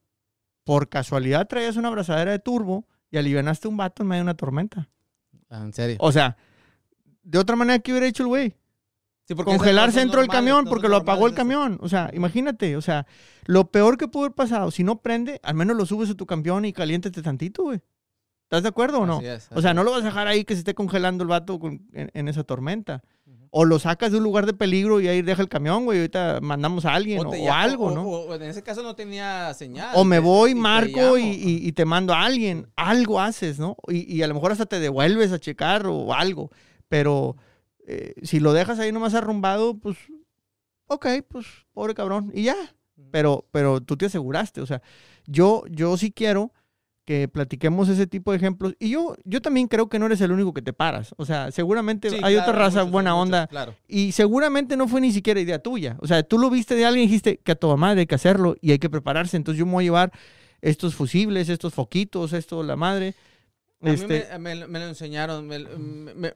por 0.65 0.89
casualidad, 0.89 1.47
traías 1.47 1.77
una 1.77 1.87
abrazadera 1.87 2.31
de 2.31 2.39
turbo 2.39 2.85
y 3.15 3.19
alivianaste 3.19 3.67
un 3.67 3.77
vato 3.77 4.03
en 4.03 4.09
medio 4.09 4.19
de 4.19 4.23
una 4.23 4.33
tormenta. 4.35 4.89
Ah, 5.49 5.61
en 5.63 5.73
serio. 5.73 5.97
O 5.99 6.11
sea, 6.11 6.35
de 7.23 7.39
otra 7.39 7.55
manera, 7.55 7.79
¿qué 7.79 7.91
hubiera 7.91 8.07
hecho 8.07 8.23
el 8.23 8.27
güey? 8.27 8.55
Sí, 9.27 9.33
congelar 9.33 9.91
centro 9.91 10.19
del 10.19 10.29
camión 10.29 10.65
porque 10.65 10.87
lo 10.87 10.97
apagó 10.97 11.25
el 11.27 11.33
camión. 11.33 11.79
O 11.81 11.89
sea, 11.89 12.11
imagínate, 12.13 12.75
o 12.77 12.81
sea, 12.81 13.07
lo 13.45 13.71
peor 13.71 13.97
que 13.97 14.07
pudo 14.07 14.25
haber 14.25 14.35
pasado, 14.35 14.69
si 14.69 14.83
no 14.83 15.01
prende, 15.01 15.39
al 15.43 15.55
menos 15.55 15.75
lo 15.75 15.85
subes 15.87 16.09
a 16.11 16.15
tu 16.15 16.25
camión 16.27 16.63
y 16.65 16.73
caliéntate 16.73 17.21
tantito, 17.23 17.63
güey. 17.63 17.81
¿Estás 18.43 18.61
de 18.61 18.69
acuerdo 18.69 18.99
o 18.99 19.05
no? 19.07 19.17
Así 19.17 19.25
es, 19.25 19.47
O 19.53 19.61
sea, 19.61 19.73
no 19.73 19.83
lo 19.83 19.89
vas 19.91 20.01
a 20.03 20.05
dejar 20.05 20.27
ahí 20.27 20.45
que 20.45 20.53
se 20.53 20.59
esté 20.59 20.75
congelando 20.75 21.23
el 21.23 21.29
vato 21.29 21.57
con- 21.59 21.87
en, 21.93 22.11
en 22.13 22.27
esa 22.27 22.43
tormenta. 22.43 23.01
O 23.57 23.63
lo 23.63 23.79
sacas 23.79 24.11
de 24.11 24.17
un 24.17 24.23
lugar 24.25 24.45
de 24.45 24.53
peligro 24.53 24.99
y 24.99 25.07
ahí 25.07 25.21
deja 25.21 25.41
el 25.41 25.47
camión, 25.47 25.85
güey. 25.85 25.99
Ahorita 25.99 26.39
mandamos 26.41 26.83
a 26.83 26.93
alguien 26.93 27.19
o, 27.25 27.53
algo, 27.53 27.85
o- 27.85 27.91
¿no? 27.95 28.03
O, 28.05 28.35
en 28.35 28.41
ese 28.41 28.61
caso 28.63 28.83
no 28.83 28.95
tenía 28.95 29.53
señal. 29.53 29.91
O 29.95 30.03
me 30.03 30.19
voy, 30.19 30.53
marco 30.55 31.17
y, 31.17 31.23
y- 31.23 31.65
y 31.67 31.71
te 31.71 31.85
mando 31.85 32.13
a 32.13 32.25
alguien. 32.25 32.67
Algo 32.75 33.21
haces, 33.21 33.57
¿no? 33.57 33.77
Y, 33.87 34.13
y 34.13 34.23
a 34.23 34.27
lo 34.27 34.33
mejor 34.33 34.51
hasta 34.51 34.65
te 34.65 34.81
devuelves 34.81 35.31
a 35.31 35.39
checar 35.39 35.87
o 35.87 36.13
algo. 36.13 36.51
Pero 36.89 37.37
eh, 37.87 38.13
si 38.23 38.41
lo 38.41 38.51
dejas 38.51 38.77
ahí 38.79 38.91
nomás 38.91 39.13
arrumbado, 39.13 39.77
pues, 39.77 39.97
ok, 40.87 41.05
pues, 41.29 41.45
pobre 41.73 41.93
cabrón. 41.93 42.31
Y 42.33 42.43
ya. 42.43 42.55
Pero, 43.11 43.45
pero 43.51 43.79
tú 43.79 43.95
te 43.95 44.07
aseguraste. 44.07 44.59
O 44.59 44.65
sea, 44.65 44.81
yo, 45.27 45.63
yo 45.69 45.95
sí 45.95 46.11
quiero 46.11 46.51
que 47.05 47.27
platiquemos 47.27 47.87
ese 47.87 48.07
tipo 48.07 48.31
de 48.31 48.37
ejemplos. 48.37 48.73
Y 48.79 48.89
yo, 48.89 49.15
yo 49.23 49.41
también 49.41 49.67
creo 49.67 49.87
que 49.89 49.99
no 49.99 50.07
eres 50.07 50.19
el 50.21 50.31
único 50.31 50.53
que 50.53 50.61
te 50.63 50.73
paras. 50.73 51.13
O 51.17 51.25
sea, 51.25 51.51
seguramente 51.51 52.09
Sí, 52.09 52.15
hay 52.23 52.33
claro, 52.35 52.49
otra 52.51 52.53
raza 52.65 52.79
muchos, 52.79 52.91
buena 52.91 53.11
muchos, 53.13 53.23
onda. 53.23 53.47
Claro. 53.47 53.75
Y 53.87 54.11
seguramente 54.11 54.75
no 54.75 54.87
fue 54.87 55.01
ni 55.01 55.11
siquiera 55.11 55.39
idea 55.39 55.59
tuya. 55.59 55.97
O 56.01 56.07
sea, 56.07 56.23
tú 56.23 56.37
lo 56.39 56.49
viste 56.49 56.75
de 56.75 56.83
alguien 56.85 57.03
y 57.03 57.07
dijiste 57.07 57.37
que 57.37 57.51
a 57.51 57.55
toda 57.55 57.77
madre 57.77 58.01
hay 58.01 58.07
que 58.07 58.15
hacerlo 58.15 58.55
y 58.59 58.71
hay 58.71 58.79
que 58.79 58.89
prepararse. 58.89 59.37
Entonces 59.37 59.59
yo 59.59 59.65
me 59.65 59.73
voy 59.73 59.83
a 59.83 59.85
llevar 59.85 60.11
estos 60.61 60.95
fusibles, 60.95 61.47
estos 61.49 61.73
foquitos, 61.73 62.33
esto, 62.33 62.63
la 62.63 62.75
madre. 62.75 63.13
A 63.81 63.89
Este, 63.91 64.25
mí 64.31 64.39
me, 64.39 64.55
me- 64.55 64.67
me 64.67 64.79
lo 64.79 64.85
enseñaron. 64.87 65.45
Me, 65.45 65.59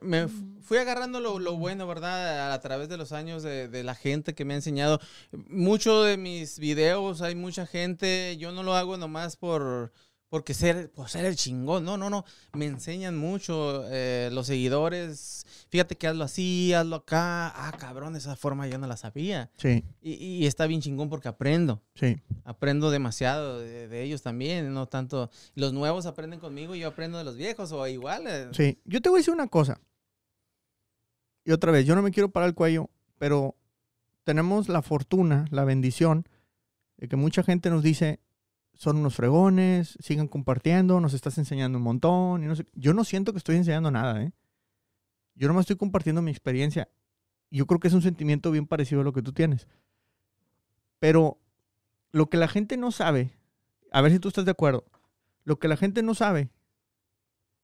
me- 0.00 0.28
fui 0.60 0.78
agarrando 0.78 1.18
lo, 1.18 1.40
lo 1.40 1.56
bueno, 1.56 1.86
¿verdad? 1.88 2.52
A, 2.52 2.60
través 2.60 2.88
de 2.88 2.96
los 2.96 3.10
años 3.10 3.42
de, 3.42 3.66
de 3.66 3.82
la 3.82 3.96
gente 3.96 4.34
que 4.34 4.44
me 4.44 4.52
ha 4.52 4.56
enseñado. 4.56 5.00
Mucho 5.48 6.02
de 6.04 6.16
mis 6.16 6.60
videos, 6.60 7.22
hay 7.22 7.34
mucha 7.34 7.66
gente. 7.66 8.36
Yo 8.38 8.52
no 8.52 8.62
lo 8.62 8.74
hago 8.76 8.96
nomás 8.98 9.36
por 9.36 9.92
porque 10.30 10.54
ser, 10.54 10.90
por 10.92 11.10
ser 11.10 11.24
el 11.26 11.36
chingón. 11.36 11.84
No, 11.84 11.98
no, 11.98 12.08
no. 12.08 12.24
Me 12.54 12.64
enseñan 12.66 13.18
mucho 13.18 13.84
eh, 13.90 14.30
los 14.32 14.46
seguidores. 14.46 15.44
Fíjate 15.68 15.96
que 15.96 16.06
hazlo 16.06 16.24
así, 16.24 16.72
hazlo 16.72 16.96
acá. 16.96 17.48
Ah, 17.54 17.72
cabrón, 17.78 18.16
esa 18.16 18.34
forma 18.36 18.66
yo 18.68 18.78
no 18.78 18.86
la 18.86 18.96
sabía. 18.96 19.50
sí, 19.58 19.84
Y, 20.00 20.12
y 20.14 20.46
está 20.46 20.66
bien 20.66 20.80
chingón 20.80 21.08
porque 21.10 21.28
aprendo 21.28 21.82
sí. 21.94 22.22
aprendo 22.44 22.90
demasiado 22.90 23.58
de, 23.60 23.88
de 23.88 24.02
ellos 24.02 24.22
también, 24.22 24.72
no 24.72 24.86
tanto. 24.86 25.30
Los 25.54 25.72
nuevos 25.72 26.06
aprenden 26.06 26.40
conmigo 26.40 26.74
y 26.74 26.80
yo 26.80 26.88
aprendo 26.88 27.18
de 27.18 27.24
los 27.24 27.36
viejos, 27.36 27.72
o 27.72 27.86
igual. 27.86 28.24
eh, 28.26 28.48
Sí, 28.52 28.78
yo 28.84 29.02
te 29.02 29.08
voy 29.10 29.18
a 29.18 29.20
decir 29.20 29.34
una 29.34 29.48
cosa. 29.48 29.80
Y 31.44 31.52
otra 31.52 31.72
vez, 31.72 31.86
yo 31.86 31.94
no 31.94 32.02
me 32.02 32.10
quiero 32.12 32.30
parar 32.30 32.48
el 32.50 32.54
cuello, 32.54 32.88
pero 33.18 33.56
tenemos 34.24 34.68
la 34.68 34.82
fortuna, 34.82 35.46
la 35.50 35.64
bendición, 35.64 36.28
de 36.98 37.08
que 37.08 37.16
mucha 37.16 37.42
gente 37.42 37.70
nos 37.70 37.82
dice, 37.82 38.20
son 38.80 38.96
unos 38.96 39.14
fregones, 39.14 39.98
sigan 40.00 40.26
compartiendo, 40.26 41.00
nos 41.00 41.12
estás 41.12 41.36
enseñando 41.36 41.76
un 41.76 41.84
montón. 41.84 42.54
Yo 42.72 42.94
no 42.94 43.04
siento 43.04 43.32
que 43.32 43.36
estoy 43.36 43.56
enseñando 43.56 43.90
nada, 43.90 44.22
¿eh? 44.22 44.32
Yo 45.34 45.48
nomás 45.48 45.64
estoy 45.64 45.76
compartiendo 45.76 46.22
mi 46.22 46.30
experiencia. 46.30 46.88
Yo 47.50 47.66
creo 47.66 47.78
que 47.78 47.88
es 47.88 47.94
un 47.94 48.00
sentimiento 48.00 48.50
bien 48.50 48.66
parecido 48.66 49.02
a 49.02 49.04
lo 49.04 49.12
que 49.12 49.20
tú 49.20 49.34
tienes. 49.34 49.68
Pero 50.98 51.38
lo 52.10 52.30
que 52.30 52.38
la 52.38 52.48
gente 52.48 52.78
no 52.78 52.90
sabe, 52.90 53.32
a 53.92 54.00
ver 54.00 54.12
si 54.12 54.18
tú 54.18 54.28
estás 54.28 54.46
de 54.46 54.52
acuerdo, 54.52 54.86
lo 55.44 55.58
que 55.58 55.68
la 55.68 55.76
gente 55.76 56.02
no 56.02 56.14
sabe 56.14 56.48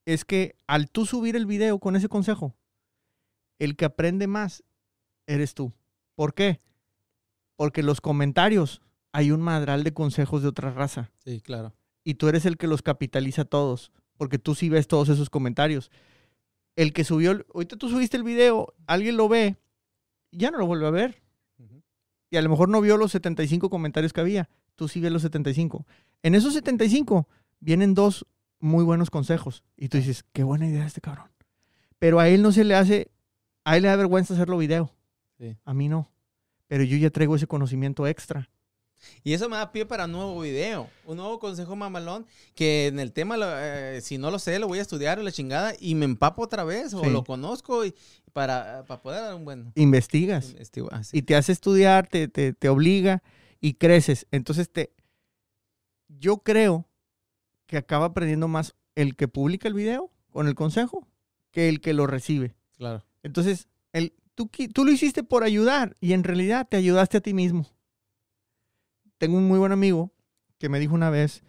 es 0.05 0.27
que 0.27 0.59
al 0.67 0.91
tú 0.91 1.07
subir 1.07 1.35
el 1.35 1.47
video 1.47 1.79
con 1.79 1.97
ese 1.97 2.11
consejo, 2.11 2.55
el 3.59 3.75
que 3.77 3.87
aprende 3.87 4.27
más 4.27 4.65
eres 5.27 5.55
tú. 5.55 5.73
¿Por 6.15 6.35
qué? 6.35 6.61
Porque 7.57 7.83
los 7.83 8.03
comentarios 8.03 8.83
hay 9.17 9.31
un 9.31 9.41
madral 9.41 9.83
de 9.83 9.95
consejos 9.95 10.43
de 10.43 10.49
otra 10.49 10.71
raza 10.71 11.11
Sí, 11.25 11.41
claro. 11.41 11.73
y 12.05 12.15
tú 12.15 12.29
eres 12.29 12.45
el 12.45 12.57
que 12.59 12.67
los 12.67 12.83
capitaliza 12.83 13.45
todos, 13.47 13.91
porque 14.19 14.39
tú 14.39 14.55
sí 14.55 14.69
ves 14.69 14.89
todos 14.89 15.09
esos 15.09 15.31
comentarios. 15.31 15.91
El 16.75 16.93
que 16.93 17.05
subió, 17.05 17.31
el- 17.31 17.47
ahorita 17.55 17.77
tú 17.77 17.89
subiste 17.89 18.17
el 18.19 18.23
video, 18.25 18.75
alguien 18.87 19.17
lo 19.17 19.29
ve, 19.29 19.57
ya 20.33 20.51
no 20.51 20.59
lo 20.59 20.67
vuelve 20.67 20.87
a 20.87 20.91
ver. 20.91 21.23
Y 22.31 22.37
a 22.37 22.43
lo 22.43 22.51
mejor 22.51 22.69
no 22.69 22.81
vio 22.81 22.97
los 22.97 23.13
75 23.13 23.71
comentarios 23.71 24.13
que 24.13 24.21
había, 24.21 24.49
tú 24.75 24.89
sí 24.89 25.01
ves 25.01 25.13
los 25.13 25.23
75. 25.23 25.87
En 26.23 26.35
esos 26.35 26.53
75 26.55 27.27
vienen 27.61 27.95
dos 27.95 28.27
muy 28.59 28.85
buenos 28.85 29.09
consejos 29.11 29.63
y 29.77 29.89
tú 29.89 29.97
dices, 29.97 30.25
qué 30.33 30.43
buena 30.43 30.67
idea 30.67 30.85
este 30.85 31.01
cabrón. 31.01 31.31
Pero 31.99 32.19
a 32.21 32.29
él 32.29 32.43
no 32.43 32.53
se 32.53 32.65
le 32.65 32.75
hace, 32.75 33.11
a 33.65 33.77
él 33.77 33.85
le 33.85 33.89
da 33.89 33.97
vergüenza 33.97 34.35
hacerlo 34.35 34.59
video. 34.59 34.93
Sí. 35.39 35.57
A 35.65 35.73
mí 35.73 35.89
no. 35.89 36.11
Pero 36.67 36.83
yo 36.85 36.97
ya 36.99 37.11
traigo 37.11 37.37
ese 37.37 37.47
conocimiento 37.47 38.07
extra. 38.07 38.51
Y 39.23 39.35
eso 39.35 39.49
me 39.49 39.57
da 39.57 39.71
pie 39.73 39.87
para 39.87 40.07
un 40.07 40.13
nuevo 40.13 40.41
video, 40.41 40.89
un 41.05 41.17
nuevo 41.19 41.39
consejo 41.39 41.77
mamalón, 41.77 42.27
que 42.55 42.87
en 42.89 42.99
el 42.99 43.13
tema, 43.13 43.37
eh, 43.41 44.01
si 44.03 44.19
no 44.19 44.31
lo 44.31 44.39
sé, 44.39 44.59
lo 44.59 44.69
voy 44.69 44.79
a 44.79 44.83
estudiar 44.83 45.19
o 45.19 45.23
la 45.23 45.31
chingada 45.33 45.75
y 45.79 45.95
me 45.95 46.05
empapo 46.07 46.43
otra 46.43 46.65
vez 46.65 46.93
o 46.95 47.03
Sí. 47.05 47.11
lo 47.11 47.23
conozco 47.25 47.85
y 47.85 47.95
para, 48.33 48.85
para 48.87 49.03
poder 49.03 49.23
dar 49.23 49.35
un 49.35 49.45
buen... 49.45 49.73
Investigas. 49.75 50.51
investigo- 50.51 50.89
ah, 50.93 51.05
sí. 51.05 51.19
y 51.19 51.23
te 51.23 51.37
hace 51.37 51.53
estudiar, 51.53 52.07
te, 52.09 52.29
te, 52.29 52.53
te 52.53 52.69
obliga 52.69 53.23
y 53.61 53.75
creces. 53.75 54.27
Entonces, 54.31 54.71
te, 54.71 54.93
yo 56.09 56.39
creo 56.39 56.89
que 57.67 57.77
acaba 57.77 58.07
aprendiendo 58.07 58.49
más 58.49 58.75
el 58.95 59.17
que 59.17 59.29
publica 59.29 59.69
el 59.69 59.75
video 59.75 60.11
con 60.31 60.47
el 60.49 60.55
consejo 60.55 61.07
que 61.51 61.69
el 61.69 61.81
que 61.81 61.93
lo 61.93 62.07
recibe. 62.07 62.55
Claro. 62.77 63.05
Entonces, 63.23 63.69
el, 63.93 64.13
tú, 64.35 64.51
tú 64.73 64.85
lo 64.85 64.93
hiciste 64.93 65.23
por 65.23 65.43
ayudar 65.45 65.97
y 66.01 66.13
en 66.13 66.23
realidad 66.25 66.67
te 66.69 66.77
ayudaste 66.77 67.19
a 67.19 67.21
ti 67.21 67.35
mismo. 67.35 67.67
Tengo 69.19 69.37
un 69.39 69.49
muy 69.49 69.59
buen 69.59 69.73
amigo 69.73 70.13
que 70.59 70.69
me 70.69 70.79
dijo 70.79 70.95
una 70.95 71.11
vez 71.11 71.43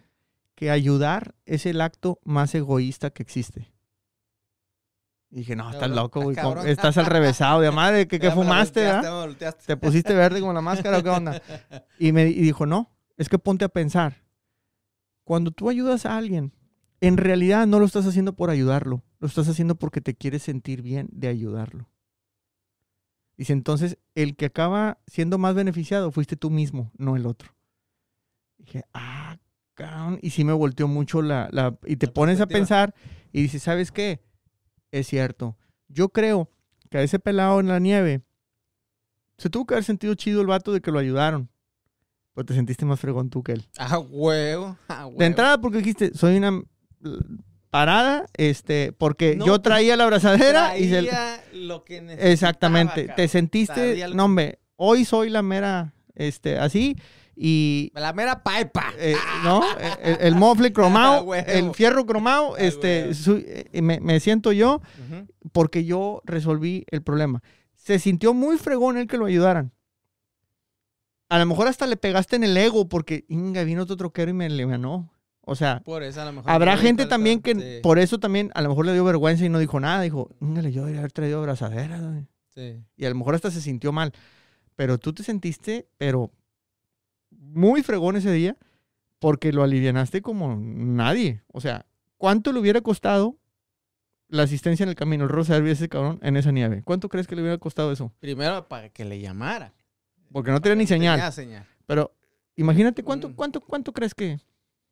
que 0.54 0.70
ayudar 0.70 1.34
es 1.44 1.66
el 1.66 1.80
acto 1.80 2.18
más 2.24 2.54
egoísta 2.54 3.10
que 3.10 3.22
existe. 3.22 3.72
Y 5.30 5.36
dije, 5.36 5.54
no, 5.56 5.70
estás 5.70 5.90
loco, 5.90 6.20
ah, 6.20 6.24
güey. 6.24 6.36
¿cómo- 6.36 6.48
cabrón. 6.54 6.68
Estás 6.68 6.96
al 6.96 7.06
revésado, 7.06 7.60
de 7.60 7.70
madre, 7.70 8.08
¿qué, 8.08 8.18
fumaste, 8.30 8.80
verdad? 8.80 9.20
volteaste. 9.20 9.64
te 9.66 9.76
pusiste 9.76 10.14
verde 10.14 10.40
como 10.40 10.52
la 10.54 10.62
máscara 10.62 10.98
o 10.98 11.02
qué 11.02 11.10
onda. 11.10 11.40
Y 11.98 12.12
me 12.12 12.28
y 12.28 12.40
dijo, 12.40 12.64
no, 12.66 12.90
es 13.16 13.28
que 13.28 13.38
ponte 13.38 13.64
a 13.64 13.68
pensar. 13.68 14.24
Cuando 15.24 15.50
tú 15.50 15.68
ayudas 15.68 16.06
a 16.06 16.16
alguien, 16.16 16.54
en 17.00 17.18
realidad 17.18 17.66
no 17.66 17.78
lo 17.78 17.84
estás 17.86 18.06
haciendo 18.06 18.34
por 18.34 18.48
ayudarlo, 18.50 19.02
lo 19.18 19.28
estás 19.28 19.48
haciendo 19.48 19.74
porque 19.74 20.00
te 20.00 20.14
quieres 20.14 20.42
sentir 20.42 20.80
bien 20.80 21.08
de 21.12 21.28
ayudarlo. 21.28 21.90
Dice, 23.36 23.52
entonces, 23.52 23.98
el 24.14 24.34
que 24.34 24.46
acaba 24.46 24.98
siendo 25.06 25.38
más 25.38 25.54
beneficiado 25.54 26.10
fuiste 26.10 26.36
tú 26.36 26.50
mismo, 26.50 26.90
no 26.96 27.14
el 27.14 27.26
otro. 27.26 27.54
Dije, 28.58 28.82
ah, 28.94 29.36
cabrón. 29.74 30.18
Y 30.22 30.30
sí 30.30 30.44
me 30.44 30.52
volteó 30.52 30.86
mucho 30.88 31.22
la... 31.22 31.48
la- 31.52 31.76
y 31.86 31.96
te 31.96 32.06
La 32.06 32.12
pones 32.12 32.40
a 32.40 32.46
pensar 32.46 32.94
y 33.32 33.42
dices, 33.42 33.62
¿sabes 33.62 33.90
qué? 33.92 34.20
Es 34.90 35.06
cierto. 35.06 35.56
Yo 35.88 36.10
creo 36.10 36.50
que 36.90 36.98
a 36.98 37.02
ese 37.02 37.18
pelado 37.18 37.60
en 37.60 37.68
la 37.68 37.78
nieve 37.78 38.22
se 39.38 39.50
tuvo 39.50 39.66
que 39.66 39.74
haber 39.74 39.84
sentido 39.84 40.14
chido 40.14 40.40
el 40.40 40.46
vato 40.46 40.72
de 40.72 40.80
que 40.80 40.90
lo 40.90 40.98
ayudaron. 40.98 41.48
Pero 42.34 42.46
te 42.46 42.54
sentiste 42.54 42.84
más 42.84 43.00
fregón 43.00 43.30
tú 43.30 43.42
que 43.42 43.52
él. 43.52 43.66
Ah, 43.78 43.98
huevo. 43.98 44.76
ah, 44.88 45.06
huevo. 45.06 45.18
De 45.18 45.26
entrada 45.26 45.60
porque 45.60 45.78
dijiste, 45.78 46.12
soy 46.14 46.36
una 46.36 46.62
parada, 47.70 48.26
este, 48.34 48.92
porque 48.92 49.36
No, 49.36 49.46
yo 49.46 49.52
pues, 49.54 49.62
traía 49.62 49.96
la 49.96 50.04
abrazadera 50.04 50.78
y 50.78 50.84
se... 50.88 51.02
Traía 51.02 51.42
lo 51.52 51.84
que 51.84 52.00
necesitaba, 52.00 52.30
Exactamente. 52.32 52.94
cabrón. 53.02 53.16
Te 53.16 53.28
sentiste, 53.28 53.74
Traía 53.74 54.08
no 54.08 54.24
hombre, 54.24 54.58
hoy 54.76 55.04
soy 55.04 55.28
la 55.30 55.42
mera, 55.42 55.92
este, 56.14 56.58
así, 56.58 56.96
y, 57.40 57.92
La 57.94 58.12
mera 58.12 58.42
paipa. 58.42 58.92
eh, 58.98 59.14
¿no? 59.44 59.62
El, 60.02 60.16
el 60.20 60.34
mofle 60.34 60.68
Ah, 60.70 60.72
cromado, 60.72 61.22
huevo. 61.22 61.46
el 61.48 61.72
fierro 61.74 62.04
cromado, 62.04 62.54
Ah, 62.54 62.58
este, 62.58 63.14
su- 63.14 63.42
eh, 63.46 63.80
me, 63.80 64.00
me 64.00 64.18
siento 64.20 64.50
yo 64.52 64.80
porque 65.52 65.84
yo 65.84 66.20
resolví 66.24 66.84
el 66.90 67.02
problema. 67.02 67.42
Se 67.74 67.98
sintió 67.98 68.34
muy 68.34 68.58
fregón 68.58 68.96
el 68.96 69.06
que 69.06 69.16
lo 69.18 69.26
ayudaran. 69.26 69.72
A 71.30 71.38
lo 71.38 71.46
mejor 71.46 71.68
hasta 71.68 71.86
le 71.86 71.96
pegaste 71.96 72.36
en 72.36 72.44
el 72.44 72.56
ego 72.56 72.88
porque, 72.88 73.24
inga, 73.28 73.62
vino 73.64 73.82
otro 73.82 73.96
troquero 73.96 74.30
y 74.30 74.34
me 74.34 74.48
le 74.48 74.66
ganó. 74.66 75.12
O 75.42 75.54
sea, 75.54 75.80
Por 75.84 76.02
eso 76.02 76.20
a 76.20 76.24
lo 76.26 76.32
mejor. 76.32 76.50
habrá 76.50 76.76
gente 76.76 77.06
también 77.06 77.40
que 77.40 77.54
sí, 77.54 77.80
por 77.82 77.98
eso 77.98 78.18
también 78.18 78.50
a 78.54 78.60
lo 78.62 78.68
mejor 78.70 78.84
le 78.86 78.92
dio 78.92 79.04
vergüenza 79.04 79.44
y 79.44 79.48
no 79.48 79.58
dijo 79.58 79.78
nada. 79.80 80.02
Dijo, 80.02 80.30
ingale, 80.40 80.72
yo 80.72 80.80
debería 80.82 81.00
haber 81.00 81.12
traído 81.12 81.38
abrazadera. 81.38 81.98
güey". 82.00 82.26
sí. 82.54 82.82
Y 82.96 83.04
a 83.06 83.08
lo 83.10 83.14
mejor 83.14 83.34
hasta 83.34 83.50
se 83.50 83.60
sintió 83.60 83.92
mal. 83.92 84.12
Pero 84.76 84.98
tú 84.98 85.12
te 85.12 85.22
sentiste, 85.22 85.88
pero 85.96 86.30
muy 87.54 87.82
fregón 87.82 88.16
ese 88.16 88.32
día 88.32 88.56
porque 89.18 89.52
lo 89.52 89.62
alivianaste 89.62 90.22
como 90.22 90.56
nadie. 90.56 91.42
O 91.52 91.60
sea, 91.60 91.86
¿cuánto 92.16 92.52
le 92.52 92.60
hubiera 92.60 92.80
costado 92.80 93.36
la 94.28 94.42
asistencia 94.42 94.82
en 94.84 94.90
el 94.90 94.94
camino, 94.94 95.24
el 95.24 95.30
rosa 95.30 95.58
de 95.60 95.70
ese 95.70 95.88
cabrón 95.88 96.18
en 96.22 96.36
esa 96.36 96.52
nieve? 96.52 96.82
¿Cuánto 96.84 97.08
crees 97.08 97.26
que 97.26 97.34
le 97.34 97.42
hubiera 97.42 97.58
costado 97.58 97.90
eso? 97.92 98.12
Primero 98.20 98.68
para 98.68 98.88
que 98.90 99.04
le 99.04 99.20
llamara. 99.20 99.72
Porque 100.32 100.50
no 100.50 100.60
tenía 100.60 100.76
ni 100.76 100.86
señal. 100.86 101.16
Tenía 101.16 101.32
señal. 101.32 101.66
Pero 101.86 102.14
imagínate 102.56 103.02
cuánto, 103.02 103.30
Mm. 103.30 103.32
cuánto, 103.34 103.60
cuánto 103.60 103.92
crees 103.92 104.14
que. 104.14 104.38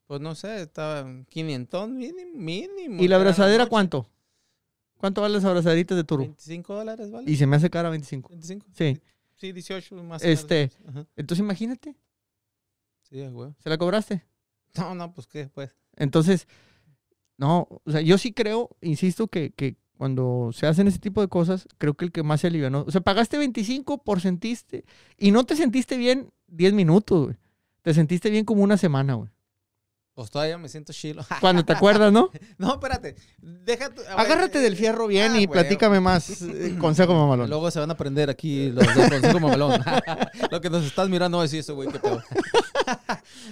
Pues 0.07 0.21
no 0.21 0.35
sé, 0.35 0.63
estaba 0.63 1.01
en 1.01 1.25
500 1.27 1.89
mínimo. 1.89 2.31
mínimo 2.35 3.03
¿Y 3.03 3.09
la 3.09 3.17
era 3.17 3.23
abrazadera 3.23 3.67
cuánto? 3.67 4.09
¿Cuánto 4.97 5.21
valen 5.21 5.35
las 5.35 5.45
abrazaderitas 5.45 5.97
de 5.97 6.05
turbo? 6.05 6.25
25 6.25 6.75
dólares, 6.75 7.11
¿vale? 7.11 7.31
Y 7.31 7.37
se 7.37 7.47
me 7.47 7.57
hace 7.57 7.69
cara 7.69 7.91
25. 7.91 8.31
25. 8.31 8.67
Sí. 8.73 8.99
Sí, 9.35 9.53
18 9.53 9.95
más 10.03 10.23
Este- 10.25 10.71
o 10.81 10.85
menos. 10.87 10.97
Ajá. 11.03 11.09
Entonces 11.17 11.45
imagínate, 11.45 11.95
Sí, 13.09 13.21
huevo. 13.21 13.55
se 13.59 13.69
la 13.69 13.79
cobraste. 13.79 14.25
No, 14.77 14.95
no, 14.95 15.13
pues 15.13 15.27
qué, 15.27 15.49
pues. 15.49 15.75
Entonces, 15.97 16.47
no, 17.39 17.69
o 17.85 17.91
sea, 17.91 18.01
yo 18.01 18.19
sí 18.19 18.33
creo, 18.33 18.71
insisto, 18.81 19.29
que, 19.29 19.53
que 19.53 19.77
cuando 19.97 20.51
se 20.53 20.67
hacen 20.67 20.89
ese 20.89 20.99
tipo 20.99 21.21
de 21.21 21.29
cosas, 21.29 21.67
creo 21.79 21.95
que 21.95 22.05
el 22.05 22.13
que 22.13 22.23
más 22.23 22.41
se 22.41 22.49
alivianó. 22.49 22.85
O 22.87 22.91
sea, 22.91 23.01
pagaste 23.01 23.39
25 23.39 24.03
por 24.05 24.21
sentiste 24.21 24.85
y 25.17 25.31
no 25.31 25.45
te 25.45 25.57
sentiste 25.57 25.97
bien 25.97 26.31
10 26.49 26.73
minutos, 26.75 27.25
güey. 27.27 27.37
Te 27.83 27.95
sentiste 27.95 28.31
bien 28.31 28.45
como 28.45 28.63
una 28.63 28.77
semana, 28.77 29.15
güey. 29.15 29.31
Pues 30.17 30.31
todavía 30.31 30.57
me 30.57 30.67
siento 30.71 30.95
chilo. 30.95 31.23
Cuando 31.43 31.63
te 31.63 31.75
acuerdas, 31.75 32.11
¿no? 32.11 32.31
no, 32.57 32.73
espérate. 32.73 33.17
Deja 33.39 33.91
tu- 33.91 34.01
a 34.01 34.05
ver, 34.17 34.21
Agárrate 34.21 34.59
eh, 34.59 34.63
del 34.63 34.75
fierro 34.75 35.07
bien 35.07 35.33
ah, 35.33 35.41
y 35.43 35.47
platícame 35.47 36.01
más. 36.01 36.41
eh, 36.43 36.75
consejo 36.81 37.13
mamalón. 37.13 37.51
Luego 37.51 37.71
se 37.71 37.81
van 37.81 37.91
a 37.91 37.93
aprender 37.93 38.31
aquí 38.31 38.71
los 38.71 38.87
del 38.95 39.11
Consejo 39.11 39.41
Mamalón. 39.41 39.79
Lo 40.51 40.63
que 40.63 40.71
nos 40.71 40.87
estás 40.87 41.11
mirando 41.11 41.43
es 41.45 41.53
eso, 41.53 41.75
güey, 41.75 41.91
qué 41.93 41.99
pedo. 41.99 42.23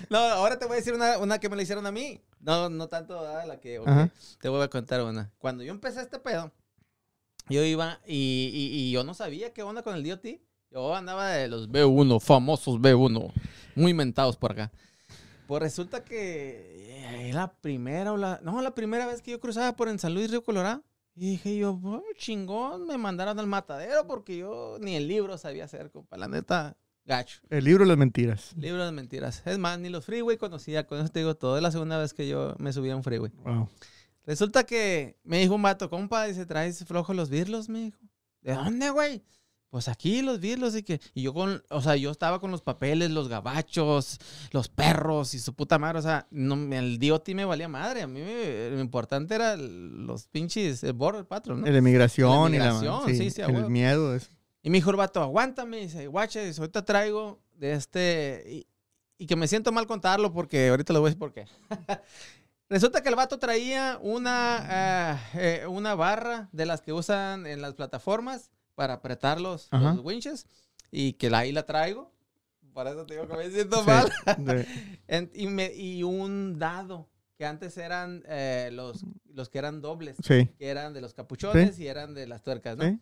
no, 0.09 0.17
ahora 0.17 0.59
te 0.59 0.65
voy 0.65 0.77
a 0.77 0.77
decir 0.77 0.95
una, 0.95 1.19
una 1.19 1.39
que 1.39 1.51
me 1.51 1.57
la 1.57 1.63
hicieron 1.63 1.85
a 1.87 1.93
mí. 1.93 2.23
No, 2.41 2.71
no 2.71 2.89
tanto 2.89 3.19
ah, 3.19 3.45
la 3.45 3.61
que... 3.61 3.79
Te 4.41 4.49
voy 4.49 4.63
a 4.63 4.69
contar 4.69 5.03
una. 5.03 5.31
Cuando 5.37 5.65
yo 5.65 5.71
empecé 5.71 6.01
este 6.01 6.19
pedo, 6.19 6.51
yo 7.51 7.63
iba 7.63 8.01
y, 8.07 8.51
y- 8.55 8.89
y 8.89 8.91
yo 8.91 9.05
no 9.05 9.13
sabía 9.13 9.53
qué 9.53 9.63
onda 9.63 9.83
con 9.83 9.95
el 9.97 10.03
DOT. 10.09 10.25
Yo 10.71 10.95
andaba 10.97 11.29
de 11.29 11.47
los 11.47 11.69
B1, 11.69 12.21
famosos 12.21 12.77
B1, 12.81 13.33
muy 13.75 13.93
mentados 13.93 14.39
por 14.39 14.53
acá. 14.53 14.73
Pues 15.47 15.63
resulta 15.63 16.05
que 16.05 17.29
eh, 17.29 17.33
la 17.33 17.53
primera 17.53 18.13
o 18.13 18.17
la... 18.17 18.41
No, 18.43 18.61
la 18.63 18.75
primera 18.75 19.07
vez 19.07 19.21
que 19.23 19.33
yo 19.33 19.41
cruzaba 19.41 19.77
por 19.77 19.89
en 19.89 19.99
San 19.99 20.15
Luis, 20.15 20.31
Río 20.31 20.43
Colorado. 20.43 20.83
Y 21.17 21.31
dije 21.33 21.57
yo, 21.57 21.79
"Oh, 21.85 22.03
chingón, 22.17 22.87
me 22.87 22.99
mandaron 22.99 23.39
al 23.39 23.47
matadero 23.47 24.07
porque 24.07 24.37
yo 24.39 24.79
ni 24.81 24.97
el 24.97 25.07
libro 25.07 25.39
sabía 25.39 25.65
hacer, 25.65 25.91
compa. 25.93 26.17
La 26.17 26.27
neta, 26.27 26.77
gacho. 27.05 27.41
El 27.51 27.65
libro 27.65 27.85
de 27.85 27.89
las 27.89 27.99
mentiras. 27.99 28.53
Libro 28.57 28.85
de 28.85 28.91
mentiras. 28.91 29.43
Es 29.45 29.59
más, 29.59 29.79
ni 29.79 29.91
los 29.91 30.05
freeway 30.05 30.39
conocía. 30.39 30.87
Con 30.87 30.99
eso 30.99 31.11
te 31.11 31.21
digo 31.21 31.37
todo. 31.37 31.57
Es 31.57 31.63
la 31.63 31.71
segunda 31.71 31.99
vez 31.99 32.15
que 32.15 32.27
yo 32.27 32.57
me 32.59 32.73
subí 32.73 32.91
a 32.91 32.97
un 32.97 33.05
freeway. 33.05 33.31
Wow. 33.45 33.69
Resulta 34.27 34.65
que 34.65 35.17
me 35.23 35.39
dijo 35.39 35.55
un 35.55 35.63
vato, 35.63 35.89
compa, 35.91 36.25
dice, 36.25 36.47
traes 36.47 36.85
flojos 36.85 37.15
los 37.15 37.29
birlos, 37.31 37.69
me 37.69 37.81
dijo. 37.81 37.99
¿De 38.41 38.55
dónde, 38.55 38.91
güey? 38.91 39.23
Pues 39.75 39.89
aquí 39.89 40.23
los 40.23 40.39
birlos 40.39 40.77
y 40.77 40.85
que... 40.85 41.01
Y 41.15 41.23
yo 41.23 41.35
con... 41.35 41.61
O 41.69 41.83
sea, 41.83 41.97
yo 41.97 42.13
estaba 42.13 42.39
con 42.39 42.53
los 42.53 42.63
papeles, 42.63 43.11
los 43.11 43.27
gabachos, 43.29 44.21
los 44.53 44.69
perros 44.69 45.35
y 45.35 45.41
su 45.41 45.53
puta 45.53 45.81
madre. 45.81 45.99
O 45.99 46.03
sea, 46.03 46.29
no, 46.31 46.55
el 46.73 47.01
DOT 47.01 47.31
me 47.31 47.45
valía 47.45 47.67
madre. 47.67 48.03
A 48.03 48.07
mí 48.07 48.21
me- 48.21 48.71
lo 48.71 48.79
importante 48.81 49.35
era 49.35 49.57
los 49.57 50.29
pinches... 50.29 50.85
El 50.85 50.93
border 50.93 51.27
patrón, 51.27 51.63
¿no? 51.63 51.67
La 51.67 51.77
emigración, 51.77 52.53
La 52.53 52.57
y 52.57 52.61
la. 52.61 53.03
sí, 53.07 53.31
sí, 53.33 53.43
a 53.43 53.47
el 53.47 53.57
huevo. 53.57 53.69
miedo. 53.69 54.15
Es. 54.15 54.31
Y 54.63 54.71
me 54.71 54.79
dijo 54.79 54.91
el 54.93 54.97
vato, 54.97 55.21
aguántame, 55.21 55.79
dice, 55.79 56.07
guache, 56.07 56.47
dice, 56.47 56.61
ahorita 56.61 56.85
traigo 56.85 57.43
de 57.57 57.73
este... 57.73 58.45
Y, 58.49 58.67
y 59.19 59.27
que 59.27 59.35
me 59.35 59.49
siento 59.49 59.73
mal 59.73 59.89
contarlo 59.89 60.33
porque 60.33 60.69
ahorita 60.69 60.93
lo 60.93 61.01
voy 61.01 61.09
a 61.09 61.11
decir 61.11 61.19
por 61.19 61.33
qué. 61.33 61.47
Resulta 62.69 63.03
que 63.03 63.09
el 63.09 63.17
vato 63.17 63.41
traía 63.41 63.99
una, 64.01 65.11
ah, 65.15 65.21
eh, 65.35 65.67
una 65.69 65.97
barra 65.97 66.49
de 66.53 66.65
las 66.65 66.81
que 66.81 66.93
usan 66.93 67.45
en 67.49 67.61
las 67.61 67.75
plataformas 67.75 68.53
para 68.75 68.95
apretar 68.95 69.41
los, 69.41 69.69
los 69.71 70.01
winches 70.05 70.47
y 70.91 71.15
que 71.15 71.35
ahí 71.35 71.53
la 71.53 71.65
traigo. 71.67 72.13
Por 72.73 72.87
eso 72.89 73.07
te 73.07 73.15
digo 73.15 73.29
que 73.29 73.37
me 73.37 73.51
siento 73.51 73.81
Sí, 73.81 73.87
mal. 73.87 74.13
En- 75.09 75.31
y, 75.35 75.47
me- 75.47 75.73
y 75.75 76.03
un 76.03 76.59
dado, 76.59 77.09
que 77.37 77.47
antes 77.47 77.77
eran 77.79 78.23
eh, 78.27 78.71
los, 78.73 79.05
los 79.33 79.49
que 79.49 79.59
eran 79.59 79.81
dobles 79.81 80.17
sí. 80.23 80.47
que 80.59 80.69
eran 80.69 80.93
de 80.93 81.01
los 81.01 81.15
capuchones 81.15 81.79
y 81.79 81.87
eran 81.87 82.15
de 82.15 82.27
las 82.27 82.43
tuercas, 82.43 82.77
¿no? 82.77 82.85
Sí. 82.85 83.01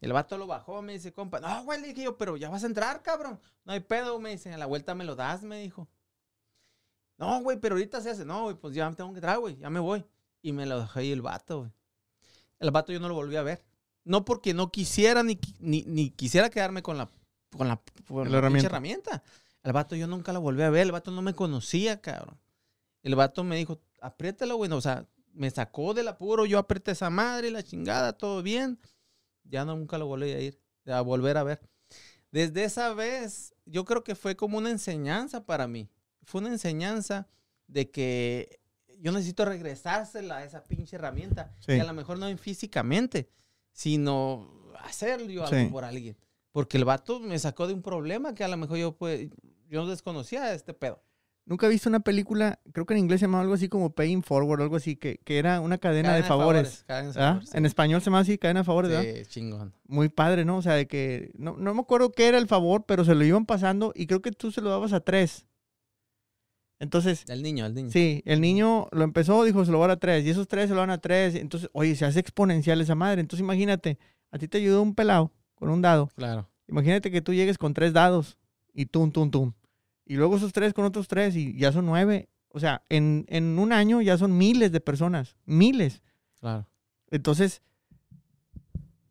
El 0.00 0.12
vato 0.12 0.38
lo 0.38 0.46
bajó, 0.46 0.80
me 0.82 0.92
dice, 0.94 1.12
compa, 1.12 1.40
no, 1.40 1.64
güey, 1.64 1.80
le 1.80 1.88
dije 1.88 2.04
yo, 2.04 2.16
pero 2.16 2.36
ya 2.36 2.48
vas 2.48 2.62
a 2.62 2.66
entrar, 2.66 3.02
cabrón. 3.02 3.40
No 3.64 3.72
hay 3.72 3.80
pedo, 3.80 4.18
me 4.20 4.30
dice, 4.30 4.52
a 4.52 4.56
la 4.58 4.66
vuelta 4.66 4.94
me 4.94 5.04
lo 5.04 5.14
das, 5.16 5.42
me 5.42 5.58
dijo. 5.60 5.88
No, 7.18 7.40
güey, 7.42 7.58
pero 7.58 7.74
ahorita 7.74 8.00
se 8.00 8.10
hace. 8.10 8.24
No, 8.24 8.44
güey, 8.44 8.56
pues 8.56 8.74
ya 8.74 8.90
tengo 8.92 9.10
que 9.12 9.18
entrar, 9.18 9.38
güey, 9.38 9.56
ya 9.56 9.70
me 9.70 9.80
voy. 9.80 10.04
Y 10.42 10.52
me 10.52 10.66
lo 10.66 10.80
dejó 10.80 10.98
ahí 10.98 11.12
el 11.12 11.22
vato, 11.22 11.58
güey. 11.60 11.70
El 12.60 12.70
vato 12.70 12.92
yo 12.92 13.00
no 13.00 13.08
lo 13.08 13.14
volví 13.14 13.36
a 13.36 13.42
ver. 13.42 13.62
No 14.04 14.24
porque 14.24 14.54
no 14.54 14.70
quisiera 14.70 15.22
ni, 15.22 15.38
ni, 15.60 15.82
ni 15.86 16.10
quisiera 16.10 16.50
quedarme 16.50 16.82
con 16.82 16.98
la, 16.98 17.10
con 17.56 17.68
la, 17.68 17.80
con 18.06 18.30
La 18.30 18.40
la 18.40 18.48
pinche 18.48 18.66
herramienta. 18.66 18.66
herramienta. 18.66 19.22
El 19.62 19.72
vato 19.72 19.96
yo 19.96 20.06
nunca 20.06 20.32
la 20.32 20.38
volví 20.38 20.62
a 20.62 20.70
ver. 20.70 20.82
El 20.82 20.92
vato 20.92 21.10
no 21.10 21.22
me 21.22 21.34
conocía, 21.34 22.00
cabrón. 22.00 22.38
El 23.02 23.14
vato 23.14 23.44
me 23.44 23.56
dijo, 23.56 23.80
apriétalo, 24.00 24.56
güey. 24.56 24.70
O 24.72 24.80
sea, 24.80 25.06
me 25.32 25.50
sacó 25.50 25.94
del 25.94 26.08
apuro. 26.08 26.44
Yo 26.44 26.58
apreté 26.58 26.90
esa 26.92 27.08
madre, 27.10 27.50
la 27.50 27.62
chingada, 27.62 28.12
todo 28.12 28.42
bien. 28.42 28.78
Ya 29.44 29.64
no, 29.64 29.76
nunca 29.76 29.96
lo 29.98 30.06
volví 30.06 30.30
a 30.32 30.40
ir, 30.40 30.60
a 30.86 31.00
volver 31.00 31.36
a 31.38 31.42
ver. 31.44 31.60
desde 32.30 32.64
esa 32.64 32.92
vez, 32.94 33.54
yo 33.64 33.84
creo 33.84 34.04
que 34.04 34.14
fue 34.14 34.36
como 34.36 34.58
una 34.58 34.70
enseñanza 34.70 35.44
para 35.46 35.66
mí. 35.66 35.88
Fue 36.24 36.40
una 36.40 36.50
enseñanza 36.50 37.26
de 37.66 37.90
que 37.90 38.60
yo 38.98 39.12
necesito 39.12 39.44
regresársela 39.44 40.38
a 40.38 40.44
esa 40.44 40.62
pinche 40.64 40.96
herramienta. 40.96 41.54
Sí. 41.60 41.72
Y 41.72 41.80
a 41.80 41.84
lo 41.84 41.92
mejor 41.94 42.18
no 42.18 42.28
en 42.28 42.38
físicamente, 42.38 43.28
sino 43.74 44.48
hacer 44.82 45.26
yo 45.28 45.44
algo 45.44 45.56
Sí. 45.58 45.66
por 45.70 45.84
alguien. 45.84 46.16
Porque 46.52 46.78
el 46.78 46.84
vato 46.84 47.18
me 47.20 47.38
sacó 47.38 47.66
de 47.66 47.74
un 47.74 47.82
problema 47.82 48.34
que 48.34 48.44
a 48.44 48.48
lo 48.48 48.56
mejor 48.56 48.78
yo, 48.78 48.96
pues, 48.96 49.28
yo 49.68 49.86
desconocía 49.86 50.54
este 50.54 50.72
pedo. 50.72 51.02
Nunca 51.46 51.66
he 51.66 51.68
visto 51.68 51.90
una 51.90 52.00
película, 52.00 52.58
creo 52.72 52.86
que 52.86 52.94
en 52.94 53.00
inglés 53.00 53.20
se 53.20 53.26
llamaba 53.26 53.42
algo 53.42 53.52
así 53.54 53.68
como 53.68 53.90
Paying 53.94 54.22
Forward, 54.22 54.62
algo 54.62 54.76
así, 54.76 54.96
que, 54.96 55.18
que 55.18 55.38
era 55.38 55.60
una 55.60 55.76
cadena, 55.76 56.14
de 56.14 56.22
favores. 56.22 56.84
cadena 56.86 57.08
de 57.08 57.12
¿verdad? 57.14 57.28
favores, 57.32 57.50
sí. 57.50 57.58
En 57.58 57.66
español 57.66 58.00
se 58.00 58.04
llama 58.06 58.20
así, 58.20 58.38
cadena 58.38 58.60
de 58.60 58.64
favores, 58.64 58.90
¿verdad? 58.92 59.04
Sí, 59.16 59.26
chingón. 59.26 59.74
Muy 59.86 60.08
padre, 60.08 60.46
¿no? 60.46 60.56
O 60.56 60.62
sea, 60.62 60.72
de 60.72 60.86
que 60.86 61.32
no, 61.34 61.56
no 61.58 61.74
me 61.74 61.80
acuerdo 61.82 62.12
qué 62.12 62.28
era 62.28 62.38
el 62.38 62.46
favor, 62.46 62.84
pero 62.86 63.04
se 63.04 63.14
lo 63.14 63.24
iban 63.26 63.44
pasando 63.44 63.92
y 63.94 64.06
creo 64.06 64.22
que 64.22 64.30
tú 64.30 64.52
se 64.52 64.62
lo 64.62 64.70
dabas 64.70 64.94
a 64.94 65.00
tres. 65.00 65.44
Entonces, 66.84 67.24
El 67.28 67.42
niño, 67.42 67.64
el 67.66 67.74
niño. 67.74 67.90
sí, 67.90 68.22
el 68.26 68.40
niño 68.40 68.88
lo 68.92 69.02
empezó, 69.04 69.42
dijo, 69.42 69.64
se 69.64 69.72
lo 69.72 69.78
va 69.78 69.86
a 69.86 69.88
dar 69.88 69.96
a 69.96 70.00
tres, 70.00 70.24
y 70.24 70.30
esos 70.30 70.46
tres 70.46 70.68
se 70.68 70.74
lo 70.74 70.80
van 70.80 70.90
a 70.90 70.98
tres. 70.98 71.34
Entonces, 71.34 71.68
oye, 71.72 71.96
se 71.96 72.04
hace 72.04 72.20
exponencial 72.20 72.80
esa 72.80 72.94
madre. 72.94 73.20
Entonces, 73.22 73.42
imagínate, 73.42 73.98
a 74.30 74.38
ti 74.38 74.46
te 74.48 74.58
ayudó 74.58 74.82
un 74.82 74.94
pelado 74.94 75.32
con 75.54 75.70
un 75.70 75.80
dado. 75.82 76.10
Claro. 76.14 76.48
Imagínate 76.68 77.10
que 77.10 77.22
tú 77.22 77.32
llegues 77.34 77.58
con 77.58 77.72
tres 77.74 77.92
dados 77.92 78.36
y 78.72 78.86
tum, 78.86 79.10
tum, 79.10 79.30
tum. 79.30 79.52
Y 80.06 80.16
luego 80.16 80.36
esos 80.36 80.52
tres 80.52 80.74
con 80.74 80.84
otros 80.84 81.08
tres 81.08 81.34
y 81.36 81.56
ya 81.56 81.72
son 81.72 81.86
nueve. 81.86 82.28
O 82.50 82.60
sea, 82.60 82.82
en, 82.88 83.24
en 83.28 83.58
un 83.58 83.72
año 83.72 84.00
ya 84.02 84.16
son 84.18 84.36
miles 84.36 84.70
de 84.70 84.80
personas. 84.80 85.36
Miles. 85.46 86.02
Claro. 86.38 86.68
Entonces, 87.10 87.62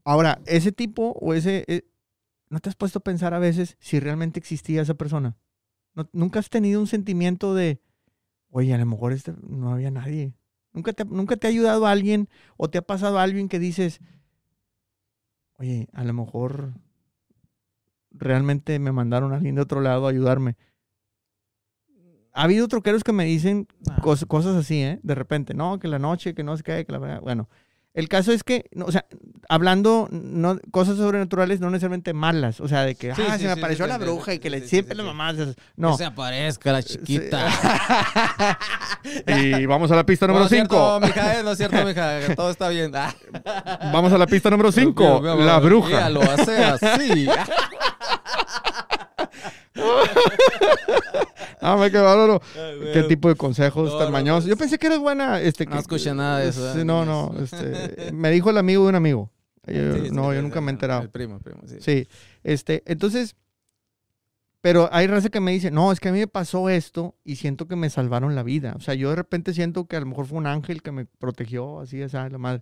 ahora, 0.03 0.39
ese 0.45 0.71
tipo 0.71 1.11
o 1.19 1.33
ese... 1.33 1.65
eh, 1.67 1.81
¿No 2.49 2.59
te 2.59 2.69
has 2.69 2.75
puesto 2.75 2.99
a 2.99 3.03
pensar 3.03 3.33
a 3.33 3.39
veces 3.39 3.77
si 3.79 3.99
realmente 3.99 4.39
existía 4.39 4.83
esa 4.83 4.93
persona? 4.93 5.35
¿No- 5.95 6.09
¿Nunca 6.13 6.39
has 6.39 6.49
tenido 6.49 6.79
un 6.79 6.87
sentimiento 6.87 7.53
de, 7.53 7.79
oye, 8.49 8.73
a 8.73 8.77
lo 8.77 8.85
mejor 8.85 9.13
este, 9.13 9.33
no 9.47 9.71
había 9.71 9.91
nadie? 9.91 10.33
¿Nunca 10.73 10.93
te, 10.93 11.05
¿Nunca 11.05 11.37
te 11.37 11.47
ha 11.47 11.51
ayudado 11.51 11.85
alguien 11.87 12.29
o 12.57 12.69
te 12.69 12.79
ha 12.79 12.81
pasado 12.81 13.19
alguien 13.19 13.47
que 13.49 13.59
dices, 13.59 13.99
oye, 15.59 15.87
a 15.93 16.03
lo 16.03 16.13
mejor 16.13 16.73
realmente 18.11 18.79
me 18.79 18.91
mandaron 18.91 19.33
a 19.33 19.37
alguien 19.37 19.55
de 19.55 19.61
otro 19.61 19.81
lado 19.81 20.07
a 20.07 20.09
ayudarme? 20.09 20.55
Ha 22.35 22.43
habido 22.43 22.67
troqueros 22.67 23.03
que 23.03 23.11
me 23.13 23.25
dicen 23.25 23.67
Ah, 23.87 24.01
cos- 24.01 24.25
cosas 24.25 24.55
así, 24.55 24.81
¿eh? 24.81 24.99
De 25.03 25.13
repente, 25.13 25.53
no, 25.53 25.77
que 25.77 25.87
la 25.87 25.99
noche, 25.99 26.33
que 26.33 26.43
no 26.43 26.57
sé 26.57 26.63
qué, 26.63 26.83
que 26.85 26.91
la. 26.91 27.19
Bueno, 27.19 27.47
el 27.93 28.07
caso 28.09 28.31
es 28.31 28.43
que, 28.43 28.65
no, 28.73 28.85
o 28.85 28.91
sea, 28.91 29.05
hablando 29.49 30.07
no, 30.11 30.59
cosas 30.71 30.97
sobrenaturales 30.97 31.59
no 31.59 31.69
necesariamente 31.69 32.13
malas, 32.13 32.59
o 32.59 32.67
sea, 32.67 32.83
de 32.83 32.95
que, 32.95 33.13
Sí, 33.13 33.21
ah, 33.27 33.33
sí, 33.33 33.43
se 33.43 33.47
me 33.47 33.53
sí, 33.53 33.59
apareció 33.59 33.85
sí, 33.85 33.89
la 33.89 33.97
sí, 33.97 34.03
bruja 34.03 34.33
y 34.33 34.39
que 34.39 34.49
le 34.49 34.61
sí, 34.61 34.67
siempre 34.67 34.95
sí, 34.95 34.97
las 34.97 35.05
sí. 35.05 35.15
mamás, 35.15 35.35
no. 35.75 35.91
Que 35.91 35.97
se 35.97 36.05
aparezca 36.05 36.71
la 36.71 36.81
chiquita. 36.81 37.47
y 39.27 39.65
vamos 39.67 39.91
a 39.91 39.95
la 39.95 40.05
pista 40.05 40.25
número 40.25 40.45
no 40.45 40.45
es 40.45 40.51
cierto, 40.51 40.99
5. 41.01 41.07
mija, 41.07 41.39
eh, 41.39 41.43
no 41.43 41.51
es 41.51 41.57
cierto, 41.57 41.85
mija. 41.85 42.19
Todo 42.35 42.49
está 42.49 42.69
bien. 42.69 42.91
Ah, 42.95 43.13
Vamos 43.93 44.11
a 44.11 44.17
la 44.17 44.25
pista 44.25 44.49
número 44.49 44.71
5, 44.71 45.03
Dios 45.03 45.21
mío, 45.21 45.35
la 45.35 45.43
ella 45.43 45.59
bruja. 45.59 46.09
lo 46.09 46.21
hace 46.23 46.63
así. 46.63 47.27
Ah, 51.63 51.77
me 51.77 51.89
qué 51.91 51.97
bárbaro. 51.99 52.41
¿Qué 52.93 53.03
tipo 53.07 53.29
de 53.29 53.35
consejos 53.35 53.91
No, 53.91 53.97
tan 53.97 54.11
mañosos? 54.11 54.45
no. 54.45 54.49
Yo 54.49 54.57
pensé 54.57 54.77
que 54.77 54.87
eras 54.87 54.99
buena. 54.99 55.39
Este, 55.41 55.65
No 55.65 55.79
escuché 55.79 56.13
nada 56.13 56.39
de 56.39 56.49
eso, 56.49 56.73
Sí, 56.73 56.79
¿eh? 56.81 56.85
no, 56.85 57.05
no. 57.05 57.33
Este, 57.41 58.11
me 58.11 58.29
dijo 58.31 58.49
el 58.49 58.57
amigo 58.57 58.83
de 58.83 58.89
un 58.89 58.95
amigo. 58.95 59.31
Yo- 59.65 59.93
Sí, 59.95 60.01
sí, 60.07 60.11
no, 60.11 60.23
sí, 60.23 60.27
yo 60.27 60.33
sí, 60.35 60.41
nunca 60.41 60.59
me 60.61 60.71
he 60.71 60.73
sí, 60.73 60.75
enterado. 60.75 61.01
El 61.03 61.09
primo, 61.09 61.35
el 61.37 61.41
primo, 61.41 61.61
sí. 61.65 61.77
Sí, 61.79 62.07
este, 62.43 62.83
entonces, 62.85 63.35
pero 64.61 64.87
hay 64.93 65.07
raza 65.07 65.29
que 65.29 65.39
me 65.41 65.51
dice, 65.51 65.71
no, 65.71 65.91
es 65.91 65.99
que 65.99 66.09
a 66.09 66.11
mí 66.11 66.19
me 66.19 66.27
pasó 66.27 66.69
esto 66.69 67.15
y 67.25 67.35
siento 67.37 67.67
que 67.67 67.75
me 67.75 67.89
salvaron 67.89 68.33
la 68.35 68.43
vida. 68.43 68.73
O 68.77 68.79
sea, 68.81 68.93
yo 68.93 69.09
de 69.09 69.15
repente 69.17 69.53
siento 69.53 69.85
que 69.87 69.95
a 69.97 69.99
lo 69.99 70.05
mejor 70.05 70.25
fue 70.25 70.37
un 70.37 70.47
ángel 70.47 70.81
que 70.81 70.91
me 70.91 71.05
protegió, 71.05 71.79
así, 71.81 72.01
esa 72.01 72.29
la 72.29 72.37
madre. 72.37 72.61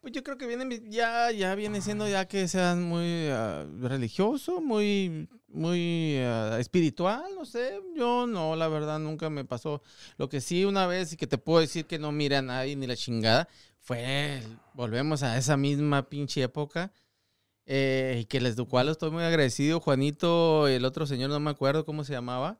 Pues 0.00 0.12
yo 0.12 0.22
creo 0.22 0.38
que 0.38 0.46
viene, 0.46 0.80
ya, 0.90 1.32
ya 1.32 1.54
viene 1.56 1.80
siendo 1.80 2.08
ya 2.08 2.26
que 2.28 2.46
seas 2.46 2.76
muy 2.76 3.28
ah, 3.30 3.66
religioso, 3.80 4.60
muy, 4.60 5.28
muy 5.48 6.18
ah, 6.18 6.56
espiritual, 6.60 7.24
no 7.34 7.44
sé. 7.44 7.80
Yo 7.96 8.26
no, 8.26 8.54
la 8.54 8.68
verdad, 8.68 9.00
nunca 9.00 9.28
me 9.28 9.44
pasó. 9.44 9.82
Lo 10.16 10.28
que 10.28 10.40
sí 10.40 10.64
una 10.64 10.86
vez 10.86 11.12
y 11.12 11.16
que 11.16 11.26
te 11.26 11.36
puedo 11.38 11.60
decir 11.60 11.86
que 11.86 11.98
no 11.98 12.12
mira 12.12 12.38
a 12.38 12.42
nadie 12.42 12.76
ni 12.76 12.86
la 12.86 12.96
chingada, 12.96 13.48
fue, 13.80 14.42
volvemos 14.74 15.22
a 15.24 15.36
esa 15.36 15.56
misma 15.56 16.08
pinche 16.08 16.42
época. 16.42 16.92
eh, 17.66 18.20
y 18.22 18.24
que 18.26 18.40
les 18.40 18.56
cual 18.56 18.88
estoy 18.88 19.10
muy 19.10 19.24
agradecido. 19.24 19.80
Juanito, 19.80 20.68
el 20.68 20.84
otro 20.84 21.06
señor, 21.06 21.30
no 21.30 21.40
me 21.40 21.50
acuerdo 21.50 21.84
cómo 21.84 22.04
se 22.04 22.12
llamaba. 22.14 22.58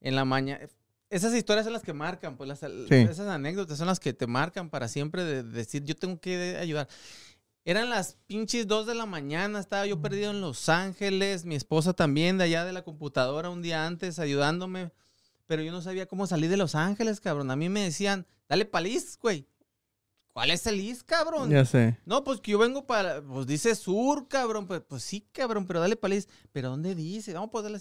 En 0.00 0.16
la 0.16 0.24
mañana. 0.24 0.68
Esas 1.14 1.32
historias 1.32 1.62
son 1.62 1.72
las 1.72 1.84
que 1.84 1.92
marcan, 1.92 2.36
pues 2.36 2.48
las, 2.48 2.60
esas 2.64 3.28
anécdotas 3.28 3.78
son 3.78 3.86
las 3.86 4.00
que 4.00 4.12
te 4.12 4.26
marcan 4.26 4.68
para 4.68 4.88
siempre 4.88 5.22
de, 5.22 5.44
decir, 5.44 5.84
yo 5.84 5.94
tengo 5.94 6.18
que 6.18 6.56
ayudar. 6.58 6.88
Eran 7.64 7.88
las 7.88 8.16
pinches 8.26 8.66
dos 8.66 8.84
de 8.88 8.96
la 8.96 9.06
mañana, 9.06 9.60
estaba 9.60 9.86
yo 9.86 10.02
perdido 10.02 10.32
en 10.32 10.40
Los 10.40 10.68
Ángeles, 10.68 11.44
mi 11.44 11.54
esposa 11.54 11.92
también 11.92 12.36
de 12.36 12.42
allá 12.42 12.64
de 12.64 12.72
la 12.72 12.82
computadora 12.82 13.48
un 13.48 13.62
día 13.62 13.86
antes 13.86 14.18
ayudándome, 14.18 14.90
pero 15.46 15.62
yo 15.62 15.70
no 15.70 15.82
sabía 15.82 16.06
cómo 16.06 16.26
salir 16.26 16.50
de 16.50 16.56
Los 16.56 16.74
Ángeles, 16.74 17.20
cabrón. 17.20 17.48
A 17.52 17.54
mí 17.54 17.68
me 17.68 17.84
decían, 17.84 18.26
dale 18.48 18.64
paliz, 18.64 19.16
güey. 19.22 19.46
¿Cuál 20.32 20.50
es 20.50 20.66
el 20.66 20.80
is, 20.80 21.04
cabrón? 21.04 21.48
Ya 21.48 21.64
sé. 21.64 21.96
No, 22.06 22.24
pues 22.24 22.40
que 22.40 22.50
yo 22.50 22.58
vengo 22.58 22.88
para, 22.88 23.22
pues 23.22 23.46
dice 23.46 23.76
sur, 23.76 24.26
cabrón. 24.26 24.66
Pues, 24.66 24.80
pues 24.80 25.04
sí, 25.04 25.28
cabrón, 25.30 25.64
pero 25.64 25.78
dale 25.78 25.94
paliz. 25.94 26.26
¿Pero 26.50 26.70
dónde 26.70 26.96
dice? 26.96 27.32
Vamos, 27.34 27.50
pues 27.52 27.62
dale. 27.62 27.78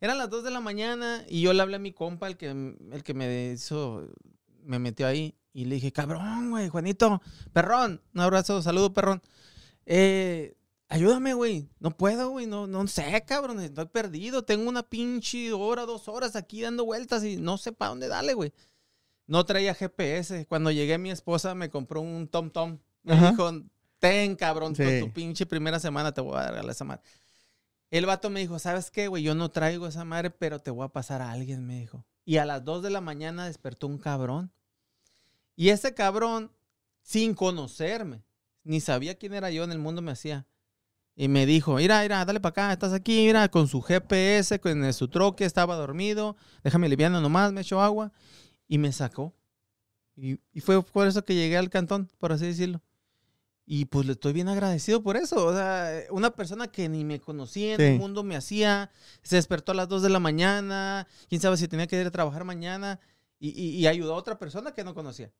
Eran 0.00 0.18
las 0.18 0.28
2 0.30 0.44
de 0.44 0.50
la 0.50 0.60
mañana 0.60 1.24
y 1.28 1.40
yo 1.40 1.52
le 1.52 1.62
hablé 1.62 1.76
a 1.76 1.80
mi 1.80 1.92
compa, 1.92 2.26
el 2.28 2.36
que, 2.36 2.48
el 2.50 3.02
que 3.02 3.14
me 3.14 3.52
hizo, 3.52 4.06
me 4.62 4.78
metió 4.78 5.06
ahí. 5.06 5.34
Y 5.52 5.64
le 5.64 5.76
dije, 5.76 5.90
cabrón, 5.90 6.50
güey, 6.50 6.68
Juanito, 6.68 7.22
perrón, 7.52 8.02
un 8.14 8.20
abrazo, 8.20 8.60
saludo, 8.60 8.92
perrón. 8.92 9.22
Eh, 9.86 10.54
ayúdame, 10.88 11.32
güey. 11.34 11.68
No 11.80 11.90
puedo, 11.96 12.28
güey, 12.30 12.46
no, 12.46 12.66
no 12.66 12.86
sé, 12.88 13.24
cabrón, 13.26 13.60
estoy 13.60 13.86
perdido. 13.86 14.44
Tengo 14.44 14.68
una 14.68 14.82
pinche 14.82 15.52
hora, 15.52 15.86
dos 15.86 16.08
horas 16.08 16.36
aquí 16.36 16.60
dando 16.60 16.84
vueltas 16.84 17.24
y 17.24 17.36
no 17.38 17.56
sé 17.56 17.72
para 17.72 17.90
dónde 17.90 18.08
darle, 18.08 18.34
güey. 18.34 18.52
No 19.26 19.44
traía 19.46 19.74
GPS. 19.74 20.46
Cuando 20.46 20.70
llegué, 20.70 20.98
mi 20.98 21.10
esposa 21.10 21.54
me 21.54 21.70
compró 21.70 22.00
un 22.00 22.28
Tom 22.28 22.50
Tom. 22.50 22.78
Me 23.02 23.14
Ajá. 23.14 23.30
dijo, 23.30 23.50
ten, 23.98 24.36
cabrón, 24.36 24.74
tu- 24.74 24.82
Sí. 24.84 25.00
tu 25.00 25.10
pinche 25.12 25.46
primera 25.46 25.80
semana 25.80 26.12
te 26.12 26.20
voy 26.20 26.36
a 26.36 26.48
regalar 26.50 26.70
esa 26.70 26.84
madre. 26.84 27.02
El 27.90 28.06
vato 28.06 28.30
me 28.30 28.40
dijo, 28.40 28.58
¿sabes 28.58 28.90
qué, 28.90 29.08
güey? 29.08 29.22
Yo 29.22 29.34
no 29.34 29.50
traigo 29.50 29.86
esa 29.86 30.04
madre, 30.04 30.30
pero 30.30 30.58
te 30.60 30.70
voy 30.70 30.84
a 30.84 30.88
pasar 30.88 31.22
a 31.22 31.30
alguien, 31.30 31.64
me 31.66 31.78
dijo. 31.78 32.04
Y 32.24 32.38
a 32.38 32.44
las 32.44 32.64
2 32.64 32.82
de 32.82 32.90
la 32.90 33.00
mañana 33.00 33.46
despertó 33.46 33.86
un 33.86 33.98
cabrón. 33.98 34.52
Y 35.54 35.68
ese 35.68 35.94
cabrón, 35.94 36.50
sin 37.02 37.34
conocerme, 37.34 38.24
ni 38.64 38.80
sabía 38.80 39.14
quién 39.14 39.34
era 39.34 39.50
yo 39.50 39.62
en 39.62 39.72
el 39.72 39.78
mundo, 39.78 40.02
me 40.02 40.12
hacía. 40.12 40.46
Y 41.14 41.28
me 41.28 41.46
dijo, 41.46 41.76
mira, 41.76 42.02
mira, 42.02 42.24
dale 42.24 42.40
para 42.40 42.50
acá, 42.50 42.72
estás 42.72 42.92
aquí, 42.92 43.24
mira, 43.26 43.48
con 43.48 43.68
su 43.68 43.80
GPS, 43.80 44.58
con 44.60 44.92
su 44.92 45.08
troque, 45.08 45.44
estaba 45.44 45.76
dormido, 45.76 46.36
déjame 46.62 46.88
liviano 46.88 47.20
nomás, 47.20 47.52
me 47.52 47.62
echó 47.62 47.80
agua. 47.80 48.12
Y 48.68 48.78
me 48.78 48.92
sacó. 48.92 49.32
Y, 50.16 50.40
y 50.52 50.60
fue 50.60 50.82
por 50.82 51.06
eso 51.06 51.24
que 51.24 51.34
llegué 51.34 51.56
al 51.56 51.70
cantón, 51.70 52.10
por 52.18 52.32
así 52.32 52.46
decirlo. 52.46 52.82
Y 53.68 53.86
pues 53.86 54.06
le 54.06 54.12
estoy 54.12 54.32
bien 54.32 54.48
agradecido 54.48 55.02
por 55.02 55.16
eso. 55.16 55.44
O 55.46 55.52
sea, 55.52 55.90
una 56.10 56.30
persona 56.30 56.68
que 56.68 56.88
ni 56.88 57.04
me 57.04 57.18
conocía 57.20 57.72
en 57.74 57.78
Sí. 57.78 57.82
el 57.84 57.98
mundo 57.98 58.22
me 58.22 58.36
hacía, 58.36 58.90
se 59.22 59.34
despertó 59.36 59.72
a 59.72 59.74
las 59.74 59.88
2 59.88 60.02
de 60.02 60.08
la 60.08 60.20
mañana, 60.20 61.06
quién 61.28 61.40
sabe 61.40 61.56
si 61.56 61.66
tenía 61.66 61.86
que 61.88 62.00
ir 62.00 62.06
a 62.06 62.10
trabajar 62.12 62.44
mañana, 62.44 63.00
y, 63.40 63.48
y- 63.60 63.70
y 63.76 63.86
ayudó 63.88 64.14
a 64.14 64.18
otra 64.18 64.38
persona 64.38 64.72
que 64.72 64.84
no 64.84 64.94
conocía. 64.94 65.32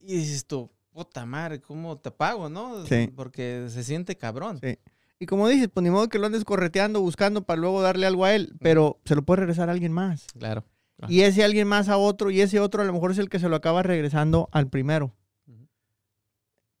Y 0.00 0.16
dices 0.16 0.46
tú, 0.46 0.70
puta 0.90 1.24
madre, 1.24 1.60
¿cómo 1.60 1.96
te 1.96 2.10
pago, 2.10 2.48
no? 2.48 2.84
Sí. 2.86 3.08
Porque 3.14 3.66
se 3.70 3.84
siente 3.84 4.16
cabrón. 4.16 4.58
Sí. 4.60 4.78
Y 5.20 5.26
como 5.26 5.46
dices, 5.46 5.68
pues 5.72 5.84
ni 5.84 5.90
modo 5.90 6.08
que 6.08 6.18
lo 6.18 6.26
andes 6.26 6.44
correteando, 6.44 7.00
buscando 7.00 7.44
para 7.44 7.60
luego 7.60 7.80
darle 7.80 8.06
algo 8.08 8.24
a 8.24 8.34
él, 8.34 8.52
pero 8.60 8.98
se 9.04 9.14
lo 9.14 9.22
puede 9.22 9.42
regresar 9.42 9.68
a 9.68 9.72
alguien 9.72 9.92
más. 9.92 10.26
Claro. 10.36 10.64
Y 11.08 11.20
ese 11.22 11.44
alguien 11.44 11.68
más 11.68 11.88
a 11.88 11.96
otro, 11.96 12.30
y 12.32 12.40
ese 12.40 12.58
otro 12.60 12.82
a 12.82 12.84
lo 12.84 12.92
mejor 12.92 13.12
es 13.12 13.18
el 13.18 13.28
que 13.28 13.38
se 13.38 13.48
lo 13.48 13.54
acaba 13.56 13.82
regresando 13.84 14.48
al 14.52 14.68
primero. 14.68 15.14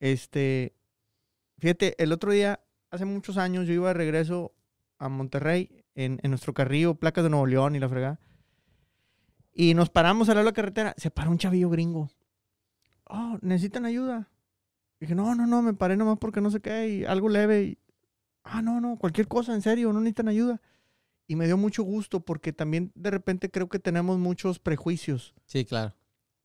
Este, 0.02 0.74
fíjate, 1.58 1.94
el 2.02 2.10
otro 2.10 2.32
día, 2.32 2.58
hace 2.90 3.04
muchos 3.04 3.36
años, 3.36 3.68
yo 3.68 3.72
iba 3.72 3.86
de 3.86 3.94
regreso 3.94 4.52
a 4.98 5.08
Monterrey 5.08 5.84
en, 5.94 6.18
en 6.24 6.30
nuestro 6.32 6.52
carrillo, 6.54 6.96
placas 6.96 7.22
de 7.22 7.30
Nuevo 7.30 7.46
León 7.46 7.76
y 7.76 7.78
la 7.78 7.88
fregada. 7.88 8.18
Y 9.54 9.74
nos 9.74 9.90
paramos 9.90 10.28
a 10.28 10.34
la 10.34 10.42
la 10.42 10.52
carretera, 10.52 10.92
se 10.96 11.12
paró 11.12 11.30
un 11.30 11.38
chavillo 11.38 11.70
gringo. 11.70 12.10
Oh, 13.04 13.38
¿necesitan 13.42 13.86
ayuda? 13.86 14.28
dije, 14.98 15.14
no, 15.14 15.36
no, 15.36 15.46
no, 15.46 15.62
me 15.62 15.72
paré 15.72 15.96
nomás 15.96 16.18
porque 16.18 16.40
no 16.40 16.50
sé 16.50 16.58
qué, 16.58 16.88
y 16.88 17.04
algo 17.04 17.28
leve. 17.28 17.62
y, 17.62 17.78
ah, 18.42 18.60
no, 18.60 18.80
no, 18.80 18.96
cualquier 18.96 19.28
cosa, 19.28 19.54
en 19.54 19.62
serio, 19.62 19.92
no 19.92 20.00
necesitan 20.00 20.26
ayuda. 20.26 20.60
Y 21.28 21.36
me 21.36 21.46
dio 21.46 21.56
mucho 21.56 21.84
gusto 21.84 22.18
porque 22.18 22.52
también 22.52 22.90
de 22.96 23.12
repente 23.12 23.52
creo 23.52 23.68
que 23.68 23.78
tenemos 23.78 24.18
muchos 24.18 24.58
prejuicios. 24.58 25.32
Sí, 25.46 25.64
claro. 25.64 25.94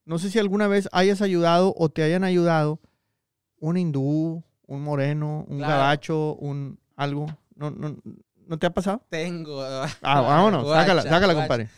No 0.05 0.19
sé 0.19 0.29
si 0.29 0.37
alguna 0.37 0.67
vez 0.67 0.87
hayas 0.91 1.23
ayudado 1.23 1.73
o 1.75 1.89
te 1.89 2.03
hayan 2.03 2.23
ayudado 2.23 2.79
un 3.59 3.77
hindú, 3.77 4.43
un 4.67 4.81
moreno, 4.83 5.45
un 5.47 5.57
Claro. 5.57 5.73
gabacho, 5.73 6.35
un 6.35 6.77
algo. 6.95 7.25
No, 7.55 7.71
no, 7.71 7.95
¿No 8.47 8.57
te 8.57 8.65
ha 8.65 8.69
pasado? 8.73 9.01
Tengo. 9.09 9.61
Ah, 9.61 9.87
vámonos, 10.21 10.63
Guacha, 10.63 10.81
sácala, 10.81 11.01
sácala, 11.03 11.33
guacha. 11.33 11.47
compadre. 11.47 11.69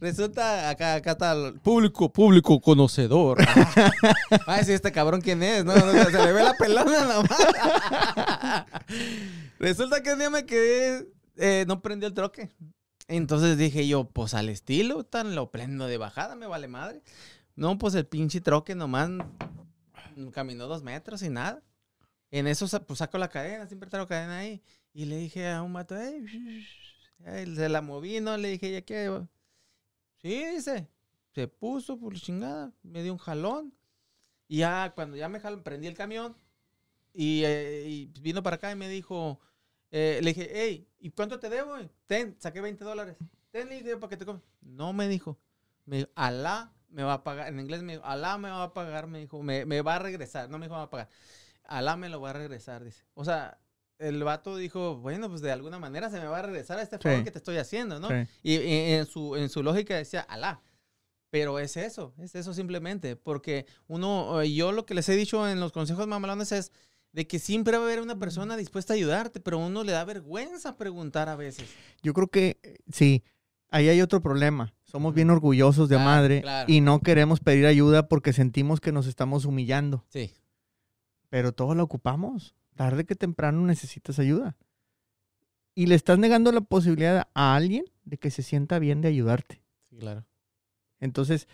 Resulta, 0.00 0.68
acá, 0.70 0.94
acá 0.94 1.12
está 1.12 1.32
el 1.32 1.54
público, 1.60 2.12
público 2.12 2.60
conocedor. 2.60 3.38
Va 4.48 4.54
a 4.54 4.56
decir 4.58 4.74
este 4.74 4.90
cabrón 4.92 5.20
quién 5.20 5.42
es, 5.42 5.64
¿no? 5.64 5.74
No, 5.74 5.92
Se 6.04 6.22
le 6.24 6.32
ve 6.32 6.42
la 6.42 6.54
pelona 6.54 7.04
nomás. 7.04 8.66
Resulta 9.58 10.02
que 10.02 10.12
un 10.12 10.18
día 10.18 10.30
me 10.30 10.44
quedé, 10.46 11.08
eh, 11.36 11.64
no 11.66 11.80
prendió 11.80 12.08
el 12.08 12.14
troque. 12.14 12.50
Entonces 13.08 13.56
dije 13.58 13.86
yo, 13.86 14.04
pues 14.10 14.34
al 14.34 14.48
estilo, 14.48 15.04
tan 15.04 15.34
lo 15.34 15.50
prendo 15.50 15.86
de 15.86 15.98
bajada, 15.98 16.36
me 16.36 16.46
vale 16.46 16.68
madre. 16.68 17.02
No, 17.56 17.78
pues 17.78 17.94
el 17.94 18.06
pinche 18.06 18.40
troque 18.40 18.74
nomás 18.74 19.10
caminó 20.32 20.66
dos 20.66 20.82
metros 20.82 21.22
y 21.22 21.30
nada. 21.30 21.62
En 22.30 22.46
eso 22.46 22.66
pues 22.84 22.98
saco 22.98 23.18
la 23.18 23.28
cadena, 23.28 23.66
siempre 23.66 23.88
traigo 23.88 24.08
cadena 24.08 24.38
ahí. 24.38 24.62
Y 24.92 25.04
le 25.06 25.16
dije 25.16 25.48
a 25.48 25.62
un 25.62 25.72
vato, 25.72 25.96
"Ey, 25.96 26.24
ey", 27.24 27.54
se 27.54 27.68
la 27.68 27.80
moví, 27.80 28.20
¿no? 28.20 28.36
Le 28.36 28.50
dije, 28.50 28.72
¿ya 28.72 28.82
qué? 28.82 29.24
Sí, 30.18 30.44
dice. 30.46 30.88
Se 31.34 31.48
puso 31.48 31.98
por 31.98 32.14
chingada, 32.14 32.72
me 32.82 33.02
dio 33.02 33.12
un 33.12 33.18
jalón. 33.18 33.74
Y 34.48 34.58
ya, 34.58 34.92
cuando 34.94 35.16
ya 35.16 35.28
me 35.28 35.40
jalón, 35.40 35.62
prendí 35.62 35.86
el 35.86 35.94
camión. 35.94 36.36
Y, 37.12 37.42
eh, 37.44 37.84
y 37.88 38.06
vino 38.20 38.42
para 38.42 38.56
acá 38.56 38.70
y 38.72 38.76
me 38.76 38.88
dijo, 38.88 39.40
eh, 39.90 40.20
le 40.22 40.32
dije, 40.32 40.50
hey, 40.52 40.88
¿y 40.98 41.10
cuánto 41.10 41.38
te 41.38 41.48
debo? 41.48 41.76
Ten, 42.06 42.36
saqué 42.40 42.60
20 42.60 42.84
dólares. 42.84 43.16
Ten, 43.50 43.68
le 43.68 43.76
dije, 43.82 43.96
para 43.96 44.10
que 44.10 44.16
te 44.16 44.26
comas. 44.26 44.42
No 44.60 44.92
me 44.92 45.08
dijo. 45.08 45.38
Me 45.86 45.98
dijo, 45.98 46.10
Alá 46.14 46.72
me 46.94 47.02
va 47.02 47.14
a 47.14 47.24
pagar. 47.24 47.48
En 47.48 47.60
inglés 47.60 47.82
me 47.82 47.94
dijo, 47.94 48.04
Alá 48.04 48.38
me 48.38 48.48
va 48.48 48.62
a 48.62 48.72
pagar, 48.72 49.06
me 49.06 49.18
dijo, 49.18 49.42
me, 49.42 49.64
me 49.66 49.82
va 49.82 49.96
a 49.96 49.98
regresar. 49.98 50.48
No 50.48 50.58
me 50.58 50.66
dijo, 50.66 50.74
me 50.74 50.78
va 50.78 50.84
a 50.84 50.90
pagar. 50.90 51.08
Alá 51.64 51.96
me 51.96 52.08
lo 52.08 52.20
va 52.20 52.30
a 52.30 52.32
regresar, 52.34 52.84
dice. 52.84 53.02
O 53.14 53.24
sea, 53.24 53.58
el 53.98 54.22
vato 54.22 54.56
dijo, 54.56 54.96
bueno, 54.96 55.28
pues 55.28 55.40
de 55.40 55.52
alguna 55.52 55.78
manera 55.78 56.10
se 56.10 56.20
me 56.20 56.26
va 56.26 56.38
a 56.38 56.42
regresar 56.42 56.78
a 56.78 56.82
este 56.82 56.98
favor 56.98 57.18
Sí. 57.18 57.24
que 57.24 57.30
te 57.30 57.38
estoy 57.38 57.56
haciendo, 57.58 58.00
¿no? 58.00 58.08
Sí. 58.08 58.14
Y, 58.42 58.54
y 58.56 58.92
en, 58.94 59.06
su, 59.06 59.36
en 59.36 59.48
su 59.48 59.62
lógica 59.62 59.94
decía, 59.96 60.20
Alá. 60.20 60.60
Pero 61.30 61.58
es 61.58 61.76
eso, 61.76 62.14
es 62.18 62.34
eso 62.36 62.54
simplemente. 62.54 63.16
Porque 63.16 63.66
uno, 63.88 64.40
eh, 64.40 64.52
yo 64.54 64.70
lo 64.70 64.86
que 64.86 64.94
les 64.94 65.08
he 65.08 65.16
dicho 65.16 65.48
en 65.48 65.58
los 65.58 65.72
consejos 65.72 66.06
mamalones 66.06 66.52
es 66.52 66.70
de 67.10 67.26
que 67.26 67.38
siempre 67.40 67.76
va 67.76 67.82
a 67.82 67.86
haber 67.86 68.00
una 68.00 68.18
persona 68.18 68.56
dispuesta 68.56 68.92
a 68.92 68.96
ayudarte, 68.96 69.40
pero 69.40 69.58
uno 69.58 69.82
le 69.82 69.92
da 69.92 70.04
vergüenza 70.04 70.76
preguntar 70.76 71.28
a 71.28 71.34
veces. 71.36 71.68
Yo 72.02 72.12
creo 72.14 72.28
que 72.28 72.58
eh, 72.62 72.76
sí, 72.92 73.24
ahí 73.70 73.88
hay 73.88 74.00
otro 74.00 74.20
problema. 74.22 74.72
Somos 74.94 75.12
bien 75.12 75.28
orgullosos 75.30 75.88
de 75.88 75.96
Claro, 75.96 76.08
madre 76.08 76.42
claro. 76.42 76.72
y 76.72 76.80
no 76.80 77.00
queremos 77.00 77.40
pedir 77.40 77.66
ayuda 77.66 78.06
porque 78.06 78.32
sentimos 78.32 78.80
que 78.80 78.92
nos 78.92 79.08
estamos 79.08 79.44
humillando. 79.44 80.04
Sí. 80.08 80.30
Pero 81.30 81.50
todos 81.50 81.76
la 81.76 81.82
ocupamos. 81.82 82.54
Tarde 82.76 83.04
que 83.04 83.16
temprano 83.16 83.60
necesitas 83.66 84.20
ayuda. 84.20 84.56
Y 85.74 85.86
le 85.86 85.96
estás 85.96 86.20
negando 86.20 86.52
la 86.52 86.60
posibilidad 86.60 87.26
a 87.34 87.56
alguien 87.56 87.86
de 88.04 88.18
que 88.18 88.30
se 88.30 88.44
sienta 88.44 88.78
bien 88.78 89.00
de 89.00 89.08
ayudarte. 89.08 89.64
Sí, 89.90 89.96
claro. 89.96 90.26
Entonces, 91.00 91.48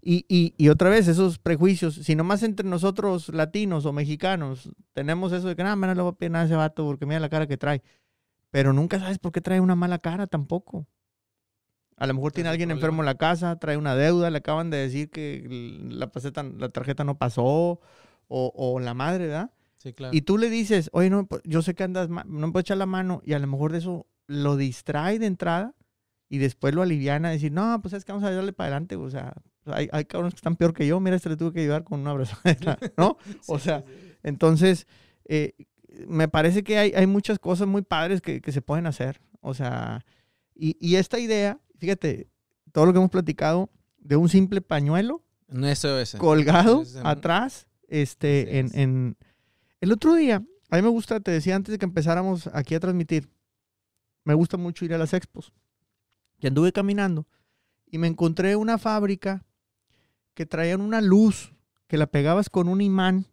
y, 0.00 0.24
y, 0.26 0.54
y 0.56 0.70
otra 0.70 0.88
vez, 0.88 1.08
esos 1.08 1.38
prejuicios, 1.38 1.94
si 1.96 2.16
nomás 2.16 2.42
entre 2.42 2.66
nosotros 2.66 3.28
latinos 3.28 3.84
o 3.84 3.92
mexicanos 3.92 4.70
tenemos 4.94 5.32
eso 5.32 5.46
de 5.48 5.56
que 5.56 5.62
nada, 5.62 5.76
no 5.76 5.94
le 5.94 6.00
voy 6.00 6.12
a 6.12 6.14
pedir 6.16 6.30
nada 6.32 6.44
a 6.44 6.46
ese 6.46 6.56
vato 6.56 6.86
porque 6.86 7.04
mira 7.04 7.20
la 7.20 7.28
cara 7.28 7.46
que 7.46 7.58
trae. 7.58 7.82
Pero 8.50 8.72
nunca 8.72 8.98
sabes 8.98 9.18
por 9.18 9.30
qué 9.30 9.42
trae 9.42 9.60
una 9.60 9.74
mala 9.74 9.98
cara 9.98 10.26
tampoco. 10.26 10.86
A 11.98 12.06
lo 12.06 12.14
mejor 12.14 12.32
tiene 12.32 12.48
alguien 12.48 12.68
problema. 12.68 12.86
enfermo 12.86 13.02
en 13.02 13.06
la 13.06 13.16
casa, 13.16 13.56
trae 13.58 13.76
una 13.76 13.94
deuda, 13.94 14.30
le 14.30 14.38
acaban 14.38 14.70
de 14.70 14.78
decir 14.78 15.10
que 15.10 15.44
la, 15.90 16.10
paseta- 16.10 16.42
la 16.42 16.68
tarjeta 16.68 17.04
no 17.04 17.18
pasó, 17.18 17.80
o, 18.30 18.52
o 18.54 18.80
la 18.80 18.94
madre, 18.94 19.26
¿verdad? 19.26 19.50
Sí, 19.78 19.92
claro. 19.92 20.14
Y 20.14 20.22
tú 20.22 20.38
le 20.38 20.50
dices, 20.50 20.90
oye, 20.92 21.10
no, 21.10 21.26
pues, 21.26 21.42
yo 21.44 21.62
sé 21.62 21.74
que 21.74 21.82
andas, 21.84 22.08
ma- 22.08 22.24
no 22.26 22.46
me 22.46 22.52
puedo 22.52 22.60
echar 22.60 22.76
la 22.76 22.86
mano, 22.86 23.20
y 23.24 23.32
a 23.32 23.38
lo 23.38 23.46
mejor 23.46 23.72
de 23.72 23.78
eso 23.78 24.06
lo 24.26 24.56
distrae 24.56 25.18
de 25.18 25.26
entrada 25.26 25.74
y 26.28 26.38
después 26.38 26.74
lo 26.74 26.82
aliviana 26.82 27.28
a 27.28 27.32
decir, 27.32 27.50
no, 27.52 27.80
pues 27.80 27.94
es 27.94 28.04
que 28.04 28.12
vamos 28.12 28.28
a 28.28 28.30
darle 28.30 28.52
para 28.52 28.66
adelante, 28.68 28.96
o 28.96 29.08
sea, 29.10 29.32
hay, 29.64 29.88
hay 29.92 30.04
cabrones 30.04 30.34
que 30.34 30.38
están 30.38 30.56
peor 30.56 30.74
que 30.74 30.86
yo, 30.86 31.00
mira, 31.00 31.16
este 31.16 31.30
le 31.30 31.36
tuve 31.36 31.52
que 31.52 31.60
ayudar 31.60 31.84
con 31.84 32.00
un 32.00 32.06
abrazo, 32.06 32.36
¿no? 32.96 33.16
o 33.46 33.58
sea, 33.58 33.80
sí. 33.86 34.14
Entonces, 34.22 34.86
eh, 35.24 35.54
me 36.06 36.28
parece 36.28 36.62
que 36.62 36.76
hay, 36.78 36.92
hay 36.94 37.06
muchas 37.06 37.38
cosas 37.38 37.66
muy 37.66 37.82
padres 37.82 38.20
que, 38.20 38.40
que 38.42 38.52
se 38.52 38.60
pueden 38.62 38.86
hacer, 38.86 39.20
o 39.40 39.54
sea, 39.54 40.04
y, 40.54 40.76
y 40.80 40.96
esta 40.96 41.18
idea, 41.18 41.58
fíjate, 41.78 42.28
todo 42.72 42.86
lo 42.86 42.92
que 42.92 42.98
hemos 42.98 43.10
platicado 43.10 43.70
de 43.98 44.16
un 44.16 44.28
simple 44.28 44.60
pañuelo 44.60 45.22
No, 45.48 45.66
eso 45.66 45.98
es. 45.98 46.14
colgado 46.16 46.82
Eso 46.82 46.98
es, 47.00 47.04
atrás, 47.04 47.66
este, 47.88 48.58
en, 48.58 48.70
en... 48.78 49.16
El 49.80 49.92
otro 49.92 50.14
día, 50.14 50.44
a 50.70 50.76
mí 50.76 50.82
me 50.82 50.88
gusta, 50.88 51.20
te 51.20 51.30
decía 51.30 51.56
antes 51.56 51.72
de 51.72 51.78
que 51.78 51.86
empezáramos 51.86 52.48
aquí 52.52 52.74
a 52.74 52.80
transmitir, 52.80 53.30
me 54.24 54.34
gusta 54.34 54.56
mucho 54.56 54.84
ir 54.84 54.92
a 54.94 54.98
las 54.98 55.14
expos. 55.14 55.52
Y 56.40 56.46
anduve 56.46 56.72
caminando 56.72 57.26
y 57.86 57.98
me 57.98 58.06
encontré 58.06 58.54
una 58.56 58.78
fábrica 58.78 59.44
que 60.34 60.46
traían 60.46 60.80
una 60.80 61.00
luz 61.00 61.52
que 61.86 61.96
la 61.96 62.06
pegabas 62.06 62.50
con 62.50 62.68
un 62.68 62.80
imán 62.80 63.26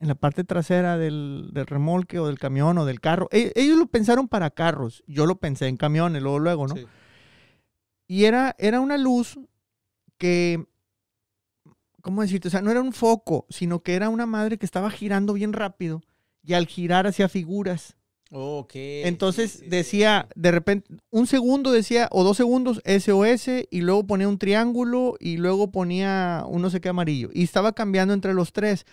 en 0.00 0.08
la 0.08 0.14
parte 0.14 0.44
trasera 0.44 0.98
del, 0.98 1.50
del 1.54 1.66
remolque 1.66 2.18
o 2.18 2.26
del 2.26 2.38
camión 2.38 2.76
o 2.78 2.84
del 2.84 3.00
carro. 3.00 3.28
E- 3.30 3.52
ellos 3.54 3.78
lo 3.78 3.86
pensaron 3.86 4.28
para 4.28 4.50
carros, 4.50 5.02
yo 5.06 5.24
lo 5.24 5.36
pensé 5.36 5.68
en 5.68 5.76
camiones, 5.76 6.22
luego, 6.22 6.38
luego, 6.40 6.66
¿no? 6.66 6.74
Sí. 6.76 6.86
Y 8.06 8.24
era, 8.24 8.54
era 8.58 8.80
una 8.80 8.98
luz 8.98 9.38
que, 10.18 10.64
¿cómo 12.00 12.22
decirte? 12.22 12.48
O 12.48 12.50
sea, 12.50 12.62
no 12.62 12.70
era 12.70 12.82
un 12.82 12.92
foco, 12.92 13.46
sino 13.48 13.82
que 13.82 13.94
era 13.94 14.08
una 14.08 14.26
madre 14.26 14.58
que 14.58 14.66
estaba 14.66 14.90
girando 14.90 15.32
bien 15.32 15.52
rápido 15.52 16.02
y 16.42 16.54
al 16.54 16.66
girar 16.66 17.06
hacía 17.06 17.28
figuras. 17.28 17.96
Ok. 18.30 18.72
Entonces 18.74 19.52
sí, 19.52 19.58
sí, 19.58 19.64
sí, 19.64 19.70
decía, 19.70 20.28
sí. 20.28 20.40
de 20.40 20.50
repente, 20.50 20.88
un 21.10 21.26
segundo 21.26 21.70
decía, 21.72 22.08
o 22.10 22.24
dos 22.24 22.36
segundos, 22.36 22.82
SOS, 22.84 23.66
y 23.70 23.80
luego 23.80 24.06
ponía 24.06 24.28
un 24.28 24.38
triángulo 24.38 25.14
y 25.20 25.36
luego 25.36 25.70
ponía 25.70 26.44
un 26.48 26.62
no 26.62 26.70
sé 26.70 26.80
qué 26.80 26.88
amarillo. 26.88 27.30
Y 27.32 27.44
estaba 27.44 27.72
cambiando 27.72 28.12
entre 28.12 28.34
los 28.34 28.52
tres. 28.52 28.86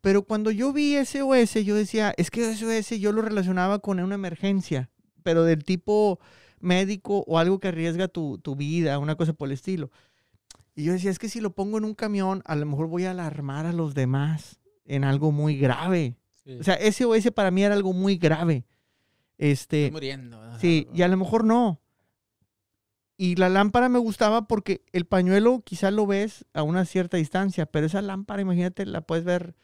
Pero 0.00 0.22
cuando 0.22 0.50
yo 0.50 0.72
vi 0.72 0.96
SOS, 0.96 1.64
yo 1.64 1.74
decía, 1.74 2.14
es 2.16 2.30
que 2.30 2.54
SOS 2.54 3.00
yo 3.00 3.10
lo 3.12 3.22
relacionaba 3.22 3.78
con 3.78 3.98
una 4.00 4.14
emergencia, 4.14 4.90
pero 5.22 5.44
del 5.44 5.64
tipo 5.64 6.20
médico 6.64 7.24
o 7.26 7.38
algo 7.38 7.58
que 7.58 7.68
arriesga 7.68 8.08
tu, 8.08 8.38
tu 8.38 8.56
vida, 8.56 8.98
una 8.98 9.14
cosa 9.14 9.32
por 9.32 9.48
el 9.48 9.52
estilo. 9.52 9.90
Y 10.74 10.84
yo 10.84 10.92
decía, 10.92 11.10
es 11.10 11.18
que 11.18 11.28
si 11.28 11.40
lo 11.40 11.50
pongo 11.50 11.78
en 11.78 11.84
un 11.84 11.94
camión, 11.94 12.42
a 12.44 12.56
lo 12.56 12.66
mejor 12.66 12.88
voy 12.88 13.04
a 13.04 13.12
alarmar 13.12 13.66
a 13.66 13.72
los 13.72 13.94
demás 13.94 14.60
en 14.84 15.04
algo 15.04 15.30
muy 15.30 15.56
grave. 15.56 16.16
Sí. 16.44 16.58
O 16.58 16.64
sea, 16.64 16.78
SOS 16.90 17.30
para 17.32 17.50
mí 17.50 17.62
era 17.62 17.74
algo 17.74 17.92
muy 17.92 18.16
grave. 18.16 18.64
Este, 19.38 19.86
Estoy 19.86 19.92
muriendo. 19.92 20.58
Sí, 20.58 20.88
y 20.92 21.02
a 21.02 21.08
lo 21.08 21.16
mejor 21.16 21.44
no. 21.44 21.80
Y 23.16 23.36
la 23.36 23.48
lámpara 23.48 23.88
me 23.88 24.00
gustaba 24.00 24.48
porque 24.48 24.82
el 24.92 25.06
pañuelo 25.06 25.62
quizás 25.64 25.92
lo 25.92 26.06
ves 26.06 26.44
a 26.52 26.62
una 26.62 26.84
cierta 26.84 27.16
distancia, 27.16 27.66
pero 27.66 27.86
esa 27.86 28.02
lámpara, 28.02 28.42
imagínate, 28.42 28.86
la 28.86 29.02
puedes 29.02 29.24
ver 29.24 29.54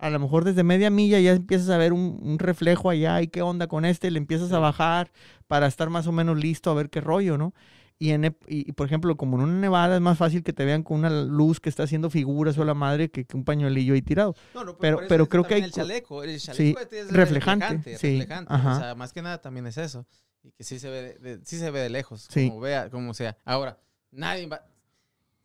a 0.00 0.10
lo 0.10 0.18
mejor 0.18 0.44
desde 0.44 0.62
media 0.64 0.90
milla, 0.90 1.20
ya 1.20 1.32
empiezas 1.32 1.68
a 1.70 1.76
ver 1.76 1.92
un, 1.92 2.18
un 2.22 2.38
reflejo 2.38 2.90
allá 2.90 3.20
y 3.22 3.28
qué 3.28 3.42
onda 3.42 3.66
con 3.66 3.84
este, 3.84 4.10
le 4.10 4.18
empiezas 4.18 4.50
a 4.52 4.56
Sí. 4.56 4.60
bajar 4.62 5.12
para 5.46 5.66
estar 5.66 5.90
más 5.90 6.06
o 6.06 6.12
menos 6.12 6.38
listo 6.38 6.70
a 6.70 6.74
ver 6.74 6.90
qué 6.90 7.00
rollo, 7.00 7.36
¿no? 7.38 7.52
Y, 7.98 8.12
en, 8.12 8.24
y, 8.24 8.34
y, 8.48 8.72
por 8.72 8.86
ejemplo, 8.86 9.14
como 9.18 9.36
en 9.36 9.42
una 9.44 9.60
nevada 9.60 9.96
es 9.96 10.00
más 10.00 10.16
fácil 10.16 10.42
que 10.42 10.54
te 10.54 10.64
vean 10.64 10.82
con 10.82 11.00
una 11.00 11.10
luz 11.10 11.60
que 11.60 11.68
está 11.68 11.82
haciendo 11.82 12.08
figuras 12.08 12.56
o 12.56 12.64
la 12.64 12.72
madre 12.72 13.10
que, 13.10 13.26
que 13.26 13.36
un 13.36 13.44
pañuelillo 13.44 13.92
ahí 13.92 14.00
tirado. 14.00 14.34
No, 14.54 14.64
no, 14.64 14.78
pero- 14.78 15.00
pero 15.06 15.28
creo 15.28 15.44
que 15.44 15.54
hay 15.56 15.62
el 15.64 15.70
co- 15.70 15.76
chaleco, 15.76 16.24
el 16.24 16.40
Sí, 16.40 16.46
chaleco 16.46 16.80
este 16.80 17.00
es 17.00 17.10
reflejante, 17.12 17.66
reflejante, 17.66 17.98
sí, 17.98 18.18
reflejante. 18.20 18.54
ajá. 18.54 18.76
O 18.76 18.78
sea, 18.80 18.94
más 18.94 19.12
que 19.12 19.20
nada 19.20 19.38
también 19.42 19.66
es 19.66 19.76
eso. 19.76 20.06
Y 20.42 20.50
que 20.52 20.64
sí 20.64 20.78
se 20.78 20.88
ve 20.88 21.02
de, 21.02 21.18
de- 21.36 21.44
sí 21.44 21.58
se 21.58 21.70
ve 21.70 21.80
de 21.80 21.90
lejos, 21.90 22.26
Sí. 22.30 22.48
como 22.48 22.60
vea, 22.60 22.88
como 22.88 23.12
sea. 23.12 23.36
Ahora, 23.44 23.78
nadie 24.10 24.46
va. 24.46 24.62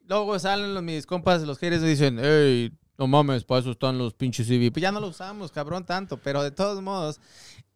Luego 0.08 0.40
salen 0.40 0.74
los, 0.74 0.82
mis 0.84 1.06
compas, 1.06 1.42
los 1.42 1.58
haters 1.60 1.84
y 1.84 1.88
dicen, 1.88 2.20
hey, 2.22 2.72
no 2.98 3.08
mames, 3.08 3.44
para 3.44 3.62
eso 3.62 3.72
están 3.72 3.98
los 3.98 4.14
pinches 4.14 4.48
CV. 4.48 4.72
Pues 4.72 4.82
ya 4.82 4.92
no 4.92 5.00
lo 5.00 5.08
usamos, 5.08 5.52
cabrón, 5.52 5.86
tanto. 5.86 6.18
Pero 6.18 6.44
de 6.44 6.52
todos 6.52 6.82
modos, 6.82 7.20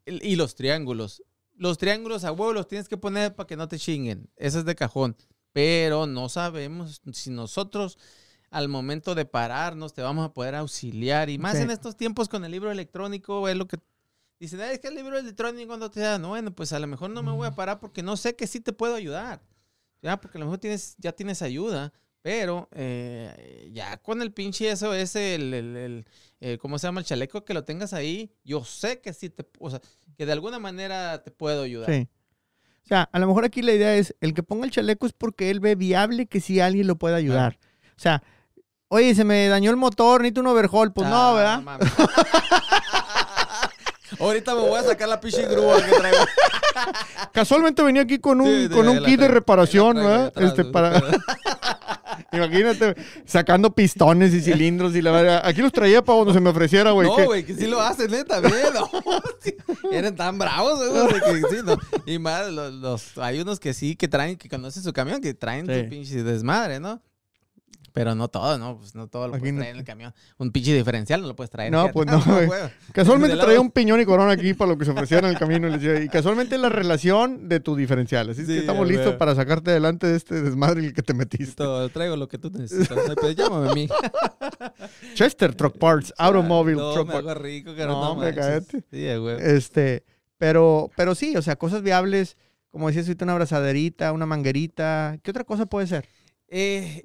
y 0.05 0.35
los 0.35 0.55
triángulos. 0.55 1.23
Los 1.55 1.77
triángulos 1.77 2.23
a 2.23 2.31
huevo 2.31 2.53
los 2.53 2.67
tienes 2.67 2.87
que 2.87 2.97
poner 2.97 3.35
para 3.35 3.47
que 3.47 3.57
no 3.57 3.67
te 3.67 3.77
chinguen. 3.77 4.29
Eso 4.37 4.59
es 4.59 4.65
de 4.65 4.75
cajón. 4.75 5.15
Pero 5.51 6.07
no 6.07 6.29
sabemos 6.29 7.01
si 7.11 7.31
nosotros 7.31 7.97
al 8.49 8.67
momento 8.67 9.13
de 9.13 9.25
pararnos 9.25 9.93
te 9.93 10.01
vamos 10.01 10.25
a 10.25 10.33
poder 10.33 10.55
auxiliar. 10.55 11.29
Y 11.29 11.37
más 11.37 11.55
en 11.55 11.69
estos 11.69 11.95
tiempos 11.97 12.29
con 12.29 12.45
el 12.45 12.51
libro 12.51 12.71
electrónico, 12.71 13.47
es 13.47 13.57
lo 13.57 13.67
que 13.67 13.77
dicen, 14.39 14.61
"Ay, 14.61 14.75
es 14.75 14.79
que 14.79 14.87
el 14.87 14.95
libro 14.95 15.17
electrónico 15.17 15.67
cuando 15.67 15.91
te 15.91 15.99
da, 15.99 16.17
no, 16.17 16.29
bueno, 16.29 16.55
pues 16.55 16.71
a 16.73 16.79
lo 16.79 16.87
mejor 16.87 17.09
no 17.09 17.21
me 17.21 17.31
voy 17.31 17.47
a 17.47 17.55
parar 17.55 17.79
porque 17.79 18.01
no 18.01 18.15
sé 18.17 18.35
que 18.35 18.47
sí 18.47 18.59
te 18.59 18.73
puedo 18.73 18.95
ayudar. 18.95 19.41
Ya, 20.01 20.19
porque 20.19 20.37
a 20.37 20.39
lo 20.39 20.45
mejor 20.45 20.59
tienes, 20.59 20.95
ya 20.97 21.11
tienes 21.11 21.41
ayuda, 21.41 21.91
pero 22.21 22.67
eh, 22.73 23.69
ya 23.73 23.97
con 23.97 24.21
el 24.21 24.31
pinche 24.31 24.69
eso, 24.69 24.93
ese, 24.93 25.35
el, 25.35 25.53
el, 25.53 25.75
el, 25.77 26.05
eh, 26.41 26.57
¿cómo 26.61 26.77
se 26.77 26.87
llama? 26.87 26.99
El 27.01 27.05
chaleco 27.05 27.45
que 27.45 27.53
lo 27.53 27.63
tengas 27.63 27.93
ahí, 27.93 28.31
yo 28.43 28.63
sé 28.63 28.99
que 29.01 29.13
sí 29.13 29.29
te, 29.29 29.45
o 29.59 29.69
sea, 29.69 29.79
que 30.17 30.25
de 30.25 30.31
alguna 30.33 30.59
manera 30.59 31.23
te 31.23 31.31
puedo 31.31 31.63
ayudar. 31.63 31.91
Sí. 31.93 32.07
O 32.83 32.87
sea, 32.89 33.07
a 33.11 33.19
lo 33.19 33.27
mejor 33.27 33.45
aquí 33.45 33.61
la 33.61 33.71
idea 33.73 33.95
es, 33.95 34.15
el 34.19 34.33
que 34.33 34.41
ponga 34.43 34.65
el 34.65 34.71
chaleco 34.71 35.05
es 35.05 35.13
porque 35.13 35.51
él 35.51 35.59
ve 35.59 35.75
viable 35.75 36.25
que 36.25 36.41
sí 36.41 36.59
alguien 36.59 36.87
lo 36.87 36.95
pueda 36.95 37.17
ayudar. 37.17 37.59
O 37.95 37.99
sea, 38.01 38.23
oye, 38.87 39.13
se 39.13 39.23
me 39.23 39.47
dañó 39.47 39.69
el 39.69 39.77
motor, 39.77 40.21
necesito 40.21 40.41
un 40.41 40.47
overhaul. 40.47 40.91
Pues 40.91 41.07
no, 41.07 41.15
Ah, 41.15 41.33
¿verdad? 41.33 41.61
mames. 41.61 41.87
Ahorita 44.19 44.55
me 44.55 44.61
voy 44.61 44.79
a 44.79 44.83
sacar 44.83 45.07
la 45.07 45.21
pinche 45.21 45.45
grúa 45.45 45.81
que 45.85 45.91
traigo. 45.91 46.17
Casualmente 47.31 47.83
venía 47.83 48.01
aquí 48.01 48.17
con 48.19 48.41
un, 48.41 48.67
Sí, 48.67 48.69
con 48.73 48.87
un 48.89 49.03
kit 49.03 49.19
de 49.19 49.27
reparación, 49.27 49.95
¿verdad? 49.97 50.33
Este, 50.35 50.65
para... 50.65 50.99
Imagínate, 52.31 52.95
sacando 53.25 53.73
pistones 53.73 54.33
y 54.33 54.41
cilindros 54.41 54.95
y 54.95 55.01
la 55.01 55.11
verdad. 55.11 55.41
Aquí 55.43 55.61
los 55.61 55.71
traía 55.71 56.03
para 56.03 56.17
cuando 56.17 56.33
se 56.33 56.39
me 56.39 56.49
ofreciera, 56.49 56.91
güey. 56.91 57.07
No, 57.07 57.15
que- 57.15 57.25
güey, 57.25 57.43
que 57.45 57.55
sí 57.55 57.67
lo 57.67 57.81
hacen, 57.81 58.11
neta, 58.11 58.39
bien. 58.39 58.53
No, 58.73 58.89
sí, 59.41 59.55
eran 59.91 60.15
tan 60.15 60.37
bravos, 60.37 60.79
de 60.79 61.19
que 61.19 61.55
sí, 61.55 61.61
no. 61.63 61.77
Y 62.05 62.19
más, 62.19 62.47
los, 62.51 62.73
los- 62.73 63.17
hay 63.17 63.39
unos 63.41 63.59
que 63.59 63.73
sí, 63.73 63.95
que 63.95 64.07
traen, 64.07 64.37
que 64.37 64.47
conocen 64.49 64.83
su 64.83 64.93
camión, 64.93 65.21
que 65.21 65.33
traen 65.33 65.65
Sí. 65.65 65.73
su 65.83 65.89
pinche 65.89 66.23
desmadre, 66.23 66.79
¿no? 66.79 67.01
Pero 67.99 68.15
no 68.15 68.29
todo, 68.29 68.57
¿no? 68.57 68.77
Pues 68.77 68.95
no 68.95 69.07
todo 69.07 69.27
lo 69.27 69.33
Aquí 69.33 69.41
puedes 69.41 69.53
no- 69.55 69.59
traer 69.59 69.73
en 69.75 69.79
el 69.79 69.85
camión. 69.85 70.13
Un 70.37 70.51
pinche 70.51 70.73
diferencial 70.73 71.21
no 71.21 71.27
lo 71.27 71.35
puedes 71.35 71.49
traer. 71.51 71.69
No, 71.71 71.89
fíjate. 71.89 71.93
pues 71.93 72.07
no, 72.27 72.33
güey. 72.33 72.45
güey. 72.47 72.59
Casualmente 72.93 73.35
traía 73.35 73.59
un 73.59 73.71
piñón 73.71 73.99
y 73.99 74.05
corona 74.05 74.31
aquí 74.31 74.53
para 74.53 74.71
lo 74.71 74.77
que 74.77 74.85
se 74.85 74.91
ofreciera 74.91 75.27
en 75.27 75.33
el 75.33 75.39
camino. 75.39 75.67
y 76.01 76.07
casualmente 76.07 76.57
la 76.57 76.69
relación 76.69 77.49
de 77.49 77.59
tu 77.59 77.75
diferencial. 77.75 78.29
Así 78.29 78.41
es 78.41 78.47
Sí, 78.47 78.53
que 78.53 78.59
estamos 78.59 78.87
listos 78.87 79.15
para 79.15 79.35
sacarte 79.35 79.71
adelante 79.71 80.07
de 80.07 80.15
este 80.15 80.41
desmadre 80.41 80.79
en 80.79 80.85
el 80.87 80.93
que 80.93 81.01
te 81.03 81.13
metiste. 81.13 81.55
Todo, 81.55 81.89
traigo 81.89 82.15
lo 82.15 82.27
que 82.29 82.37
tú 82.37 82.49
necesitas. 82.51 82.97
Pues 83.19 83.35
llámame 83.35 83.69
a 83.69 83.73
mí. 83.73 83.89
Chester 85.13 85.53
Truck 85.55 85.77
Parts, 85.77 86.13
Automobile 86.17 86.77
no, 86.77 86.93
Truck 86.93 87.07
me 87.07 87.21
Parts. 87.21 87.41
rico, 87.41 87.75
que 87.75 87.85
No, 87.85 88.01
no, 88.01 88.15
manches. 88.15 88.35
cállate. 88.35 88.83
Sí, 88.91 89.15
güey. 89.17 89.37
Este, 89.39 90.03
pero, 90.37 90.89
pero 90.95 91.15
sí, 91.15 91.35
o 91.35 91.41
sea, 91.41 91.55
cosas 91.57 91.81
viables, 91.81 92.37
como 92.71 92.87
decías 92.87 93.07
ahorita, 93.07 93.25
una 93.25 93.33
abrazaderita, 93.33 94.11
una 94.13 94.25
manguerita. 94.25 95.17
¿Qué 95.23 95.31
otra 95.31 95.43
cosa 95.43 95.65
puede 95.65 95.87
ser? 95.87 96.07
Eh, 96.47 97.03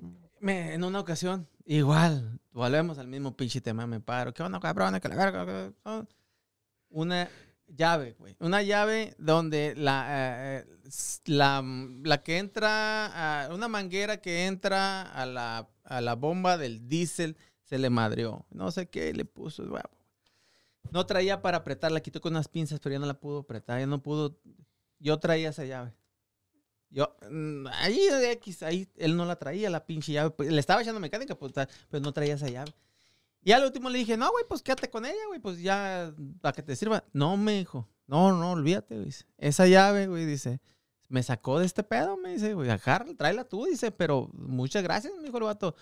en 0.53 0.84
una 0.84 1.01
ocasión, 1.01 1.49
igual, 1.64 2.40
volvemos 2.53 2.99
al 2.99 3.09
mismo 3.09 3.36
pinche 3.36 3.61
tema, 3.61 3.86
me 3.86 4.01
paro. 4.01 4.32
¿Qué 4.34 4.42
onda, 4.42 4.61
cabrón? 4.61 4.99
Que 5.01 5.09
la 5.09 5.16
verga. 5.16 5.72
Una 6.90 7.28
llave, 7.66 8.14
güey. 8.18 8.36
Una 8.38 8.62
llave 8.62 9.14
donde 9.18 9.74
la, 9.76 10.07
eh, 10.59 10.66
s- 10.86 11.20
la, 11.26 11.62
la 12.05 12.22
que 12.22 12.38
entra, 12.38 13.49
una 13.53 13.68
manguera 13.68 14.18
que 14.20 14.47
entra 14.47 15.03
a 15.03 15.26
la, 15.26 15.68
a 15.84 16.01
la 16.01 16.14
bomba 16.14 16.57
del 16.57 16.86
diésel 16.88 17.36
se 17.62 17.78
le 17.78 17.90
madrió. 17.90 18.47
No 18.51 18.70
sé 18.70 18.88
qué 18.88 19.12
le 19.12 19.24
puso. 19.24 19.64
No 20.90 21.07
traía 21.07 21.42
para 21.42 21.59
apretar, 21.59 21.90
la 21.90 22.01
quitó 22.01 22.20
con 22.20 22.34
unas 22.34 22.47
pinzas, 22.49 22.78
pero 22.80 22.92
ya 22.92 22.99
no 22.99 23.07
la 23.07 23.18
pudo 23.18 23.40
apretar, 23.40 23.80
ya 23.80 23.86
no 23.86 24.03
pudo. 24.03 24.38
Yo 25.01 25.18
traía 25.18 25.49
esa 25.49 25.64
llave. 25.64 25.92
Yo, 26.95 27.16
mm, 27.28 27.66
ahí 27.72 28.01
X, 28.34 28.62
ahí 28.62 28.88
él 28.97 29.16
no 29.16 29.24
la 29.24 29.34
traía, 29.34 29.68
la 29.68 29.84
pinche 29.84 30.12
llave. 30.12 30.30
pues, 30.30 30.51
le 30.51 30.61
estaba 30.61 30.80
echando 30.80 31.01
mecánica, 31.01 31.34
pues, 31.34 31.53
pero 31.53 32.01
no 32.01 32.12
traía 32.12 32.34
esa 32.34 32.49
llave. 32.49 32.72
Y 33.42 33.51
al 33.51 33.64
último 33.64 33.90
le 33.90 33.99
dije, 33.99 34.16
no, 34.16 34.30
güey, 34.30 34.45
pues 34.49 34.62
quédate 34.62 34.88
con 34.88 35.05
ella, 35.05 35.26
güey, 35.26 35.40
pues 35.40 35.61
ya, 35.61 36.14
para 36.40 36.53
que 36.53 36.62
te 36.62 36.76
sirva. 36.76 37.03
No, 37.12 37.36
me 37.36 37.59
dijo, 37.59 37.88
no, 38.07 38.32
no, 38.32 38.53
olvídate, 38.53 38.97
güey. 38.97 39.11
Esa 39.38 39.66
llave, 39.66 40.07
güey, 40.07 40.24
dice, 40.24 40.61
me 41.09 41.24
sacó 41.24 41.59
de 41.59 41.66
este 41.66 41.82
pedo, 41.82 42.16
me 42.16 42.34
dice, 42.34 42.55
güey, 42.55 42.70
agárrala, 42.70 43.14
tráela 43.16 43.45
tú, 43.45 43.64
dice, 43.64 43.90
pero 43.90 44.30
muchas 44.32 44.84
gracias, 44.84 45.12
me 45.16 45.24
dijo 45.24 45.38
el 45.38 45.45
vato. 45.45 45.74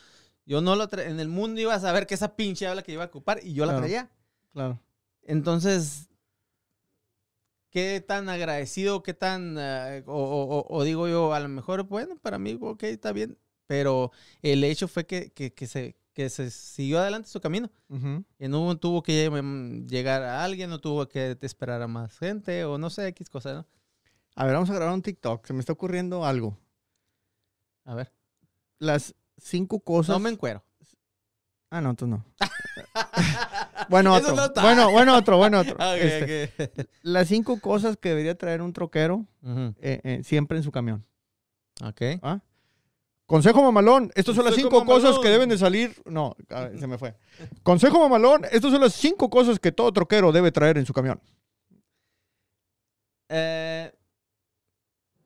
Yo 0.46 0.62
no 0.62 0.76
lo 0.76 0.88
en 0.98 1.20
el 1.20 1.28
mundo 1.28 1.60
iba 1.60 1.74
a 1.74 1.78
saber 1.78 2.06
que 2.06 2.14
esa 2.14 2.36
pinche 2.36 2.64
llave 2.64 2.76
la 2.76 2.82
que 2.82 2.92
iba 2.92 3.04
a 3.04 3.08
ocupar 3.08 3.38
y 3.44 3.52
yo 3.52 3.66
la 3.66 3.76
traía. 3.76 4.10
Claro. 4.54 4.80
Entonces, 5.22 6.08
¿qué 7.72 8.00
tan 8.06 8.28
agradecido, 8.28 9.02
qué 9.02 9.14
tan, 9.14 9.56
eh, 9.58 10.04
o, 10.06 10.12
o- 10.14 10.58
o- 10.60 10.66
o 10.78 10.84
digo 10.84 11.08
yo, 11.08 11.34
a 11.34 11.40
lo 11.40 11.48
mejor, 11.48 11.82
bueno, 11.84 12.14
para 12.16 12.38
mí, 12.38 12.56
ok, 12.60 12.82
está 12.84 13.10
bien, 13.12 13.36
pero 13.66 14.12
el 14.42 14.62
hecho 14.62 14.86
fue 14.86 15.06
que, 15.06 15.32
que- 15.32 15.52
que 15.52 15.66
se, 15.66 15.96
que 16.12 16.28
se 16.30 16.50
siguió 16.50 17.00
adelante 17.00 17.28
su 17.28 17.40
camino. 17.40 17.70
Ujú. 17.88 18.24
Y 18.38 18.46
no 18.48 18.76
tuvo 18.78 19.02
que 19.02 19.30
llegar 19.88 20.22
a 20.22 20.44
alguien, 20.44 20.68
no 20.70 20.78
tuvo 20.78 21.08
que 21.08 21.36
esperar 21.40 21.80
a 21.82 21.88
más 21.88 22.16
gente, 22.18 22.64
o 22.64 22.76
no 22.78 22.90
sé, 22.90 23.08
X 23.08 23.28
cosa, 23.30 23.54
¿no? 23.54 23.66
A 24.36 24.44
ver, 24.44 24.54
vamos 24.54 24.70
a 24.70 24.74
grabar 24.74 24.94
un 24.94 25.02
TikTok. 25.02 25.44
Se 25.46 25.52
me 25.52 25.60
está 25.60 25.72
ocurriendo 25.72 26.24
algo. 26.24 26.56
A 27.84 27.94
ver. 27.94 28.12
Las 28.78 29.14
cinco 29.38 29.80
cosas. 29.80 30.10
No 30.14 30.20
me 30.20 30.30
encuero. 30.30 30.62
Ah, 31.70 31.80
no, 31.80 31.94
tú 31.94 32.06
no. 32.06 32.24
Bueno, 33.92 34.14
otro. 34.14 34.34
no 34.34 34.62
bueno, 34.62 34.90
bueno, 34.90 35.16
otro, 35.16 35.36
bueno, 35.36 35.60
otro. 35.60 35.76
Este. 35.96 36.88
Las 37.02 37.28
cinco 37.28 37.60
cosas 37.60 37.98
que 37.98 38.08
debería 38.08 38.34
traer 38.34 38.62
un 38.62 38.72
troquero 38.72 39.26
eh, 39.44 40.00
eh, 40.02 40.20
siempre 40.24 40.56
en 40.56 40.64
su 40.64 40.72
camión. 40.72 41.04
ok. 41.84 42.00
¿Ah? 42.22 42.40
Consejo 43.26 43.62
mamalón, 43.62 44.10
estas 44.14 44.34
son 44.34 44.44
las 44.46 44.54
cinco 44.54 44.84
cosas 44.84 45.18
que 45.18 45.28
deben 45.28 45.48
de 45.48 45.58
salir. 45.58 45.94
No, 46.06 46.34
a 46.48 46.62
ver, 46.62 46.78
se 46.78 46.86
me 46.86 46.96
fue. 46.96 47.14
Consejo 47.62 48.00
mamalón, 48.00 48.44
estas 48.50 48.72
son 48.72 48.80
las 48.80 48.94
cinco 48.94 49.28
cosas 49.28 49.58
que 49.58 49.72
todo 49.72 49.92
troquero 49.92 50.32
debe 50.32 50.50
traer 50.52 50.78
en 50.78 50.86
su 50.86 50.92
camión. 50.92 51.20
Eh, 53.28 53.92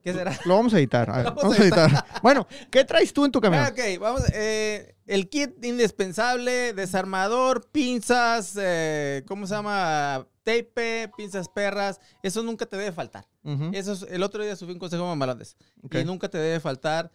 ¿Qué 0.07 0.13
será? 0.13 0.39
Lo 0.45 0.55
vamos 0.55 0.73
a 0.73 0.77
editar. 0.77 1.09
a 1.09 1.17
ver, 1.17 1.25
Vamos 1.25 1.43
a 1.43 1.47
vamos 1.47 1.59
a 1.59 1.63
editar. 1.63 2.05
Bueno, 2.23 2.47
¿qué 2.71 2.85
traes 2.85 3.11
tú 3.11 3.25
en 3.25 3.31
tu 3.33 3.41
camión? 3.41 3.61
Ah, 3.63 3.73
ok, 3.73 3.99
vamos. 3.99 4.21
eh, 4.33 4.95
el 5.05 5.27
kit 5.27 5.61
indispensable, 5.65 6.71
desarmador, 6.73 7.69
pinzas, 7.71 8.53
eh, 8.57 9.23
¿cómo 9.27 9.45
se 9.47 9.55
llama? 9.55 10.25
Tape, 10.43 11.11
pinzas 11.17 11.49
perras. 11.49 11.99
Eso 12.23 12.41
nunca 12.41 12.65
te 12.65 12.77
debe 12.77 12.93
faltar. 12.93 13.27
Eso 13.73 13.91
es- 13.91 14.03
el 14.09 14.23
otro 14.23 14.43
día 14.43 14.55
subí 14.55 14.71
un 14.71 14.79
consejo 14.79 15.05
mamalones. 15.05 15.57
ok. 15.83 15.95
Y 15.95 16.05
nunca 16.05 16.29
te 16.29 16.37
debe 16.37 16.59
faltar 16.61 17.11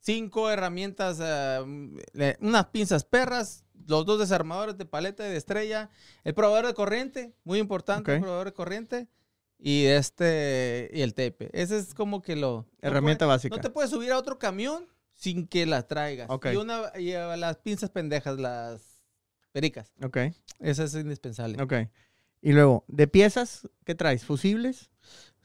cinco 0.00 0.50
herramientas, 0.50 1.18
eh, 1.20 2.36
unas 2.40 2.66
pinzas 2.66 3.04
perras, 3.04 3.64
los 3.86 4.04
dos 4.04 4.18
desarmadores 4.18 4.76
de 4.76 4.84
paleta 4.84 5.26
y 5.26 5.30
de 5.30 5.36
estrella, 5.36 5.88
el 6.24 6.34
probador 6.34 6.66
de 6.66 6.74
corriente, 6.74 7.34
muy 7.44 7.58
importante, 7.58 8.14
el 8.16 8.20
probador 8.20 8.46
de 8.48 8.52
corriente. 8.52 9.08
Y 9.66 9.86
este, 9.86 10.90
y 10.92 11.00
el 11.00 11.14
tape. 11.14 11.48
Ese 11.52 11.78
es 11.78 11.94
como 11.94 12.20
que 12.20 12.36
lo... 12.36 12.66
no 12.82 12.88
Herramienta 12.88 13.24
puede- 13.24 13.34
básica. 13.36 13.56
no 13.56 13.62
te 13.62 13.70
puedes 13.70 13.90
subir 13.90 14.12
a 14.12 14.18
otro 14.18 14.38
camión 14.38 14.86
sin 15.14 15.46
que 15.46 15.64
las 15.64 15.88
traigas. 15.88 16.28
Ok. 16.28 16.48
Y, 16.52 16.56
una, 16.56 16.82
y 16.98 17.12
eh, 17.12 17.36
las 17.38 17.56
pinzas 17.56 17.88
pendejas, 17.88 18.38
las 18.38 19.00
pericas. 19.52 19.90
Ok, 20.02 20.18
Esa 20.60 20.84
es 20.84 20.94
indispensable. 20.94 21.62
ok. 21.62 21.88
Y 22.42 22.52
luego, 22.52 22.84
¿de 22.88 23.06
piezas 23.06 23.66
qué 23.86 23.94
traes? 23.94 24.24
¿Fusibles? 24.26 24.90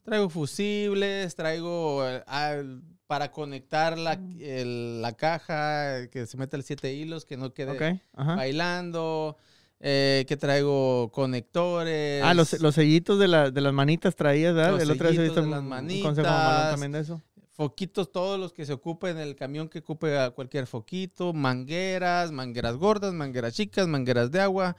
Traigo 0.03 0.29
fusibles, 0.29 1.35
traigo 1.35 2.05
eh, 2.05 2.21
al- 2.27 2.81
para 3.07 3.31
conectar 3.31 3.97
la, 3.97 4.19
el- 4.41 5.01
la 5.01 5.13
caja, 5.13 6.07
que 6.09 6.25
se 6.27 6.35
mete 6.35 6.57
el 6.57 6.63
siete 6.63 6.91
hilos, 6.93 7.23
que 7.23 7.37
no 7.37 7.53
quede 7.53 7.71
Ok, 7.71 8.01
ajá. 8.15 8.35
bailando. 8.35 9.37
Eh, 9.79 10.25
que 10.27 10.37
traigo 10.37 11.09
conectores. 11.11 12.23
Ah, 12.23 12.33
los, 12.33 12.59
los 12.59 12.75
sellitos 12.75 13.17
de, 13.19 13.27
la- 13.27 13.51
de 13.51 13.61
las 13.61 13.73
manitas 13.73 14.15
traías, 14.15 14.53
¿verdad? 14.53 14.71
Los 14.73 14.81
El 14.83 14.91
otro 14.91 15.09
día 15.11 15.21
visto 15.21 15.41
de 15.41 15.47
las 15.47 15.61
un 15.63 15.69
consejo 16.01 16.27
manitas. 16.27 16.69
también 16.71 16.91
de 16.91 16.99
eso. 16.99 17.21
foquitos 17.53 18.11
todos 18.11 18.39
los 18.39 18.53
que 18.53 18.65
se 18.65 18.73
ocupen 18.73 19.17
en 19.17 19.23
el 19.27 19.35
camión 19.35 19.67
que 19.69 19.79
ocupe 19.79 20.17
a 20.17 20.31
cualquier 20.31 20.65
foquito, 20.67 21.33
mangueras, 21.33 22.31
mangueras 22.31 22.75
gordas, 22.77 23.13
mangueras 23.13 23.53
chicas, 23.53 23.87
mangueras 23.87 24.31
de 24.31 24.39
agua, 24.41 24.75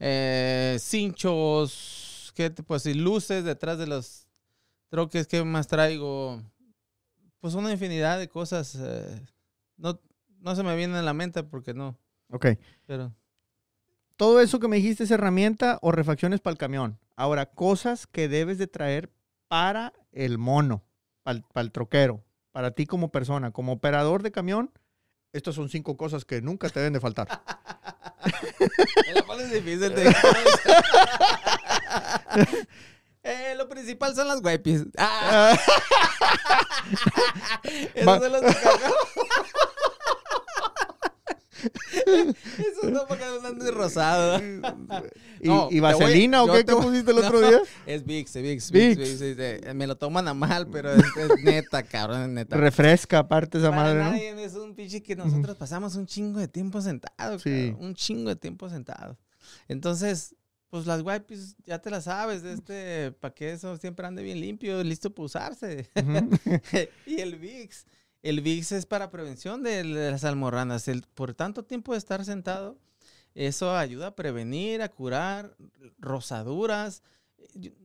eh, 0.00 0.76
cinchos, 0.80 2.32
¿qué 2.34 2.50
te 2.50 2.62
puedo 2.62 2.78
decir? 2.78 2.96
Luces 2.96 3.44
detrás 3.44 3.78
de 3.78 3.86
los 3.86 4.26
troques, 4.88 5.26
¿qué 5.26 5.42
más 5.44 5.66
traigo? 5.68 6.42
Pues 7.40 7.54
una 7.54 7.72
infinidad 7.72 8.18
de 8.18 8.28
cosas. 8.28 8.76
eh, 8.80 9.20
no, 9.76 10.00
no 10.40 10.54
se 10.56 10.62
me 10.62 10.76
viene 10.76 10.96
a 10.98 11.02
la 11.02 11.12
mente 11.14 11.42
porque 11.42 11.74
no, 11.74 11.98
Ok. 12.30 12.46
pero... 12.86 13.12
Todo 14.22 14.40
eso 14.40 14.60
que 14.60 14.68
me 14.68 14.76
dijiste 14.76 15.02
es 15.02 15.10
herramienta 15.10 15.80
o 15.82 15.90
refacciones 15.90 16.40
para 16.40 16.52
el 16.52 16.58
camión. 16.58 17.00
Ahora, 17.16 17.46
cosas 17.46 18.06
que 18.06 18.28
debes 18.28 18.56
de 18.56 18.68
traer 18.68 19.10
para 19.48 19.92
el 20.12 20.38
mono, 20.38 20.84
para 21.24 21.42
el, 21.56 21.72
troquero, 21.72 22.22
para 22.52 22.70
ti 22.70 22.86
como 22.86 23.10
persona, 23.10 23.50
como 23.50 23.72
operador 23.72 24.22
de 24.22 24.30
camión. 24.30 24.70
Estas 25.32 25.56
son 25.56 25.68
cinco 25.70 25.96
cosas 25.96 26.24
que 26.24 26.40
nunca 26.40 26.68
te 26.68 26.78
deben 26.78 26.92
de 26.92 27.00
faltar. 27.00 27.26
La 29.12 29.22
pones 29.26 29.50
difícil. 29.50 29.92
te- 29.92 30.12
Eh, 33.24 33.54
lo 33.56 33.68
principal 33.68 34.14
son 34.14 34.28
las 34.28 34.40
wipes. 34.40 34.84
Ah, 34.98 35.58
son 38.04 38.32
los 38.32 38.42
Esos 41.62 42.90
no 42.90 43.06
porque 43.06 43.24
no 43.24 43.46
andan 43.46 43.74
rosado. 43.74 44.42
¿Y, 45.40 45.48
No, 45.48 45.66
y 45.70 45.74
te 45.76 45.80
voy- 45.80 45.80
vaselina 45.80 46.42
o 46.42 46.52
qué, 46.52 46.64
te 46.64 46.74
pusiste 46.74 47.10
el 47.10 47.18
otro 47.18 47.40
No. 47.40 47.48
día? 47.48 47.60
Es 47.86 48.04
Vicks, 48.04 48.34
Vicks, 48.34 48.70
Vicks. 48.70 48.96
Vicks, 49.20 49.36
Vicks. 49.36 49.74
Me 49.74 49.86
lo 49.86 49.96
toman 49.96 50.28
a 50.28 50.34
mal, 50.34 50.68
pero 50.68 50.92
es, 50.92 51.04
es 51.16 51.44
neta, 51.44 51.82
cabrón, 51.82 52.22
es 52.22 52.28
neta. 52.28 52.56
Refresca 52.56 53.18
aparte 53.20 53.58
esa 53.58 53.70
Para 53.70 53.82
madre, 53.82 53.98
¿no? 54.04 54.10
nadie 54.10 54.44
es 54.44 54.54
un 54.54 54.74
pinche 54.74 55.02
que 55.02 55.16
nosotros 55.16 55.56
pasamos 55.56 55.94
un 55.96 56.06
chingo 56.06 56.38
de 56.40 56.48
tiempo 56.48 56.80
sentados, 56.80 57.42
Sí. 57.42 57.74
un 57.78 57.94
chingo 57.94 58.28
de 58.30 58.36
tiempo 58.36 58.68
sentados. 58.68 59.16
Entonces, 59.68 60.34
pues 60.70 60.86
las 60.86 61.02
wipes 61.02 61.56
ya 61.66 61.78
te 61.80 61.90
las 61.90 62.04
sabes, 62.04 62.42
de 62.42 62.54
este, 62.54 63.12
para 63.12 63.34
que 63.34 63.52
eso 63.52 63.76
siempre 63.76 64.06
ande 64.06 64.22
bien 64.22 64.40
limpio, 64.40 64.82
listo 64.82 65.10
para 65.14 65.26
usarse. 65.26 65.90
Ujú. 65.96 66.30
y 67.06 67.20
el 67.20 67.36
VIX, 67.36 67.84
el 68.22 68.40
VIX 68.40 68.72
es 68.72 68.86
para 68.86 69.10
prevención 69.10 69.62
de, 69.62 69.84
las 69.84 70.24
almorranas. 70.24 70.88
El, 70.88 71.02
por 71.14 71.34
tanto 71.34 71.64
tiempo 71.64 71.92
de 71.92 71.98
estar 71.98 72.24
sentado, 72.24 72.76
Eso 73.34 73.74
ayuda 73.76 74.08
a 74.08 74.14
prevenir, 74.14 74.82
a 74.82 74.88
curar 74.90 75.56
rosaduras. 75.98 77.02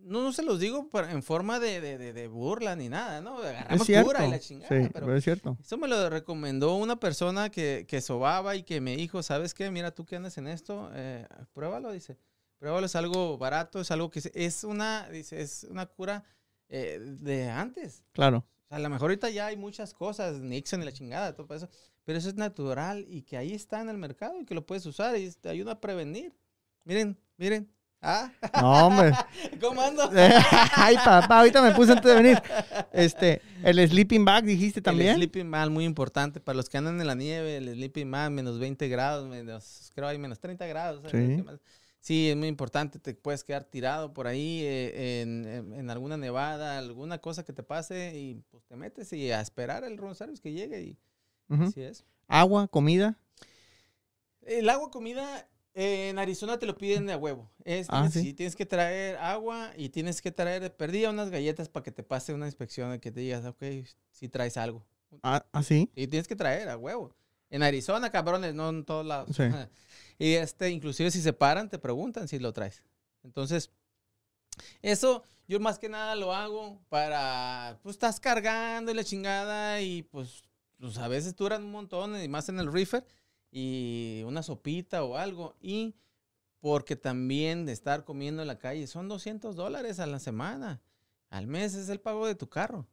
No, 0.04 0.22
no 0.22 0.32
se 0.32 0.44
los 0.44 0.60
digo 0.60 0.90
en 1.10 1.24
forma 1.24 1.60
de, 1.60 1.82
de- 1.82 1.98
de- 1.98 2.14
de 2.14 2.28
burla 2.28 2.76
ni 2.76 2.90
nada, 2.90 3.22
¿no? 3.22 3.38
Agarramos 3.40 3.86
cierto. 3.88 4.08
cura 4.08 4.26
y 4.28 4.32
la 4.32 4.40
chingada, 4.40 4.70
sí, 4.84 4.90
pero 4.94 5.14
es 5.16 5.24
cierto. 5.24 5.58
eso 5.60 5.78
me 5.78 5.88
lo 5.88 6.10
recomendó 6.10 6.76
una 6.76 6.98
persona 7.00 7.50
que, 7.50 7.86
que 7.88 8.00
sobaba 8.02 8.56
y 8.56 8.64
que 8.64 8.80
me 8.82 8.96
dijo, 8.96 9.24
¿sabes 9.24 9.54
qué? 9.54 9.70
Mira, 9.72 9.92
tú 9.92 10.06
que 10.06 10.16
andas 10.16 10.38
en 10.38 10.48
esto, 10.48 10.90
eh, 10.94 11.26
pruébalo, 11.54 11.92
dice. 11.92 12.18
Pruébalo, 12.60 12.86
es 12.86 12.96
algo 12.96 13.38
barato, 13.38 13.82
es 13.82 13.92
algo 13.92 14.10
que 14.10 14.20
es- 14.20 14.32
es 14.34 14.64
una, 14.64 15.10
dice, 15.10 15.42
es 15.42 15.66
una 15.70 15.86
cura 15.86 16.24
eh, 16.70 17.00
de 17.02 17.50
antes. 17.50 18.04
Claro. 18.14 18.46
O 18.68 18.70
sea, 18.70 18.78
a 18.78 18.82
lo 18.82 18.90
mejor 18.90 19.10
ahorita 19.10 19.30
ya 19.30 19.46
hay 19.46 19.56
muchas 19.56 19.94
cosas, 19.94 20.42
Nixon 20.42 20.82
y 20.82 20.86
la 20.86 20.92
chingada, 20.92 21.34
todo 21.34 21.56
eso, 21.56 21.70
pero 22.04 22.18
eso 22.18 22.28
es 22.28 22.36
natural 22.36 23.06
y 23.08 23.22
que 23.22 23.38
ahí 23.38 23.54
está 23.54 23.82
en 23.82 23.88
el 23.88 23.98
mercado 23.98 24.42
y 24.42 24.46
que 24.46 24.54
lo 24.54 24.66
puedes 24.66 24.86
usar 24.86 25.18
y 25.18 25.32
te 25.32 25.48
ayuda 25.48 25.74
a 25.74 25.80
prevenir. 25.80 26.34
Miren, 26.84 27.18
miren. 27.38 27.70
Ah, 28.02 28.30
No, 28.62 28.88
hombre. 28.88 29.12
¿cómo 29.62 29.82
ando? 29.82 30.10
Ay, 30.76 30.98
papá, 30.98 31.40
ahorita 31.40 31.62
me 31.62 31.72
puse 31.72 31.94
antes 31.94 32.06
de 32.06 32.22
venir. 32.22 32.42
Este, 32.92 33.42
el 33.64 33.90
sleeping 33.90 34.24
bag 34.24 34.44
dijiste 34.44 34.82
también. 34.82 35.12
El 35.12 35.16
sleeping 35.16 35.50
bag, 35.50 35.70
muy 35.72 35.86
importante. 35.86 36.40
Para 36.40 36.58
los 36.58 36.70
que 36.70 36.78
andan 36.78 37.00
en 37.00 37.08
la 37.08 37.16
nieve, 37.16 37.58
el 37.58 37.74
sleeping 37.74 38.12
bag, 38.12 38.32
menos 38.32 38.60
20 38.60 38.88
grados, 38.90 39.28
menos, 39.28 39.92
creo 39.96 40.08
hay 40.10 40.18
menos 40.18 40.40
30 40.40 40.68
grados. 40.68 41.02
Sí. 41.10 41.44
Sí, 42.08 42.30
es 42.30 42.38
muy 42.38 42.48
importante. 42.48 43.00
Te 43.00 43.14
puedes 43.14 43.44
quedar 43.44 43.66
tirado 43.66 44.14
por 44.14 44.28
ahí 44.28 44.62
eh, 44.64 45.20
en, 45.24 45.46
en- 45.74 45.90
alguna 45.90 46.16
nevada, 46.16 46.78
alguna 46.78 47.18
cosa 47.20 47.44
que 47.44 47.52
te 47.52 47.64
pase 47.64 48.14
y 48.18 48.36
pues 48.50 48.64
te 48.64 48.78
metes 48.78 49.12
y 49.12 49.30
a 49.30 49.42
esperar 49.42 49.84
el 49.84 49.98
room 49.98 50.16
service 50.16 50.42
que 50.42 50.54
llegue 50.54 50.82
y 50.84 50.98
Ujú. 51.50 51.64
así 51.64 51.82
es. 51.82 52.06
Agua, 52.30 52.70
comida. 52.70 53.20
El 54.42 54.70
agua, 54.70 54.90
comida, 54.90 55.50
eh, 55.74 56.08
en 56.08 56.18
Arizona 56.18 56.58
te 56.58 56.66
lo 56.66 56.78
piden 56.78 57.08
de 57.08 57.12
a 57.12 57.18
huevo. 57.18 57.52
Es, 57.66 57.88
Ah, 57.90 57.96
tienes, 58.08 58.14
¿sí? 58.14 58.34
tienes 58.34 58.56
que 58.56 58.66
traer 58.66 59.18
agua 59.18 59.74
y 59.76 59.90
tienes 59.90 60.22
que 60.22 60.32
traer, 60.32 60.74
perdí 60.78 61.06
unas 61.08 61.30
galletas 61.30 61.68
para 61.68 61.84
que 61.84 61.92
te 61.92 62.04
pase 62.04 62.34
una 62.34 62.46
inspección 62.46 62.94
y 62.96 63.00
que 63.00 63.12
te 63.12 63.20
digas, 63.20 63.44
ok, 63.44 63.62
si 64.12 64.30
traes 64.30 64.56
algo. 64.56 64.86
Ah, 65.24 65.46
¿ah, 65.52 65.62
sí? 65.62 65.92
Y 65.94 66.08
tienes 66.08 66.30
que 66.30 66.38
traer 66.38 66.70
a 66.70 66.78
huevo. 66.78 67.14
En 67.50 67.64
Arizona, 67.64 68.12
cabrones, 68.12 68.54
no 68.54 68.70
en 68.70 68.84
todos 68.86 69.06
lados. 69.06 69.36
Sí. 69.36 69.44
Y 70.20 70.34
este, 70.34 70.72
inclusive 70.72 71.12
si 71.12 71.22
se 71.22 71.32
paran, 71.32 71.70
te 71.70 71.78
preguntan 71.78 72.28
si 72.28 72.40
lo 72.40 72.52
traes. 72.52 72.82
Entonces, 73.24 73.70
eso 74.82 75.24
yo 75.48 75.60
más 75.60 75.80
que 75.80 75.90
nada 75.90 76.16
lo 76.16 76.34
hago 76.34 76.82
para, 76.90 77.80
pues 77.84 77.96
estás 77.96 78.20
cargando 78.20 78.92
y 78.92 78.96
la 78.96 79.04
chingada 79.04 79.82
y 79.82 80.04
pues, 80.04 80.44
pues 80.80 80.98
a 80.98 81.08
veces 81.08 81.36
duran 81.36 81.64
un 81.64 81.72
montón 81.72 82.22
y 82.22 82.28
más 82.28 82.50
en 82.50 82.60
el 82.60 82.72
reefer 82.72 83.06
y 83.52 84.24
una 84.26 84.44
sopita 84.44 85.04
o 85.04 85.18
algo. 85.18 85.56
Y 85.62 85.96
porque 86.60 86.96
también 86.96 87.66
de 87.66 87.72
estar 87.72 88.04
comiendo 88.04 88.42
en 88.42 88.48
la 88.48 88.60
calle 88.60 88.88
son 88.88 89.08
200 89.08 89.56
dólares 89.56 90.00
a 90.00 90.06
la 90.06 90.20
semana. 90.20 90.82
Al 91.30 91.48
mes 91.48 91.76
es 91.76 91.90
el 91.90 92.00
pago 92.00 92.28
de 92.28 92.36
tu 92.36 92.50
carro. 92.50 92.88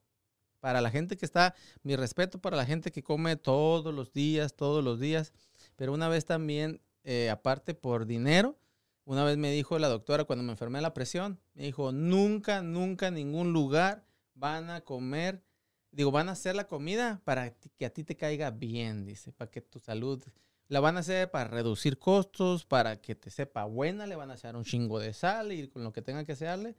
Para 0.64 0.80
la 0.80 0.90
gente 0.90 1.18
que 1.18 1.26
está, 1.26 1.54
mi 1.82 1.94
respeto 1.94 2.40
para 2.40 2.56
la 2.56 2.64
gente 2.64 2.90
que 2.90 3.02
come 3.02 3.36
todos 3.36 3.92
los 3.92 4.14
días, 4.14 4.56
todos 4.56 4.82
los 4.82 4.98
días. 4.98 5.34
Pero 5.76 5.92
una 5.92 6.08
vez 6.08 6.24
también, 6.24 6.80
eh, 7.02 7.28
aparte 7.28 7.74
por 7.74 8.06
dinero, 8.06 8.56
una 9.04 9.24
vez 9.24 9.36
me 9.36 9.50
dijo 9.52 9.78
la 9.78 9.88
doctora 9.88 10.24
cuando 10.24 10.42
me 10.42 10.52
enfermé 10.52 10.78
de 10.78 10.82
la 10.84 10.94
presión, 10.94 11.38
me 11.52 11.64
dijo, 11.64 11.92
nunca, 11.92 12.62
nunca 12.62 13.08
en 13.08 13.14
ningún 13.16 13.52
lugar 13.52 14.06
van 14.32 14.70
a 14.70 14.80
comer, 14.80 15.44
digo, 15.90 16.10
van 16.10 16.30
a 16.30 16.32
hacer 16.32 16.56
la 16.56 16.66
comida 16.66 17.20
para 17.24 17.50
que 17.50 17.84
a 17.84 17.90
ti 17.90 18.02
te 18.02 18.16
caiga 18.16 18.50
bien, 18.50 19.04
dice, 19.04 19.32
para 19.32 19.50
que 19.50 19.60
tu 19.60 19.80
salud, 19.80 20.24
la 20.68 20.80
van 20.80 20.96
a 20.96 21.00
hacer 21.00 21.30
para 21.30 21.50
reducir 21.50 21.98
costos, 21.98 22.64
para 22.64 23.02
que 23.02 23.14
te 23.14 23.28
sepa 23.28 23.66
buena, 23.66 24.06
le 24.06 24.16
van 24.16 24.30
a 24.30 24.36
echar 24.36 24.56
un 24.56 24.64
chingo 24.64 24.98
de 24.98 25.12
sal 25.12 25.52
y 25.52 25.68
con 25.68 25.84
lo 25.84 25.92
que 25.92 26.00
tenga 26.00 26.24
que 26.24 26.32
hacerle, 26.32 26.74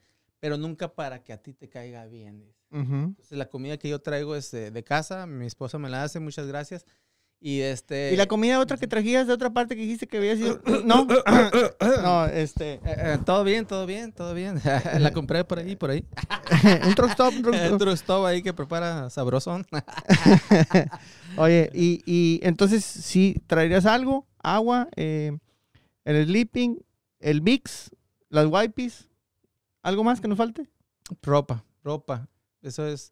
pero 0.46 0.60
nunca 0.60 0.94
para 0.94 1.24
que 1.24 1.34
a 1.34 1.38
ti 1.38 1.56
te 1.56 1.70
caiga 1.70 2.06
bien, 2.06 2.40
dice. 2.40 2.68
Ujú. 2.70 2.96
Entonces, 2.96 3.36
la 3.36 3.48
comida 3.48 3.78
que 3.78 3.90
yo 3.90 3.98
traigo 3.98 4.36
es 4.36 4.52
de, 4.52 4.70
de 4.70 4.84
casa, 4.84 5.26
mi 5.26 5.48
esposa 5.48 5.80
me 5.80 5.90
la 5.90 6.04
hace, 6.04 6.20
muchas 6.20 6.46
gracias. 6.46 6.86
Y 7.40 7.62
este... 7.62 8.14
¿Y 8.14 8.16
la 8.16 8.28
comida 8.28 8.60
otra 8.60 8.78
que 8.78 8.86
trajiste 8.86 9.26
de 9.26 9.34
otra 9.34 9.52
parte 9.52 9.76
que 9.76 9.82
dijiste 9.82 10.06
que 10.06 10.18
había 10.18 10.36
sido? 10.36 10.62
No. 10.86 11.08
no, 12.04 12.28
este. 12.28 12.74
Eh, 12.74 12.82
eh, 12.86 13.18
todo 13.26 13.44
bien, 13.44 13.66
todo 13.66 13.88
bien, 13.88 14.12
todo 14.12 14.36
bien. 14.36 14.62
la 15.00 15.12
compré 15.14 15.44
por 15.46 15.58
ahí, 15.58 15.76
por 15.76 15.90
ahí. 15.90 16.06
un 16.86 16.94
truck 16.94 17.10
stop, 17.10 17.34
un 17.34 17.42
truck 17.80 17.96
stop. 17.96 18.24
Ahí 18.26 18.44
que 18.44 18.54
prepara 18.54 19.10
sabrosón. 19.10 19.66
Oye, 21.38 21.72
y, 21.74 22.04
y 22.06 22.40
entonces 22.44 22.86
sí, 22.86 23.42
traerías 23.48 23.88
algo, 23.88 24.28
agua, 24.44 24.90
eh, 24.96 25.36
el 26.04 26.24
sleeping, 26.28 26.86
el 27.18 27.42
mix, 27.42 27.90
las 28.30 28.46
wipes, 28.46 29.10
¿algo 29.86 30.04
más 30.04 30.20
que 30.22 30.28
nos 30.28 30.38
falte? 30.38 30.70
ropa, 31.22 31.64
ropa. 31.84 32.28
Eso 32.62 32.88
es. 32.88 33.12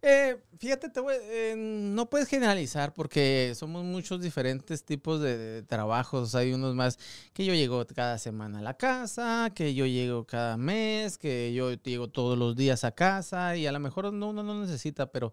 Eh, 0.00 0.42
fíjate, 0.58 0.88
te 0.88 0.98
voy- 1.00 1.14
eh, 1.20 1.54
no 1.56 2.08
puedes 2.10 2.26
generalizar 2.28 2.92
porque 2.92 3.52
somos 3.54 3.84
muchos 3.84 4.20
diferentes 4.20 4.84
tipos 4.84 5.20
de, 5.20 5.36
de 5.36 5.62
trabajos. 5.62 6.34
Hay 6.34 6.52
unos 6.52 6.74
más 6.74 6.98
que 7.32 7.44
yo 7.44 7.54
llego 7.54 7.86
cada 7.94 8.18
semana 8.18 8.58
a 8.58 8.62
la 8.62 8.76
casa, 8.76 9.52
que 9.54 9.74
yo 9.74 9.86
llego 9.86 10.26
cada 10.26 10.56
mes, 10.56 11.18
que 11.18 11.52
yo 11.54 11.72
llego 11.74 12.08
todos 12.08 12.36
los 12.36 12.56
días 12.56 12.82
a 12.84 12.92
casa 12.92 13.56
y 13.56 13.66
a 13.66 13.72
lo 13.72 13.78
mejor 13.78 14.12
no, 14.12 14.30
uno 14.30 14.42
no 14.42 14.60
necesita, 14.60 15.12
pero, 15.12 15.32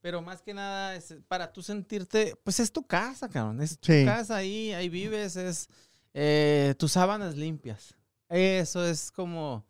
pero 0.00 0.20
más 0.22 0.42
que 0.42 0.54
nada 0.54 0.96
es 0.96 1.14
para 1.28 1.52
tú 1.52 1.62
sentirte, 1.62 2.34
pues 2.42 2.58
es 2.58 2.72
tu 2.72 2.84
casa, 2.84 3.28
cabrón. 3.28 3.60
Es 3.60 3.78
tu 3.78 3.92
Sí. 3.92 4.04
casa 4.04 4.36
ahí, 4.36 4.72
ahí 4.72 4.88
vives, 4.88 5.36
es 5.36 5.68
eh, 6.14 6.74
tus 6.78 6.92
sábanas 6.92 7.36
limpias. 7.36 7.94
Eso 8.28 8.84
es 8.84 9.12
como, 9.12 9.64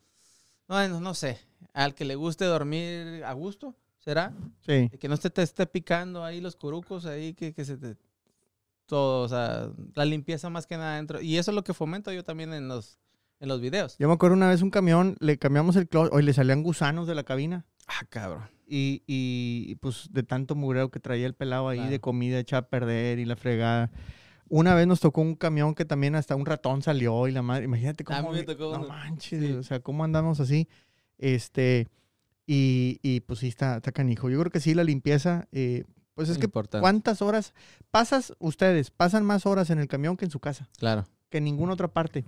bueno, 0.73 1.01
no 1.01 1.15
sé, 1.15 1.39
al 1.73 1.95
que 1.95 2.05
le 2.05 2.15
guste 2.15 2.45
dormir 2.45 3.23
a 3.25 3.33
gusto, 3.33 3.75
¿será? 3.99 4.33
Sí. 4.67 4.91
Que 5.01 5.09
no 5.09 5.17
se 5.17 5.31
te 5.31 5.43
esté 5.43 5.67
picando 5.67 6.25
ahí 6.25 6.41
los 6.41 6.57
curucos, 6.57 7.07
ahí 7.07 7.35
que, 7.35 7.53
que 7.53 7.65
se 7.65 7.77
te... 7.77 7.97
Todo, 8.87 9.23
o 9.25 9.29
sea, 9.29 9.71
la 9.95 10.05
limpieza 10.05 10.51
más 10.51 10.67
que 10.67 10.77
nada 10.77 10.97
dentro. 10.97 11.21
Y 11.21 11.39
eso 11.39 11.51
es 11.51 11.55
lo 11.55 11.65
que 11.65 11.73
fomento 11.73 12.13
yo 12.13 12.25
también 12.25 12.53
en 12.53 12.69
los, 12.69 12.99
en 13.41 13.49
los 13.49 13.61
videos. 13.61 13.97
Yo 13.99 14.09
me 14.09 14.15
acuerdo 14.15 14.37
una 14.37 14.49
vez 14.49 14.61
un 14.61 14.71
camión, 14.71 15.17
le 15.21 15.39
cambiamos 15.39 15.77
el 15.77 15.89
closet, 15.89 16.13
hoy 16.13 16.23
le 16.23 16.33
salían 16.35 16.63
gusanos 16.63 17.07
de 17.07 17.15
la 17.15 17.23
cabina. 17.23 17.65
Ah, 17.87 18.05
cabrón. 18.09 18.51
Y, 18.67 19.03
y, 19.07 19.77
pues 19.77 20.09
de 20.13 20.23
tanto 20.23 20.55
mugreo 20.55 20.91
que 20.91 21.01
traía 21.01 21.27
el 21.27 21.35
pelado 21.35 21.69
ahí 21.69 21.79
Claro. 21.79 21.91
de 21.91 22.01
comida 22.01 22.39
hecha 22.39 22.59
a 22.59 22.63
perder 22.69 23.19
y 23.19 23.25
la 23.25 23.37
fregada. 23.37 23.91
Una 24.55 24.75
vez 24.75 24.87
nos 24.87 25.01
tocó 25.01 25.23
un 25.23 25.35
camión 25.35 25.75
que 25.75 25.87
también 25.87 26.15
hasta 26.15 26.37
un 26.37 26.45
ratón 26.45 26.83
salió 26.83 27.27
y 27.27 27.33
la 27.33 27.41
madre, 27.41 27.65
imagínate 27.65 28.05
A 28.09 28.19
cómo... 28.19 28.33
mí 28.33 28.41
me 28.41 28.45
tocó 28.45 28.77
no 28.77 28.87
manches, 28.87 29.41
Sí. 29.43 29.53
o 29.53 29.63
sea, 29.63 29.81
cómo 29.81 30.05
andamos 30.05 30.41
así. 30.41 30.69
Este, 31.17 31.89
y, 32.47 32.99
y 33.03 33.21
pues 33.21 33.39
sí, 33.39 33.49
está, 33.49 33.77
está 33.77 33.93
canijo. 33.93 34.29
Yo 34.29 34.39
creo 34.41 34.51
que 34.53 34.61
sí, 34.61 34.75
la 34.75 34.85
limpieza, 34.85 35.49
eh, 35.53 35.85
pues 36.13 36.29
es 36.29 36.37
que. 36.37 36.49
¿cuántas 36.49 37.23
horas 37.23 37.55
pasas 37.91 38.35
ustedes? 38.41 38.91
Pasan 38.91 39.25
más 39.25 39.47
horas 39.47 39.71
en 39.71 39.79
el 39.79 39.89
camión 39.89 40.19
que 40.19 40.27
en 40.27 40.31
su 40.31 40.39
casa, 40.39 40.69
Claro. 40.77 41.07
que 41.31 41.39
en 41.39 41.45
ninguna 41.45 41.73
otra 41.73 41.89
parte. 41.89 42.27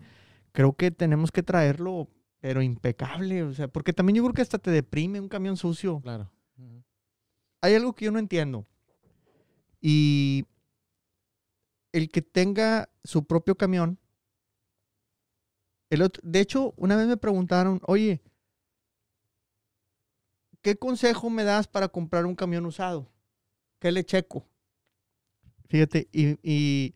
Creo 0.53 0.73
que 0.73 0.91
tenemos 0.91 1.31
que 1.31 1.43
traerlo, 1.43 2.09
pero 2.41 2.63
impecable, 2.63 3.43
o 3.43 3.53
sea, 3.53 3.69
porque 3.69 3.93
también 3.93 4.17
yo 4.17 4.23
creo 4.23 4.33
que 4.33 4.41
hasta 4.41 4.57
te 4.59 4.71
deprime 4.71 5.21
un 5.21 5.29
camión 5.29 5.59
sucio 5.59 6.01
Claro. 6.01 6.31
Ujú. 6.57 6.83
hay 7.61 7.75
algo 7.75 7.95
que 7.95 8.07
yo 8.07 8.13
no 8.13 8.19
entiendo. 8.19 8.65
Y 9.81 10.47
el 11.95 12.11
que 12.11 12.23
tenga 12.23 12.91
su 13.05 13.27
propio 13.27 13.57
camión. 13.57 13.99
El 15.91 16.03
otro, 16.03 16.23
de 16.25 16.41
hecho, 16.41 16.75
una 16.77 16.97
vez 16.97 17.07
me 17.07 17.17
preguntaron, 17.17 17.81
oye, 17.87 18.23
¿qué 20.61 20.77
consejo 20.77 21.31
me 21.31 21.45
das 21.45 21.69
para 21.69 21.89
comprar 21.89 22.27
un 22.27 22.35
camión 22.35 22.67
usado? 22.67 23.11
¿Qué 23.79 23.93
le 23.93 24.05
checo? 24.05 24.47
Fíjate, 25.69 26.09
y, 26.13 26.39
y 26.43 26.95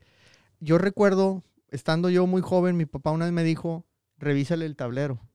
yo 0.61 0.78
recuerdo, 0.78 1.44
estando 1.70 2.11
yo 2.11 2.26
muy 2.26 2.42
joven, 2.42 2.76
mi 2.76 2.86
papá 2.86 3.11
una 3.11 3.26
vez 3.26 3.32
me 3.32 3.44
dijo, 3.44 3.86
revísale 4.18 4.66
el 4.66 4.76
tablero 4.76 5.28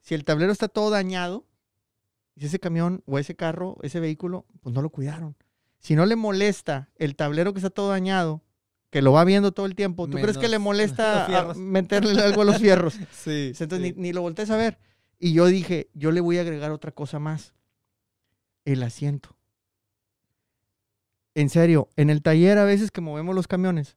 si 0.00 0.14
el 0.14 0.24
tablero 0.24 0.52
está 0.52 0.68
todo 0.68 0.90
dañado, 0.90 1.46
si 2.36 2.46
ese 2.46 2.58
camión 2.58 3.02
o 3.06 3.18
ese 3.18 3.36
carro, 3.36 3.76
ese 3.82 4.00
vehículo, 4.00 4.46
pues 4.62 4.74
no 4.74 4.82
lo 4.82 4.90
cuidaron. 4.90 5.36
Si 5.82 5.96
no 5.96 6.06
le 6.06 6.16
molesta 6.16 6.88
el 6.96 7.16
tablero 7.16 7.52
que 7.52 7.58
está 7.58 7.68
todo 7.68 7.90
dañado, 7.90 8.40
que 8.90 9.02
lo 9.02 9.12
va 9.12 9.24
viendo 9.24 9.52
todo 9.52 9.66
el 9.66 9.74
tiempo, 9.74 10.08
¿tú 10.08 10.18
crees 10.18 10.38
que 10.38 10.48
le 10.48 10.58
molesta 10.60 11.54
meterle 11.56 12.22
algo 12.22 12.42
a 12.42 12.44
los 12.44 12.58
fierros? 12.58 12.94
Sí. 13.12 13.52
Entonces 13.58 13.88
sí. 13.88 13.94
ni, 13.96 14.02
ni 14.02 14.12
lo 14.12 14.22
voltees 14.22 14.50
a 14.50 14.56
ver. 14.56 14.78
Y 15.18 15.32
yo 15.32 15.46
dije, 15.46 15.90
yo 15.92 16.12
le 16.12 16.20
voy 16.20 16.38
a 16.38 16.42
agregar 16.42 16.70
otra 16.70 16.92
cosa 16.92 17.18
más. 17.18 17.52
El 18.64 18.82
asiento. 18.84 19.36
En 21.34 21.50
serio, 21.50 21.88
en 21.96 22.10
el 22.10 22.22
taller 22.22 22.58
a 22.58 22.64
veces 22.64 22.90
que 22.90 23.00
movemos 23.00 23.34
los 23.34 23.48
camiones, 23.48 23.96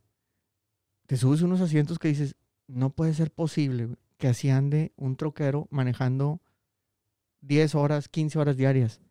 te 1.05 1.17
subes 1.17 1.41
unos 1.41 1.61
asientos 1.61 1.99
que 1.99 2.07
dices, 2.07 2.35
no 2.67 2.89
puede 2.89 3.13
ser 3.13 3.31
posible 3.31 3.89
que 4.17 4.27
así 4.27 4.49
ande 4.49 4.91
un 4.95 5.17
troquero 5.17 5.67
manejando 5.69 6.41
10 7.41 7.75
horas, 7.75 8.09
15 8.09 8.39
horas 8.39 8.57
diarias. 8.57 9.01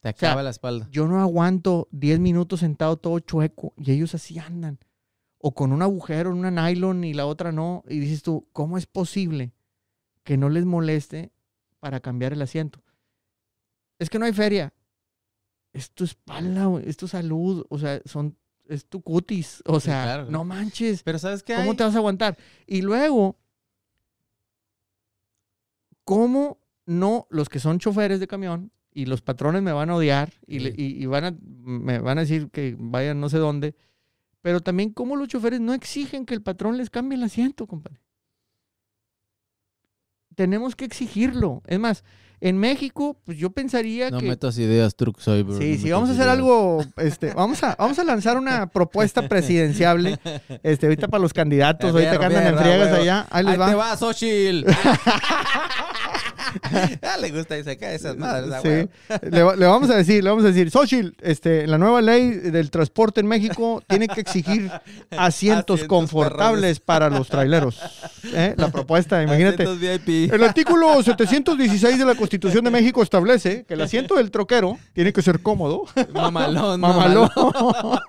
Te 0.00 0.12
sea, 0.14 0.30
acaba 0.30 0.42
la 0.42 0.50
espalda. 0.50 0.88
Yo 0.90 1.06
no 1.06 1.20
aguanto 1.20 1.88
10 1.92 2.20
minutos 2.20 2.60
sentado 2.60 2.96
todo 2.96 3.18
chueco 3.20 3.74
y 3.76 3.92
ellos 3.92 4.14
así 4.14 4.38
andan. 4.38 4.78
o 5.42 5.54
con 5.54 5.72
un 5.72 5.80
agujero 5.80 6.30
en 6.32 6.36
una 6.38 6.50
nylon 6.50 7.02
y 7.04 7.14
la 7.14 7.24
otra 7.26 7.50
no. 7.52 7.82
Y 7.88 7.98
dices 7.98 8.22
tú, 8.22 8.46
¿cómo 8.52 8.76
es 8.76 8.86
posible 8.86 9.52
que 10.22 10.36
no 10.36 10.48
les 10.50 10.66
moleste 10.66 11.32
para 11.80 12.00
cambiar 12.00 12.32
el 12.34 12.42
asiento? 12.42 12.82
Es 13.98 14.10
que 14.10 14.18
no 14.18 14.26
hay 14.26 14.32
feria. 14.34 14.74
Es 15.72 15.90
tu 15.92 16.04
espalda, 16.04 16.68
es 16.84 16.96
tu 16.98 17.08
salud, 17.08 17.64
o 17.70 17.78
sea, 17.78 18.00
son, 18.04 18.36
es 18.66 18.84
tu 18.86 19.00
cutis. 19.02 19.62
O 19.66 19.80
Sí, 19.80 19.86
sea, 19.86 20.02
claro. 20.04 20.30
no 20.30 20.44
manches. 20.44 21.02
Pero 21.02 21.18
¿sabes 21.18 21.42
qué 21.42 21.54
¿Cómo 21.54 21.74
te 21.76 21.84
vas 21.84 21.94
a 21.94 21.98
aguantar? 21.98 22.36
Y 22.66 22.82
luego, 22.82 23.38
¿cómo 26.04 26.58
no 26.86 27.26
los 27.30 27.48
que 27.48 27.60
son 27.60 27.78
choferes 27.78 28.20
de 28.20 28.26
camión 28.26 28.72
y 28.92 29.06
los 29.06 29.22
patrones 29.22 29.62
me 29.62 29.72
van 29.72 29.90
a 29.90 29.96
odiar 29.96 30.32
y, 30.46 30.58
le- 30.60 30.70
Sí. 30.72 30.76
y- 30.98 31.02
y 31.02 31.06
van 31.06 31.24
a, 31.24 31.34
me 31.62 31.98
van 31.98 32.18
a 32.18 32.22
decir 32.22 32.48
que 32.50 32.74
vayan 32.78 33.20
no 33.20 33.28
sé 33.28 33.38
dónde? 33.38 33.74
Pero 34.42 34.60
también 34.60 34.90
cómo 34.92 35.16
los 35.16 35.28
choferes 35.28 35.60
no 35.60 35.74
exigen 35.74 36.24
que 36.26 36.34
el 36.34 36.42
patrón 36.42 36.76
les 36.78 36.88
cambie 36.90 37.16
el 37.16 37.22
asiento, 37.24 37.66
compadre. 37.66 38.00
Tenemos 40.34 40.74
que 40.76 40.84
exigirlo. 40.86 41.60
Es 41.66 41.78
más, 41.78 42.04
en 42.40 42.56
México, 42.56 43.20
pues 43.24 43.36
yo 43.36 43.50
pensaría 43.50 44.08
No 44.10 44.18
que... 44.18 44.28
metas 44.28 44.56
ideas, 44.58 44.94
Truck 44.96 45.20
Cyber. 45.20 45.58
Sí, 45.58 45.74
no 45.76 45.82
sí, 45.82 45.90
vamos 45.90 46.08
a 46.08 46.12
hacer 46.12 46.22
ideas. 46.24 46.36
algo, 46.38 46.84
este, 46.96 47.34
vamos 47.34 47.62
a, 47.62 47.74
vamos 47.78 47.98
a 47.98 48.04
lanzar 48.04 48.38
una 48.38 48.66
propuesta 48.72 49.28
presidenciable, 49.28 50.18
este, 50.62 50.86
ahorita 50.86 51.08
para 51.08 51.20
los 51.20 51.34
candidatos, 51.34 51.90
ahorita 51.94 52.18
que 52.18 52.24
andan 52.24 52.46
en 52.46 52.56
friegas 52.58 52.92
allá, 52.92 53.26
ahí 53.30 53.44
les 53.44 53.52
Ahí 53.52 53.58
va. 53.58 53.68
te 53.68 53.74
va, 53.74 53.96
Xochitl. 53.96 54.64
ya 57.02 57.16
le 57.20 57.30
gusta 57.30 57.58
y 57.58 57.64
se 57.64 57.76
cae 57.76 57.94
esas 57.94 58.16
madres. 58.16 58.52
ah, 58.52 58.60
Sí. 58.62 59.18
Le, 59.30 59.56
le 59.56 59.66
vamos 59.66 59.90
a 59.90 59.96
decir, 59.96 60.22
le 60.22 60.30
vamos 60.30 60.44
a 60.44 60.48
decir, 60.48 60.70
Xochitl, 60.70 61.10
este, 61.22 61.66
la 61.66 61.78
nueva 61.78 62.00
ley 62.00 62.30
del 62.30 62.70
transporte 62.70 63.20
en 63.20 63.26
México 63.26 63.82
tiene 63.86 64.08
que 64.08 64.20
exigir 64.20 64.70
asientos, 65.10 65.40
Asientos 65.40 65.84
confortables 65.84 66.80
para 66.80 67.08
los 67.08 67.28
traileros. 67.28 67.80
¿Eh? 68.34 68.54
La 68.56 68.68
propuesta, 68.70 69.22
imagínate. 69.22 69.64
VIP. 69.66 70.32
El 70.32 70.44
artículo 70.44 71.02
716 71.02 71.98
de 71.98 72.04
la 72.04 72.14
Constitución 72.14 72.64
de 72.64 72.70
México 72.70 73.02
establece 73.02 73.64
que 73.66 73.74
el 73.74 73.80
asiento 73.80 74.16
del 74.16 74.30
troquero 74.30 74.78
tiene 74.92 75.12
que 75.12 75.22
ser 75.22 75.40
cómodo. 75.40 75.84
Mamalón, 76.12 76.80
Mamalón. 76.80 77.30
mamalón. 77.36 78.00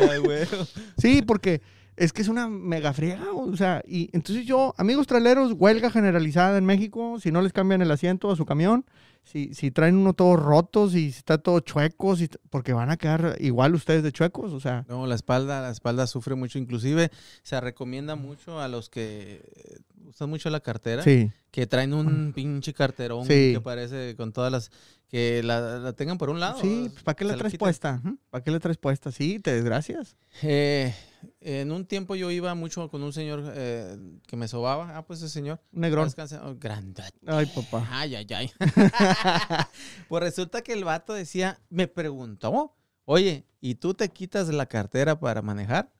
Ay, 0.00 0.18
huevo. 0.18 0.66
Sí, 0.98 1.22
porque 1.22 1.60
es 1.96 2.12
que 2.12 2.22
es 2.22 2.28
una 2.28 2.48
mega 2.48 2.92
friega, 2.92 3.24
o 3.32 3.56
sea, 3.56 3.82
y 3.86 4.10
entonces 4.12 4.44
yo, 4.46 4.74
amigos 4.76 5.06
traileros, 5.06 5.52
huelga 5.52 5.90
generalizada 5.90 6.58
en 6.58 6.64
México, 6.64 7.18
si 7.20 7.30
no 7.32 7.40
les 7.42 7.52
cambian 7.52 7.82
el 7.82 7.90
asiento 7.90 8.30
a 8.30 8.36
su 8.36 8.44
camión, 8.44 8.84
si, 9.24 9.52
si 9.54 9.72
traen 9.72 9.96
uno 9.96 10.12
todo 10.12 10.36
rotos 10.36 10.94
y 10.94 11.10
si 11.10 11.18
está 11.18 11.38
todo 11.38 11.58
chuecos, 11.60 12.20
y, 12.20 12.28
porque 12.48 12.72
van 12.72 12.90
a 12.90 12.96
quedar 12.96 13.36
igual 13.40 13.74
ustedes 13.74 14.02
de 14.04 14.12
chuecos, 14.12 14.52
o 14.52 14.60
sea, 14.60 14.84
No, 14.88 15.06
la 15.06 15.16
espalda, 15.16 15.60
la 15.62 15.70
espalda 15.70 16.06
sufre 16.06 16.36
mucho. 16.36 16.60
Inclusive 16.60 17.10
se 17.42 17.60
recomienda 17.60 18.14
mucho 18.14 18.60
a 18.60 18.68
los 18.68 18.88
que 18.88 19.42
eh, 19.56 19.78
usan 20.06 20.30
mucho 20.30 20.48
la 20.48 20.60
cartera. 20.60 21.02
sí, 21.02 21.32
Que 21.50 21.66
traen 21.66 21.92
un 21.92 22.32
pinche 22.34 22.72
carterón 22.72 23.24
Sí. 23.26 23.52
que 23.54 23.60
parece 23.60 24.14
con 24.16 24.32
todas 24.32 24.52
las... 24.52 24.70
Que 25.08 25.42
la, 25.42 25.78
la 25.78 25.92
tengan 25.92 26.18
por 26.18 26.30
un 26.30 26.38
lado. 26.38 26.60
sí, 26.60 26.88
pues, 26.92 27.02
¿para 27.02 27.16
qué 27.16 27.24
la 27.24 27.36
traes 27.36 27.56
puesta? 27.56 28.00
¿Para 28.30 28.44
qué 28.44 28.50
la 28.52 28.60
traes 28.60 28.76
puesta? 28.76 29.10
Sí, 29.10 29.38
te 29.40 29.52
desgracias. 29.54 30.16
Eh, 30.42 30.94
en 31.40 31.72
un 31.72 31.86
tiempo 31.86 32.14
yo 32.14 32.30
iba 32.30 32.54
mucho 32.54 32.88
con 32.88 33.02
un 33.02 33.12
señor 33.12 33.42
eh, 33.54 33.96
que 34.26 34.36
me 34.36 34.48
sobaba. 34.48 34.96
Ah, 34.96 35.06
pues 35.06 35.20
ese 35.20 35.28
señor. 35.28 35.60
Negrón. 35.72 36.08
Descansa- 36.08 36.42
oh, 36.44 36.56
grandote. 36.58 37.10
Ay, 37.26 37.46
papá. 37.46 37.86
Ay, 37.90 38.14
ay, 38.16 38.26
ay. 38.34 38.50
pues 40.08 40.22
resulta 40.22 40.62
que 40.62 40.72
el 40.72 40.84
vato 40.84 41.12
decía, 41.14 41.60
me 41.70 41.88
preguntó, 41.88 42.74
oye, 43.04 43.46
¿y 43.60 43.76
tú 43.76 43.94
te 43.94 44.08
quitas 44.08 44.48
la 44.48 44.66
cartera 44.66 45.18
para 45.18 45.42
manejar? 45.42 45.92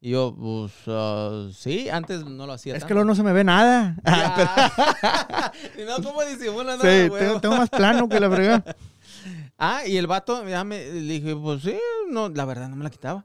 Y 0.00 0.10
yo, 0.10 0.36
pues, 0.38 0.72
ah, 0.88 1.48
sí, 1.54 1.88
antes 1.88 2.24
no 2.26 2.46
lo 2.46 2.52
hacía 2.52 2.74
Es 2.74 2.80
tanto. 2.80 2.88
que 2.88 2.94
luego 2.94 3.06
no 3.08 3.14
se 3.14 3.22
me 3.22 3.32
ve 3.32 3.42
nada. 3.42 3.96
Ya. 4.04 5.52
y 5.78 5.84
no, 5.84 5.96
¿cómo 6.02 6.22
disimula? 6.24 6.76
No, 6.76 6.82
Sí, 6.82 7.10
tengo, 7.18 7.40
tengo 7.40 7.56
más 7.56 7.70
plano 7.70 8.08
que 8.08 8.20
la 8.20 8.30
frega. 8.30 8.64
Ah, 9.56 9.86
y 9.86 9.96
el 9.96 10.06
vato, 10.08 10.46
ya 10.46 10.64
me 10.64 10.84
le 10.84 11.00
dije, 11.00 11.34
pues 11.36 11.62
sí, 11.62 11.78
no, 12.10 12.28
la 12.28 12.44
verdad 12.44 12.68
no 12.68 12.76
me 12.76 12.84
la 12.84 12.90
quitaba. 12.90 13.24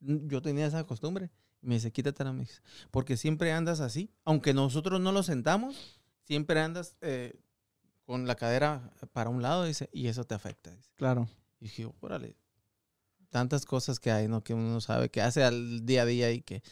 Yo 0.00 0.42
tenía 0.42 0.66
esa 0.66 0.84
costumbre. 0.84 1.30
Me 1.62 1.74
dice, 1.74 1.92
quítatela, 1.92 2.32
me 2.32 2.40
dice, 2.40 2.60
porque 2.90 3.16
siempre 3.16 3.52
andas 3.52 3.80
así. 3.80 4.10
Aunque 4.24 4.54
nosotros 4.54 5.00
no 5.00 5.12
lo 5.12 5.22
sentamos, 5.22 6.00
siempre 6.24 6.60
andas 6.60 6.96
eh, 7.02 7.38
con 8.04 8.26
la 8.26 8.34
cadera 8.34 8.92
para 9.12 9.30
un 9.30 9.42
lado, 9.42 9.64
dice, 9.64 9.90
y 9.92 10.08
eso 10.08 10.24
te 10.24 10.34
afecta. 10.34 10.74
Dice. 10.74 10.90
Claro. 10.96 11.28
Y 11.60 11.64
dije, 11.64 11.86
órale, 12.00 12.36
tantas 13.28 13.64
cosas 13.66 14.00
que 14.00 14.10
hay, 14.10 14.28
¿no? 14.28 14.42
Que 14.42 14.54
uno 14.54 14.70
no 14.70 14.80
sabe, 14.80 15.10
que 15.10 15.20
hace 15.20 15.44
al 15.44 15.84
día 15.84 16.02
a 16.02 16.06
día 16.06 16.32
y 16.32 16.40
que, 16.40 16.62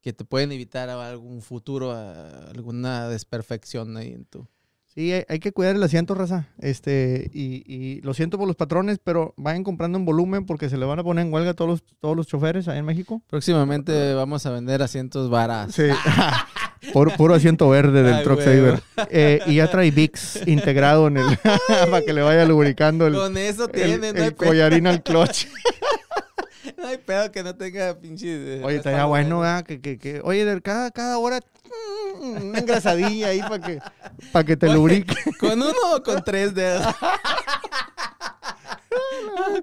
que 0.00 0.12
te 0.12 0.24
pueden 0.24 0.52
evitar 0.52 0.90
algún 0.90 1.40
futuro, 1.40 1.92
alguna 1.92 3.08
desperfección 3.08 3.96
ahí 3.96 4.12
en 4.12 4.24
tu... 4.26 4.46
Sí, 4.94 5.12
hay, 5.12 5.24
hay 5.28 5.38
que 5.40 5.50
cuidar 5.50 5.74
el 5.74 5.82
asiento, 5.82 6.14
raza. 6.14 6.46
Este, 6.60 7.28
y, 7.34 7.64
y 7.66 8.00
lo 8.02 8.14
siento 8.14 8.38
por 8.38 8.46
los 8.46 8.54
patrones, 8.54 9.00
pero 9.02 9.34
vayan 9.36 9.64
comprando 9.64 9.98
en 9.98 10.04
volumen 10.04 10.46
porque 10.46 10.68
se 10.68 10.76
le 10.76 10.86
van 10.86 11.00
a 11.00 11.02
poner 11.02 11.26
en 11.26 11.32
huelga 11.32 11.50
a 11.50 11.54
todos 11.54 11.68
los, 11.68 11.84
todos 12.00 12.16
los 12.16 12.28
choferes 12.28 12.68
ahí 12.68 12.78
en 12.78 12.84
México. 12.84 13.20
Próximamente 13.28 14.14
vamos 14.14 14.46
a 14.46 14.50
vender 14.50 14.82
asientos 14.82 15.30
baratos. 15.30 15.74
Sí. 15.74 15.84
puro, 16.92 17.10
puro 17.12 17.34
asiento 17.34 17.68
verde 17.68 18.04
del 18.04 18.14
Ay, 18.14 18.24
Truck. 18.24 18.40
Saver. 18.40 18.82
Eh, 19.10 19.40
y 19.46 19.56
ya 19.56 19.68
trae 19.68 19.90
VIX 19.90 20.46
integrado 20.46 21.08
en 21.08 21.16
el. 21.16 21.38
para 21.90 22.02
que 22.02 22.12
le 22.12 22.22
vaya 22.22 22.44
lubricando 22.44 23.06
el, 23.06 23.14
Con 23.14 23.36
eso 23.36 23.64
el, 23.64 23.72
tiene, 23.72 24.12
no, 24.12 24.18
hay 24.20 24.26
el 24.28 24.34
pedo, 24.34 24.48
collarín 24.48 24.86
al 24.86 25.02
clutch. 25.02 25.46
no 26.78 26.86
hay 26.86 26.98
pedo 26.98 27.30
que 27.32 27.42
no 27.42 27.54
tenga 27.56 27.98
pinche. 27.98 28.58
eh, 28.58 28.62
Oye, 28.64 28.76
estaría 28.76 29.04
bueno. 29.04 29.40
¿verdad? 29.40 29.64
Que, 29.64 29.80
que, 29.80 29.98
que, 29.98 30.20
oye, 30.22 30.44
de 30.44 30.60
cada, 30.62 30.90
cada 30.90 31.18
hora. 31.18 31.40
mm, 32.20 32.48
Una 32.48 32.58
engrasadilla 32.58 33.28
ahí 33.28 33.40
para 33.40 33.60
que, 33.60 33.78
para 34.32 34.44
que 34.44 34.56
te 34.56 34.66
Oye, 34.66 34.74
lubrique. 34.74 35.14
¿Con 35.38 35.62
uno 35.62 35.72
o 35.94 36.02
con 36.02 36.22
tres 36.24 36.54
dedos? 36.54 36.86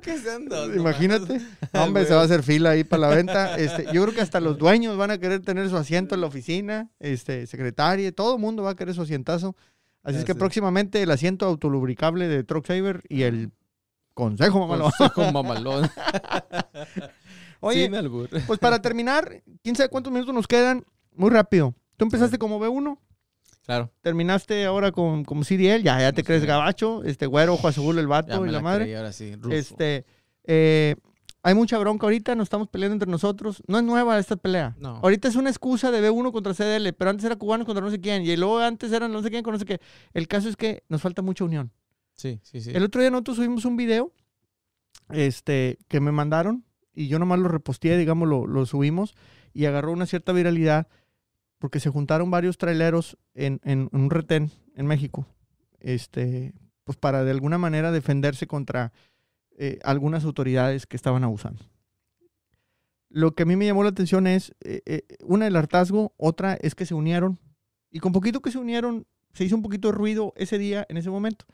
que 0.01 0.17
sean 0.17 0.47
dos. 0.47 0.75
Imagínate. 0.75 1.41
Ah, 1.73 1.83
Hombre, 1.83 2.05
se 2.05 2.13
va 2.13 2.21
a 2.21 2.25
hacer 2.25 2.43
fila 2.43 2.71
ahí 2.71 2.83
para 2.83 3.01
la 3.01 3.09
venta. 3.15 3.55
Este, 3.57 3.85
yo 3.93 4.01
creo 4.03 4.13
que 4.13 4.21
hasta 4.21 4.39
los 4.39 4.57
dueños 4.57 4.97
van 4.97 5.11
a 5.11 5.17
querer 5.17 5.41
tener 5.41 5.69
su 5.69 5.77
asiento 5.77 6.15
en 6.15 6.21
la 6.21 6.27
oficina, 6.27 6.89
este, 6.99 7.47
secretaria, 7.47 8.11
todo 8.11 8.35
el 8.35 8.41
mundo 8.41 8.63
va 8.63 8.71
a 8.71 8.75
querer 8.75 8.95
su 8.95 9.01
asientazo. 9.01 9.55
Así 10.03 10.17
es 10.17 10.25
que 10.25 10.33
próximamente 10.33 11.03
el 11.03 11.11
asiento 11.11 11.45
autolubricable 11.45 12.27
de 12.27 12.43
Truck 12.43 12.65
Saver 12.65 13.03
y 13.07 13.21
el 13.21 13.51
consejo, 14.25 14.59
mamalón. 14.59 14.91
Con 15.15 15.33
mamalón. 15.33 15.89
Oye, 17.59 17.89
pues 18.47 18.59
para 18.59 18.81
terminar, 18.81 19.43
quién 19.63 19.75
sabe 19.75 19.89
cuántos 19.89 20.11
minutos 20.11 20.33
nos 20.33 20.47
quedan. 20.47 20.83
Muy 21.15 21.29
rápido. 21.29 21.75
Tú 21.97 22.05
empezaste 22.05 22.37
como 22.39 22.59
B1, 22.59 22.97
Claro. 23.65 23.91
terminaste 24.01 24.65
ahora 24.65 24.91
con, 24.91 25.23
como 25.23 25.43
CDL, 25.43 25.83
ya, 25.83 25.99
ya 25.99 26.11
te 26.13 26.23
crees 26.23 26.43
gabacho, 26.45 27.03
este 27.03 27.27
güero, 27.27 27.53
ojo 27.53 27.67
azul, 27.67 27.97
el 27.99 28.05
Ya 28.05 28.09
vato 28.09 28.41
me 28.41 28.47
y 28.47 28.51
la, 28.51 28.57
la 28.57 28.63
madre. 28.63 28.85
creí, 28.85 28.95
ahora 28.95 29.11
sí. 29.11 29.35
ruso. 29.35 29.55
Este, 29.55 30.05
eh, 30.45 30.95
hay 31.43 31.53
mucha 31.53 31.77
bronca 31.77 32.07
ahorita, 32.07 32.33
nos 32.33 32.45
estamos 32.45 32.67
peleando 32.69 32.93
entre 32.93 33.09
nosotros. 33.09 33.61
No 33.67 33.77
es 33.77 33.83
nueva 33.83 34.17
esta 34.17 34.35
pelea. 34.35 34.75
No. 34.79 34.99
Ahorita 35.03 35.27
es 35.27 35.35
una 35.35 35.49
excusa 35.49 35.91
de 35.91 36.01
B1 36.09 36.31
contra 36.31 36.53
CDL, 36.53 36.93
pero 36.93 37.11
antes 37.11 37.25
era 37.25 37.35
cubanos 37.35 37.65
contra 37.65 37.83
no 37.85 37.91
sé 37.91 37.99
quién, 37.99 38.23
y 38.23 38.35
luego 38.37 38.57
antes 38.59 38.91
eran 38.91 39.11
no 39.11 39.21
sé 39.21 39.29
quién 39.29 39.43
con 39.43 39.53
no 39.53 39.59
sé 39.59 39.65
qué. 39.65 39.79
El 40.13 40.27
caso 40.27 40.49
es 40.49 40.55
que 40.55 40.83
nos 40.89 41.01
falta 41.01 41.21
mucha 41.21 41.43
unión. 41.43 41.71
Sí, 42.21 42.61
sí. 42.61 42.71
El 42.73 42.83
otro 42.83 43.01
día 43.01 43.09
nosotros 43.09 43.37
subimos 43.37 43.65
un 43.65 43.77
video 43.77 44.11
este, 45.09 45.77
que 45.87 45.99
me 45.99 46.11
mandaron, 46.11 46.65
y 46.93 47.07
yo 47.07 47.19
nomás 47.19 47.39
lo 47.39 47.47
reposteé, 47.47 47.97
digamos, 47.97 48.27
lo, 48.27 48.65
subimos, 48.65 49.15
y 49.53 49.65
agarró 49.65 49.91
una 49.91 50.05
cierta 50.05 50.31
viralidad, 50.31 50.87
porque 51.57 51.79
se 51.79 51.89
juntaron 51.89 52.31
varios 52.31 52.57
traileros 52.57 53.17
en, 53.33 53.59
en 53.63 53.89
un 53.91 54.09
retén 54.09 54.51
en 54.75 54.87
México, 54.87 55.27
este, 55.79 56.53
pues 56.83 56.97
para 56.97 57.23
de 57.23 57.31
alguna 57.31 57.57
manera 57.57 57.91
defenderse 57.91 58.47
contra 58.47 58.93
eh, 59.57 59.79
algunas 59.83 60.23
autoridades 60.23 60.85
que 60.85 60.95
estaban 60.95 61.23
abusando. 61.23 61.63
Lo 63.09 63.35
que 63.35 63.43
a 63.43 63.45
mí 63.45 63.55
me 63.55 63.65
llamó 63.65 63.83
la 63.83 63.89
atención 63.89 64.25
es, 64.25 64.55
eh, 64.61 64.81
eh, 64.85 65.03
una, 65.23 65.47
el 65.47 65.55
hartazgo, 65.55 66.13
otra 66.17 66.53
es 66.53 66.75
que 66.75 66.85
se 66.85 66.93
unieron, 66.93 67.39
y 67.89 67.99
con 67.99 68.13
poquito 68.13 68.41
que 68.41 68.51
se 68.51 68.57
unieron, 68.57 69.05
se 69.33 69.43
hizo 69.43 69.55
un 69.55 69.61
poquito 69.61 69.89
de 69.89 69.93
ruido 69.93 70.33
ese 70.37 70.57
día, 70.57 70.85
en 70.89 70.97
ese 70.97 71.09
momento. 71.09 71.45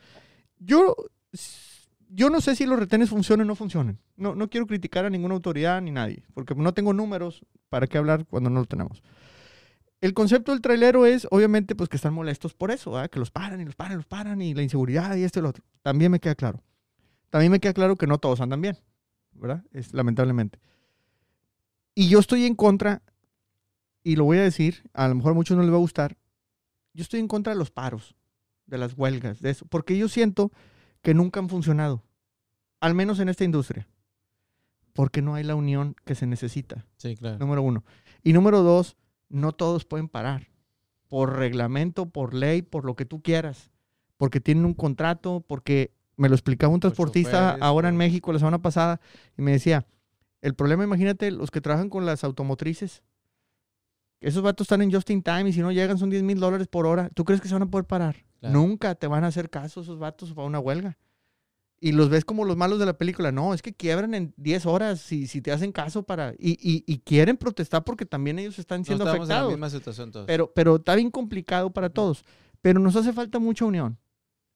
Yo, 0.59 0.95
yo 2.09 2.29
no 2.29 2.41
sé 2.41 2.55
si 2.55 2.65
los 2.65 2.79
retenes 2.79 3.09
funcionan 3.09 3.47
o 3.47 3.49
no 3.49 3.55
funcionan. 3.55 3.99
No, 4.15 4.35
no 4.35 4.49
quiero 4.49 4.67
criticar 4.67 5.05
a 5.05 5.09
ninguna 5.09 5.35
autoridad 5.35 5.81
ni 5.81 5.91
nadie, 5.91 6.23
porque 6.33 6.55
no 6.55 6.73
tengo 6.73 6.93
números 6.93 7.45
para 7.69 7.87
qué 7.87 7.97
hablar 7.97 8.25
cuando 8.25 8.49
no 8.49 8.59
lo 8.59 8.65
tenemos. 8.65 9.03
El 9.99 10.13
concepto 10.13 10.51
del 10.51 10.61
trailero 10.61 11.05
es, 11.05 11.27
obviamente, 11.31 11.75
pues 11.75 11.89
que 11.89 11.95
están 11.95 12.13
molestos 12.13 12.53
por 12.53 12.69
eso, 12.69 12.93
que 13.09 13.19
los 13.19 13.31
paran 13.31 13.61
y 13.61 13.65
los 13.65 13.75
paran 13.75 13.93
y 13.93 13.95
los 13.95 14.05
paran 14.05 14.41
y 14.41 14.53
la 14.53 14.61
inseguridad 14.61 15.15
y 15.15 15.23
esto 15.23 15.39
y 15.39 15.41
lo 15.41 15.49
otro. 15.49 15.63
También 15.81 16.11
me 16.11 16.19
queda 16.19 16.35
claro. 16.35 16.63
También 17.29 17.51
me 17.51 17.59
queda 17.59 17.73
claro 17.73 17.95
que 17.95 18.07
no 18.07 18.19
todos 18.19 18.39
andan 18.39 18.61
bien, 18.61 18.77
¿verdad? 19.33 19.63
Es, 19.71 19.93
lamentablemente. 19.93 20.59
Y 21.95 22.09
yo 22.09 22.19
estoy 22.19 22.45
en 22.45 22.55
contra, 22.55 23.01
y 24.03 24.15
lo 24.15 24.25
voy 24.25 24.37
a 24.37 24.43
decir, 24.43 24.83
a 24.93 25.07
lo 25.07 25.15
mejor 25.15 25.31
a 25.31 25.35
muchos 25.35 25.57
no 25.57 25.63
les 25.63 25.71
va 25.71 25.77
a 25.77 25.79
gustar, 25.79 26.15
yo 26.93 27.01
estoy 27.01 27.19
en 27.19 27.27
contra 27.27 27.53
de 27.53 27.59
los 27.59 27.71
paros, 27.71 28.15
de 28.68 28.78
las 28.78 28.93
huelgas, 28.97 29.39
de 29.41 29.49
eso, 29.49 29.65
porque 29.65 29.97
yo 29.97 30.07
siento 30.07 30.51
que 31.01 31.13
nunca 31.13 31.39
han 31.39 31.49
funcionado, 31.49 32.03
al 32.80 32.93
menos 32.93 33.20
en 33.20 33.30
esta 33.30 33.43
industria. 33.43 33.88
porque 34.93 35.22
no 35.22 35.36
hay 35.36 35.43
la 35.43 35.53
unión 35.53 35.95
que 36.05 36.15
se 36.15 36.26
necesita. 36.26 36.88
Sí, 36.97 37.15
claro. 37.15 37.38
Número 37.38 37.61
uno. 37.61 37.84
Y 38.24 38.34
número 38.34 38.63
dos, 38.63 38.97
no 39.30 39.51
todos 39.51 39.86
pueden 39.86 40.09
parar. 40.09 40.47
Por 41.07 41.38
reglamento, 41.38 42.09
por 42.09 42.34
ley, 42.34 42.63
por 42.63 42.84
lo 42.84 42.95
que 42.95 43.05
tú 43.05 43.22
quieras. 43.22 43.70
Porque 44.18 44.41
tienen 44.41 44.65
un 44.65 44.74
contrato, 44.74 45.45
porque 45.47 45.93
me 46.15 46.30
lo 46.30 46.34
explicaba 46.34 46.74
un 46.74 46.80
transportista 46.80 47.51
choferes, 47.51 47.61
ahora 47.61 47.89
en 47.89 47.95
México 47.95 48.34
la 48.34 48.39
semana 48.39 48.59
pasada 48.59 48.99
y 49.38 49.43
me 49.43 49.51
decía, 49.51 49.86
el 50.41 50.55
problema, 50.55 50.84
imagínate, 50.84 51.30
los 51.30 51.51
que 51.51 51.61
trabajan 51.61 51.89
con 51.91 52.07
las 52.07 52.24
automotrices. 52.24 53.03
Esos 54.20 54.41
vatos 54.41 54.65
están 54.65 54.82
en 54.82 54.91
just 54.91 55.11
in 55.11 55.22
time 55.22 55.47
y 55.49 55.53
si 55.53 55.59
no 55.61 55.72
llegan 55.72 55.99
son 55.99 56.09
10 56.09 56.24
mil 56.24 56.39
dólares 56.39 56.68
por 56.68 56.88
hora. 56.88 57.09
¿Tú 57.13 57.24
crees 57.24 57.39
que 57.39 57.47
se 57.47 57.53
van 57.53 57.61
a 57.61 57.70
poder 57.70 57.86
parar? 57.86 58.26
Claro. 58.39 58.53
Nunca 58.59 58.95
te 58.95 59.07
van 59.07 59.23
a 59.23 59.27
hacer 59.27 59.49
caso 59.49 59.81
esos 59.81 59.97
vatos 59.99 60.33
para 60.33 60.47
una 60.47 60.59
huelga. 60.59 60.97
Y 61.79 61.91
los 61.91 62.09
ves 62.09 62.25
como 62.25 62.43
los 62.43 62.57
malos 62.57 62.79
de 62.79 62.85
la 62.88 62.97
película. 62.97 63.31
No, 63.31 63.53
es 63.53 63.61
que 63.61 63.73
quiebran 63.73 64.13
en 64.15 64.33
10 64.38 64.65
horas 64.65 64.99
si, 64.99 65.27
si 65.27 65.41
te 65.41 65.51
hacen 65.51 65.71
caso 65.71 66.01
para... 66.03 66.33
Y, 66.39 66.53
y- 66.61 66.83
y 66.88 66.99
quieren 66.99 67.38
protestar 67.38 67.83
porque 67.83 68.05
también 68.05 68.39
ellos 68.39 68.57
están 68.57 68.81
No 68.81 68.85
siendo 68.85 69.03
estamos 69.05 69.25
en 69.25 69.29
la 69.29 69.35
afectados. 69.35 69.51
misma 69.53 69.69
situación 69.69 70.11
todos. 70.11 70.25
Pero, 70.25 70.51
pero 70.53 70.77
está 70.77 70.95
bien 70.95 71.11
complicado 71.11 71.71
para 71.71 71.89
todos. 71.91 72.25
Pero 72.61 72.79
nos 72.79 72.95
hace 72.95 73.13
falta 73.13 73.38
mucha 73.38 73.65
unión. 73.65 73.99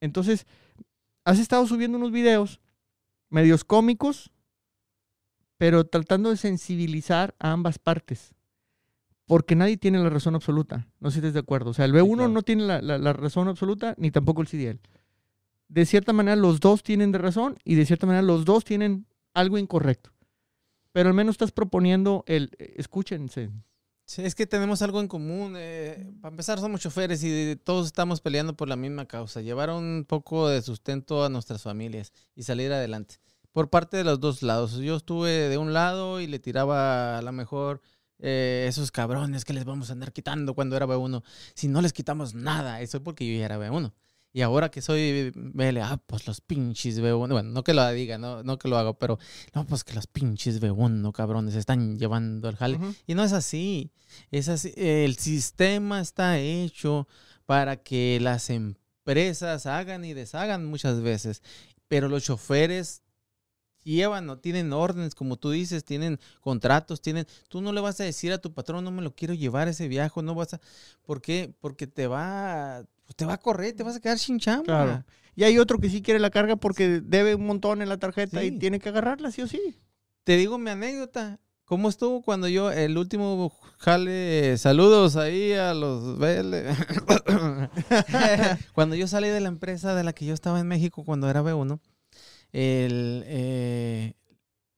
Entonces, 0.00 0.46
has 1.24 1.38
estado 1.38 1.64
subiendo 1.66 1.96
unos 1.96 2.10
videos 2.10 2.60
medios 3.30 3.62
cómicos, 3.64 4.30
pero 5.58 5.84
tratando 5.86 6.30
de 6.30 6.36
sensibilizar 6.36 7.34
a 7.38 7.52
ambas 7.52 7.78
partes. 7.78 8.34
Porque 9.32 9.56
nadie 9.56 9.78
tiene 9.78 9.98
la 9.98 10.10
razón 10.10 10.34
absoluta. 10.34 10.86
No 11.00 11.10
sé 11.10 11.22
si 11.22 11.30
de 11.30 11.38
acuerdo. 11.38 11.70
O 11.70 11.72
sea, 11.72 11.86
el 11.86 11.94
B1 11.94 12.14
claro. 12.16 12.28
no 12.28 12.42
tiene 12.42 12.64
la, 12.64 12.82
la- 12.82 12.98
la 12.98 13.14
razón 13.14 13.48
absoluta, 13.48 13.94
ni 13.96 14.10
tampoco 14.10 14.42
el 14.42 14.46
CDL. 14.48 14.78
De 15.68 15.86
cierta 15.86 16.12
manera, 16.12 16.36
los 16.36 16.60
dos 16.60 16.82
tienen 16.82 17.12
de 17.12 17.18
razón 17.18 17.56
y 17.64 17.76
de 17.76 17.86
cierta 17.86 18.06
manera, 18.06 18.20
los 18.20 18.44
dos 18.44 18.62
tienen 18.62 19.06
algo 19.32 19.56
incorrecto. 19.56 20.10
Pero 20.92 21.08
al 21.08 21.14
menos 21.14 21.32
estás 21.34 21.50
proponiendo 21.50 22.24
el 22.26 22.50
eh, 22.58 22.74
escúchense. 22.76 23.48
Sí, 24.04 24.20
es 24.22 24.34
que 24.34 24.46
tenemos 24.46 24.82
algo 24.82 25.00
en 25.00 25.08
común. 25.08 25.54
eh, 25.56 26.12
para 26.20 26.32
empezar, 26.34 26.58
somos 26.60 26.82
choferes 26.82 27.24
y 27.24 27.56
todos 27.64 27.86
estamos 27.86 28.20
peleando 28.20 28.54
por 28.54 28.68
la 28.68 28.76
misma 28.76 29.06
causa. 29.06 29.40
Llevar 29.40 29.70
un 29.70 30.04
poco 30.06 30.46
de 30.48 30.60
sustento 30.60 31.24
a 31.24 31.30
nuestras 31.30 31.62
familias 31.62 32.12
y 32.34 32.42
salir 32.42 32.70
adelante. 32.70 33.14
Por 33.52 33.70
parte 33.70 33.96
de 33.96 34.04
los 34.04 34.20
dos 34.20 34.42
lados. 34.42 34.74
Yo 34.76 34.96
estuve 34.96 35.30
de 35.48 35.56
un 35.56 35.72
lado 35.72 36.20
y 36.20 36.26
le 36.26 36.38
tiraba 36.38 37.16
a 37.16 37.22
lo 37.22 37.32
mejor 37.32 37.80
eh, 38.22 38.66
esos 38.68 38.92
cabrones 38.92 39.44
que 39.44 39.52
les 39.52 39.64
vamos 39.64 39.90
a 39.90 39.94
andar 39.94 40.12
quitando 40.12 40.54
cuando 40.54 40.76
era 40.76 40.86
B1. 40.86 41.22
Si 41.54 41.66
no 41.66 41.82
les 41.82 41.92
quitamos 41.92 42.34
nada, 42.34 42.80
eso 42.80 42.98
es 42.98 43.02
porque 43.02 43.26
yo 43.26 43.38
ya 43.38 43.46
era 43.46 43.58
B1. 43.58 43.92
Y 44.32 44.40
ahora 44.40 44.70
que 44.70 44.80
soy 44.80 45.30
BL, 45.34 45.78
ah, 45.78 46.00
pues 46.06 46.26
los 46.26 46.40
pinches 46.40 47.02
B1. 47.02 47.28
Bueno, 47.28 47.42
no 47.42 47.64
que 47.64 47.74
lo 47.74 47.86
diga, 47.92 48.16
no, 48.16 48.42
no 48.42 48.58
que 48.58 48.68
lo 48.68 48.78
haga, 48.78 48.94
pero 48.94 49.18
no, 49.54 49.66
pues 49.66 49.84
que 49.84 49.92
los 49.92 50.06
pinches 50.06 50.60
B1, 50.60 51.12
cabrones, 51.12 51.54
están 51.54 51.98
llevando 51.98 52.48
el 52.48 52.56
jale. 52.56 52.78
Y 53.06 53.14
no 53.14 53.24
es 53.24 53.32
así. 53.32 53.90
Es 54.30 54.48
así. 54.48 54.72
El 54.76 55.16
sistema 55.18 56.00
está 56.00 56.38
hecho 56.38 57.08
para 57.44 57.76
que 57.76 58.18
las 58.22 58.48
empresas 58.48 59.66
hagan 59.66 60.04
y 60.04 60.14
deshagan 60.14 60.64
muchas 60.64 61.02
veces. 61.02 61.42
Pero 61.88 62.08
los 62.08 62.22
choferes 62.22 63.02
llevan 63.84 64.28
o 64.30 64.38
tienen 64.38 64.72
órdenes, 64.72 65.14
como 65.14 65.36
tú 65.36 65.50
dices, 65.50 65.84
tienen 65.84 66.18
contratos, 66.40 67.00
tienen. 67.00 67.26
Tú 67.48 67.60
no 67.60 67.72
le 67.72 67.80
vas 67.80 68.00
a 68.00 68.04
decir 68.04 68.32
a 68.32 68.38
tu 68.38 68.52
patrón, 68.52 68.84
no 68.84 68.90
me 68.90 69.02
lo 69.02 69.14
quiero 69.14 69.34
llevar 69.34 69.68
ese 69.68 69.88
viaje, 69.88 70.22
no 70.22 70.34
vas 70.34 70.54
a. 70.54 70.60
¿Por 71.02 71.20
qué? 71.20 71.52
Porque 71.60 71.86
te 71.86 72.06
va, 72.06 72.84
pues 73.04 73.16
te 73.16 73.24
va 73.24 73.34
a 73.34 73.38
correr, 73.38 73.74
te 73.74 73.82
vas 73.82 73.96
a 73.96 74.00
quedar 74.00 74.18
sin 74.18 74.38
chamba. 74.38 74.64
Claro. 74.64 75.04
Y 75.34 75.44
hay 75.44 75.58
otro 75.58 75.78
que 75.78 75.88
sí 75.88 76.02
quiere 76.02 76.20
la 76.20 76.30
carga 76.30 76.56
porque 76.56 77.00
debe 77.00 77.34
un 77.34 77.46
montón 77.46 77.82
en 77.82 77.88
la 77.88 77.96
tarjeta 77.96 78.44
y 78.44 78.58
tiene 78.58 78.78
que 78.78 78.90
agarrarla, 78.90 79.30
sí 79.30 79.42
o 79.42 79.46
sí. 79.46 79.78
Te 80.24 80.36
digo 80.36 80.58
mi 80.58 80.70
anécdota. 80.70 81.40
¿Cómo 81.64 81.88
estuvo 81.88 82.20
cuando 82.20 82.48
yo, 82.48 82.70
el 82.70 82.98
último 82.98 83.50
jale, 83.78 84.58
saludos 84.58 85.16
ahí 85.16 85.52
a 85.52 85.72
los 85.72 86.18
BL. 86.18 86.54
cuando 88.74 88.94
yo 88.94 89.06
salí 89.06 89.28
de 89.28 89.40
la 89.40 89.48
empresa 89.48 89.94
de 89.94 90.04
la 90.04 90.12
que 90.12 90.26
yo 90.26 90.34
estaba 90.34 90.60
en 90.60 90.68
México 90.68 91.02
cuando 91.02 91.30
era 91.30 91.42
B1, 91.42 91.80
el, 92.52 93.24
eh, 93.26 94.14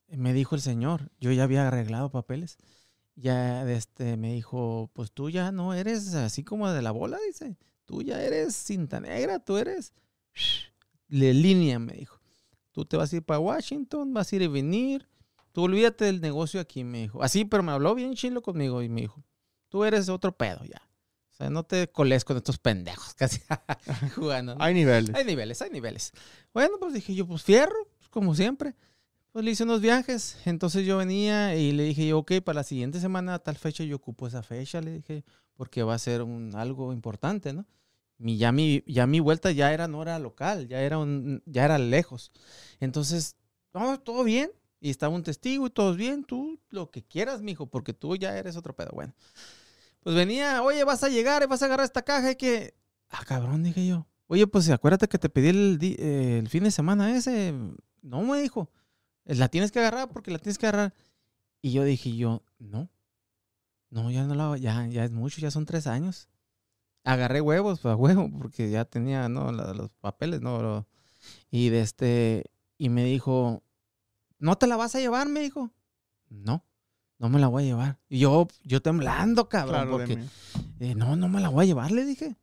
me 0.09 0.33
dijo 0.33 0.55
el 0.55 0.61
señor, 0.61 1.11
yo 1.21 1.33
ya 1.33 1.45
había 1.45 1.67
arreglado 1.69 2.11
papeles. 2.11 2.57
Ya 3.17 3.69
este, 3.71 4.17
me 4.17 4.33
dijo, 4.33 4.91
pues 4.93 5.13
tú 5.13 5.31
ya 5.31 5.53
no 5.53 5.75
eres 5.75 6.15
así 6.15 6.43
como 6.43 6.71
de 6.71 6.83
la 6.83 6.91
bola, 6.91 7.19
dice. 7.27 7.57
Tú 7.85 8.03
ya 8.03 8.23
eres 8.23 8.57
cinta 8.57 8.99
negra, 9.01 9.39
tú 9.39 9.57
eres 9.57 9.93
de 11.09 11.35
línea, 11.35 11.79
me 11.79 11.93
dijo. 11.95 12.21
Tú 12.73 12.85
te 12.85 12.97
vas 12.97 13.13
a 13.13 13.17
ir 13.17 13.23
para 13.23 13.39
Washington, 13.39 14.13
vas 14.15 14.33
a 14.33 14.37
ir 14.37 14.43
y 14.43 14.49
venir. 14.49 15.09
Tú 15.53 15.63
olvídate 15.63 16.07
del 16.07 16.21
negocio 16.21 16.61
aquí, 16.61 16.83
me 16.83 17.03
dijo. 17.03 17.23
Así, 17.23 17.45
pero 17.45 17.63
me 17.63 17.71
habló 17.71 17.95
bien 17.95 18.15
chilo 18.15 18.43
conmigo 18.43 18.83
y 18.83 18.89
me 18.89 19.03
dijo, 19.03 19.25
tú 19.69 19.85
eres 19.85 20.09
otro 20.09 20.37
pedo 20.37 20.65
ya. 20.65 20.84
O 21.35 21.37
sea, 21.37 21.51
no 21.51 21.65
te 21.65 21.89
coles 21.89 22.25
con 22.25 22.37
estos 22.37 22.59
pendejos 22.59 23.13
casi 23.15 23.41
jugando. 24.15 24.55
¿no? 24.55 24.63
Hay 24.63 24.73
niveles. 24.73 25.13
Hay 25.17 25.25
niveles, 25.25 25.61
hay 25.63 25.71
niveles. 25.71 26.13
Bueno, 26.53 26.77
pues 26.79 26.95
dije 26.95 27.13
yo, 27.13 27.27
pues 27.27 27.43
fierro, 27.43 27.89
pues, 27.99 28.09
como 28.09 28.37
siempre. 28.37 28.77
Pues 29.33 29.45
le 29.45 29.51
hice 29.51 29.65
unos 29.65 29.81
viajes. 29.81 30.37
Entonces 30.45 30.87
yo 30.87 30.97
venía 30.97 31.57
y 31.57 31.73
le 31.73 31.83
dije 31.83 32.07
yo, 32.07 32.19
ok, 32.19 32.35
para 32.45 32.61
la 32.61 32.63
siguiente 32.63 33.01
semana, 33.01 33.35
a 33.35 33.39
tal 33.41 33.57
fecha, 33.57 33.83
yo 33.83 33.97
ocupo 33.97 34.29
esa 34.29 34.45
fecha, 34.45 34.81
le 34.81 34.93
dije, 34.93 35.25
porque 35.57 35.83
va 35.83 35.95
a 35.95 35.99
ser 35.99 36.23
un, 36.23 36.55
algo 36.55 36.93
importante, 36.93 37.53
¿no? 37.53 37.67
Mi, 38.17 38.39
ya, 38.39 38.53
mi, 38.53 38.85
ya 38.87 39.09
mi 39.09 39.19
vuelta 39.19 39.51
ya 39.51 39.73
era, 39.73 39.89
no 39.89 40.03
era 40.03 40.21
local, 40.21 40.69
ya 40.69 40.83
era, 40.83 40.99
un, 40.99 41.43
ya 41.47 41.65
era 41.65 41.79
lejos. 41.79 42.31
Entonces, 42.79 43.35
no, 43.73 43.99
todo 43.99 44.23
bien. 44.23 44.53
Y 44.81 44.91
estaba 44.91 45.13
un 45.13 45.25
testigo 45.25 45.67
y 45.67 45.71
todo 45.71 45.97
bien. 45.97 46.23
Tú 46.23 46.61
lo 46.69 46.93
que 46.93 47.03
quieras, 47.03 47.43
mijo, 47.43 47.67
porque 47.67 47.93
tú 47.93 48.15
ya 48.15 48.39
eres 48.39 48.57
otro 48.57 48.77
pedo. 48.77 48.91
Bueno, 48.93 49.15
pues 50.05 50.15
venía, 50.15 50.63
oye, 50.63 50.85
vas 50.85 51.03
a 51.03 51.09
llegar 51.09 51.43
y 51.43 51.47
vas 51.47 51.63
a 51.63 51.67
agarrar 51.67 51.85
esta 51.85 52.03
caja 52.03 52.31
y 52.31 52.37
que... 52.37 52.75
Ah, 53.11 53.25
cabrón, 53.27 53.65
dije 53.65 53.85
yo. 53.87 54.07
Oye, 54.29 54.47
pues 54.47 54.71
acuérdate 54.71 55.09
que 55.09 55.19
te 55.19 55.29
pedí 55.29 55.49
el, 55.49 55.79
eh, 55.83 56.45
fin 56.49 56.65
de 56.65 56.71
semana 56.71 57.15
ese. 57.17 57.53
No, 58.03 58.23
me 58.23 58.41
dijo. 58.41 58.71
La 59.25 59.49
tienes 59.49 59.73
que 59.73 59.81
agarrar 59.81 60.09
porque 60.11 60.31
la 60.31 60.39
tienes 60.39 60.59
que 60.59 60.67
agarrar. 60.67 60.95
Y 61.63 61.73
yo 61.73 61.83
dije 61.85 62.15
yo, 62.17 62.43
no. 62.59 62.91
No, 63.91 64.11
ya 64.11 64.25
no 64.25 64.35
la, 64.35 64.57
ya, 64.59 64.87
ya 64.89 65.05
es 65.05 65.13
mucho, 65.13 65.41
ya 65.41 65.51
son 65.51 65.67
tres 65.67 65.87
años. 65.87 66.29
Agarré 67.05 67.41
huevos, 67.41 67.81
pues 67.81 67.93
a 67.93 67.97
huevo, 67.97 68.31
porque 68.39 68.71
ya 68.71 68.85
tenía, 68.85 69.29
¿no? 69.29 69.53
Los 69.53 69.91
papeles, 70.01 70.41
¿no? 70.41 70.63
Lo- 70.63 70.87
Y 71.51 71.69
de 71.71 71.81
este, 71.83 72.45
y 72.79 72.89
me 72.89 73.05
dijo, 73.05 73.63
¿no 74.39 74.57
te 74.59 74.67
la 74.67 74.77
vas 74.77 74.95
a 74.95 75.01
llevar? 75.01 75.29
Me 75.29 75.41
dijo. 75.41 75.71
No, 76.29 76.65
no 77.25 77.31
me 77.31 77.41
la 77.41 77.49
voy 77.49 77.63
a 77.63 77.67
llevar. 77.67 77.99
Y 78.11 78.19
yo, 78.19 78.47
yo 78.65 78.83
temblando, 78.83 79.49
cabrón, 79.49 79.73
Claro, 79.89 79.91
porque 79.93 80.19
eh, 80.81 80.95
no, 80.95 81.17
no 81.17 81.29
me 81.31 81.41
la 81.41 81.49
voy 81.49 81.65
a 81.65 81.67
llevar, 81.67 81.91
le 81.91 82.05
dije. 82.05 82.37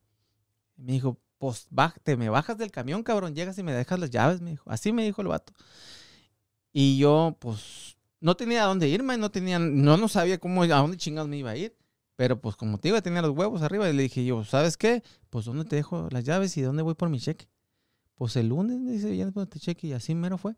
Y 0.76 0.82
me 0.82 0.92
dijo, 0.92 1.18
pues 1.38 1.68
baj- 1.70 1.94
te 2.02 2.16
me 2.16 2.28
bajas 2.28 2.58
del 2.58 2.72
camión, 2.72 3.04
cabrón, 3.04 3.34
llegas 3.34 3.56
y 3.58 3.62
me 3.62 3.72
dejas 3.72 4.00
las 4.00 4.10
llaves, 4.10 4.40
me 4.40 4.50
dijo. 4.50 4.68
Así 4.68 4.92
me 4.92 5.04
dijo 5.04 5.22
el 5.22 5.28
vato. 5.28 5.52
Y 6.72 6.98
yo, 6.98 7.36
pues, 7.38 7.96
no 8.20 8.34
tenía 8.36 8.64
a 8.64 8.66
dónde 8.66 8.88
irme, 8.88 9.16
no 9.18 9.30
tenía, 9.30 9.58
no, 9.58 9.96
no 9.96 10.08
sabía 10.08 10.38
cómo, 10.38 10.62
a 10.62 10.66
dónde 10.66 10.96
chingados 10.96 11.28
me 11.28 11.36
iba 11.38 11.50
a 11.50 11.56
ir. 11.56 11.76
Pero 12.16 12.40
pues 12.40 12.56
como 12.56 12.78
te 12.78 12.88
digo, 12.88 13.00
tenía 13.02 13.22
los 13.22 13.30
huevos 13.36 13.62
arriba 13.62 13.88
y 13.88 13.92
le 13.94 14.02
dije 14.02 14.24
yo, 14.24 14.44
¿sabes 14.44 14.76
qué? 14.76 15.02
Pues 15.30 15.44
¿dónde 15.46 15.64
te 15.64 15.76
dejo 15.76 16.08
las 16.10 16.24
llaves 16.24 16.56
y 16.56 16.62
dónde 16.62 16.82
voy 16.82 16.94
por 16.94 17.08
mi 17.08 17.18
cheque? 17.18 17.48
Pues 18.14 18.36
el 18.36 18.48
lunes, 18.48 18.78
me 18.80 18.92
dice, 18.92 19.16
ya 19.16 19.30
por 19.30 19.46
tu 19.46 19.58
cheque 19.58 19.86
y 19.88 19.92
así 19.92 20.14
mero 20.14 20.38
fue. 20.38 20.54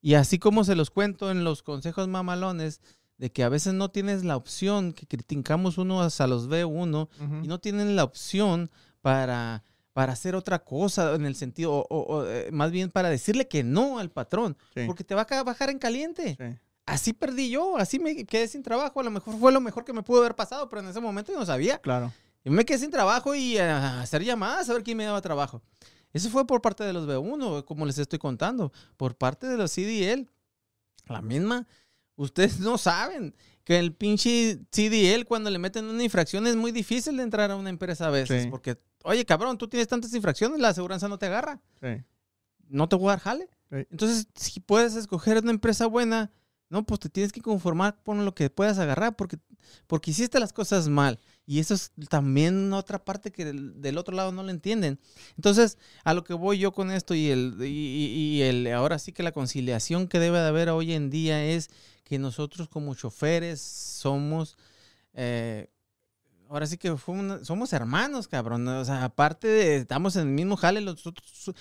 Y 0.00 0.14
así 0.14 0.38
como 0.40 0.64
se 0.64 0.74
los 0.74 0.90
cuento 0.90 1.30
en 1.30 1.44
los 1.44 1.62
consejos 1.62 2.08
mamalones, 2.08 2.80
de 3.22 3.30
que 3.30 3.44
a 3.44 3.48
veces 3.48 3.72
no 3.72 3.88
tienes 3.88 4.24
la 4.24 4.34
opción, 4.36 4.92
que 4.92 5.06
criticamos 5.06 5.78
uno 5.78 6.02
hasta 6.02 6.26
los 6.26 6.48
B1 6.48 7.08
Ujú. 7.20 7.44
y 7.44 7.46
no 7.46 7.60
tienen 7.60 7.94
la 7.94 8.02
opción 8.02 8.68
para, 9.00 9.62
para 9.92 10.12
hacer 10.12 10.34
otra 10.34 10.58
cosa 10.64 11.14
en 11.14 11.24
el 11.24 11.36
sentido, 11.36 11.72
o, 11.72 11.86
o- 11.88 12.16
o, 12.16 12.26
eh, 12.26 12.48
más 12.50 12.72
bien 12.72 12.90
para 12.90 13.10
decirle 13.10 13.46
que 13.46 13.62
no 13.62 14.00
al 14.00 14.10
patrón, 14.10 14.56
Sí, 14.74 14.82
porque 14.88 15.04
te 15.04 15.14
va 15.14 15.22
a 15.30 15.42
bajar 15.44 15.70
en 15.70 15.78
caliente. 15.78 16.36
sí. 16.36 16.58
Así 16.84 17.12
perdí 17.12 17.48
yo, 17.48 17.76
así 17.78 18.00
me 18.00 18.24
quedé 18.26 18.48
sin 18.48 18.64
trabajo. 18.64 18.98
A 18.98 19.04
lo 19.04 19.10
mejor 19.12 19.38
fue 19.38 19.52
lo 19.52 19.60
mejor 19.60 19.84
que 19.84 19.92
me 19.92 20.02
pudo 20.02 20.18
haber 20.18 20.34
pasado, 20.34 20.68
pero 20.68 20.82
en 20.82 20.88
ese 20.88 20.98
momento 21.00 21.30
yo 21.32 21.38
no 21.38 21.46
sabía. 21.46 21.78
Claro. 21.78 22.12
Yo 22.44 22.50
me 22.50 22.64
quedé 22.64 22.78
sin 22.78 22.90
trabajo 22.90 23.36
y 23.36 23.56
a 23.56 24.00
hacer 24.02 24.24
llamadas 24.24 24.68
a 24.68 24.72
ver 24.72 24.82
quién 24.82 24.96
me 24.98 25.04
daba 25.04 25.20
trabajo. 25.22 25.62
Eso 26.12 26.28
fue 26.28 26.44
por 26.44 26.60
parte 26.60 26.82
de 26.82 26.92
los 26.92 27.06
B1, 27.06 27.64
como 27.66 27.86
les 27.86 27.98
estoy 27.98 28.18
contando. 28.18 28.72
Por 28.96 29.14
parte 29.14 29.46
de 29.46 29.56
los 29.56 29.70
CDL. 29.70 30.28
La 31.06 31.22
misma. 31.22 31.68
Ustedes 32.16 32.60
no 32.60 32.78
saben 32.78 33.34
que 33.64 33.78
el 33.78 33.94
pinche 33.94 34.58
CDL 34.70 35.24
cuando 35.24 35.48
le 35.50 35.58
meten 35.58 35.84
una 35.86 36.02
infracción 36.02 36.46
es 36.46 36.56
muy 36.56 36.72
difícil 36.72 37.16
de 37.16 37.22
entrar 37.22 37.50
a 37.50 37.56
una 37.56 37.70
empresa 37.70 38.06
a 38.08 38.10
veces. 38.10 38.44
Sí. 38.44 38.48
Porque, 38.50 38.76
oye, 39.04 39.24
cabrón, 39.24 39.56
tú 39.58 39.68
tienes 39.68 39.88
tantas 39.88 40.12
infracciones, 40.14 40.58
la 40.60 40.68
aseguranza 40.68 41.08
no 41.08 41.18
te 41.18 41.26
agarra. 41.26 41.60
Sí. 41.80 42.02
No 42.68 42.88
te 42.88 42.96
voy 42.96 43.06
a 43.08 43.10
dar 43.12 43.20
jale. 43.20 43.48
Sí. 43.70 43.76
Entonces, 43.90 44.26
si 44.34 44.60
puedes 44.60 44.96
escoger 44.96 45.38
una 45.38 45.50
empresa 45.52 45.86
buena, 45.86 46.30
no, 46.70 46.84
pues 46.84 47.00
te 47.00 47.08
tienes 47.08 47.32
que 47.32 47.40
conformar 47.42 47.98
con 48.02 48.24
lo 48.24 48.34
que 48.34 48.48
puedas 48.50 48.78
agarrar 48.78 49.14
porque, 49.14 49.36
porque 49.86 50.10
hiciste 50.10 50.40
las 50.40 50.52
cosas 50.52 50.88
mal. 50.88 51.20
Y 51.44 51.58
eso 51.58 51.74
es 51.74 51.92
también 52.08 52.72
otra 52.72 53.04
parte 53.04 53.30
que 53.30 53.44
del, 53.44 53.80
del 53.80 53.98
otro 53.98 54.14
lado 54.16 54.32
no 54.32 54.42
lo 54.42 54.50
entienden. 54.50 54.98
Entonces, 55.36 55.76
a 56.04 56.14
lo 56.14 56.24
que 56.24 56.34
voy 56.34 56.58
yo 56.58 56.72
con 56.72 56.90
esto 56.90 57.14
y 57.14 57.28
el, 57.28 57.56
y, 57.60 57.64
y- 57.66 58.36
y 58.38 58.42
el 58.42 58.66
ahora 58.72 58.98
sí 58.98 59.12
que 59.12 59.22
la 59.22 59.32
conciliación 59.32 60.08
que 60.08 60.18
debe 60.18 60.38
de 60.38 60.46
haber 60.48 60.70
hoy 60.70 60.92
en 60.94 61.10
día 61.10 61.44
es 61.44 61.68
que 62.12 62.18
nosotros 62.18 62.68
como 62.68 62.94
choferes 62.94 63.58
somos, 63.58 64.58
eh, 65.14 65.70
ahora 66.50 66.66
sí 66.66 66.76
que 66.76 66.94
fue 66.98 67.42
somos 67.42 67.72
hermanos, 67.72 68.28
cabrón. 68.28 68.68
O 68.68 68.84
sea, 68.84 69.04
aparte 69.04 69.48
de, 69.48 69.76
estamos 69.76 70.14
en 70.16 70.28
el 70.28 70.34
mismo 70.34 70.58
jale, 70.58 70.82
nosotros 70.82 71.54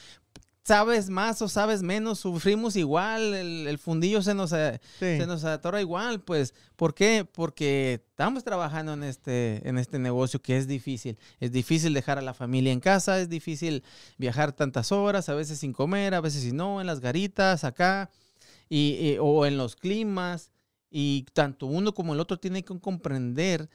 sabes 0.62 1.10
más 1.10 1.42
o 1.42 1.48
sabes 1.48 1.84
menos, 1.84 2.20
sufrimos 2.20 2.76
igual, 2.76 3.34
el, 3.34 3.66
el 3.66 3.78
fundillo 3.80 4.22
se 4.22 4.34
nos, 4.34 4.52
eh, 4.52 4.82
Sí. 5.00 5.18
se 5.20 5.26
nos 5.26 5.46
atora 5.46 5.80
igual, 5.80 6.20
pues, 6.20 6.54
¿por 6.76 6.94
qué? 6.94 7.26
Porque 7.32 8.04
estamos 8.10 8.44
trabajando 8.44 8.92
en 8.92 9.06
este, 9.06 9.66
en 9.70 9.78
este 9.78 10.00
negocio 10.00 10.42
que 10.42 10.58
es 10.58 10.68
difícil. 10.68 11.18
Es 11.40 11.54
difícil 11.54 11.94
dejar 11.94 12.18
a 12.18 12.22
la 12.22 12.34
familia 12.34 12.74
en 12.74 12.82
casa, 12.82 13.22
es 13.22 13.30
difícil 13.30 13.84
viajar 14.18 14.52
tantas 14.52 14.92
horas, 14.92 15.30
a 15.30 15.34
veces 15.34 15.60
sin 15.60 15.72
comer, 15.72 16.14
a 16.14 16.20
veces 16.20 16.44
sin 16.44 16.58
no, 16.58 16.82
en 16.82 16.88
las 16.88 17.00
garitas, 17.00 17.64
acá, 17.64 18.10
y, 18.72 18.96
y- 19.12 19.18
o 19.20 19.46
en 19.46 19.58
los 19.58 19.76
climas. 19.76 20.52
Y 20.90 21.26
tanto 21.34 21.66
uno 21.68 21.94
como 21.94 22.14
el 22.14 22.20
otro 22.20 22.38
tiene 22.38 22.64
que 22.64 22.80
comprender 22.80 23.70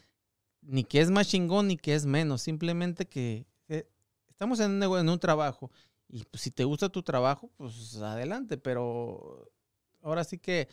ni 0.63 0.85
que 0.85 1.01
es 1.01 1.11
más 1.11 1.29
chingón 1.29 1.69
ni 1.69 1.77
que 1.77 1.95
es 1.95 2.05
menos, 2.07 2.43
simplemente 2.43 3.07
que 3.07 3.47
eh, 3.69 3.89
estamos 4.29 4.59
en 4.61 4.73
un, 4.83 4.99
en 4.99 5.09
un 5.09 5.19
trabajo. 5.19 5.71
Y 6.09 6.25
pues, 6.25 6.43
si 6.43 6.51
te 6.51 6.65
gusta 6.65 6.89
tu 6.89 7.03
trabajo, 7.03 7.51
pues 7.57 7.97
adelante, 7.97 8.59
pero 8.59 9.51
ahora 10.03 10.25
sí 10.25 10.39
que 10.39 10.69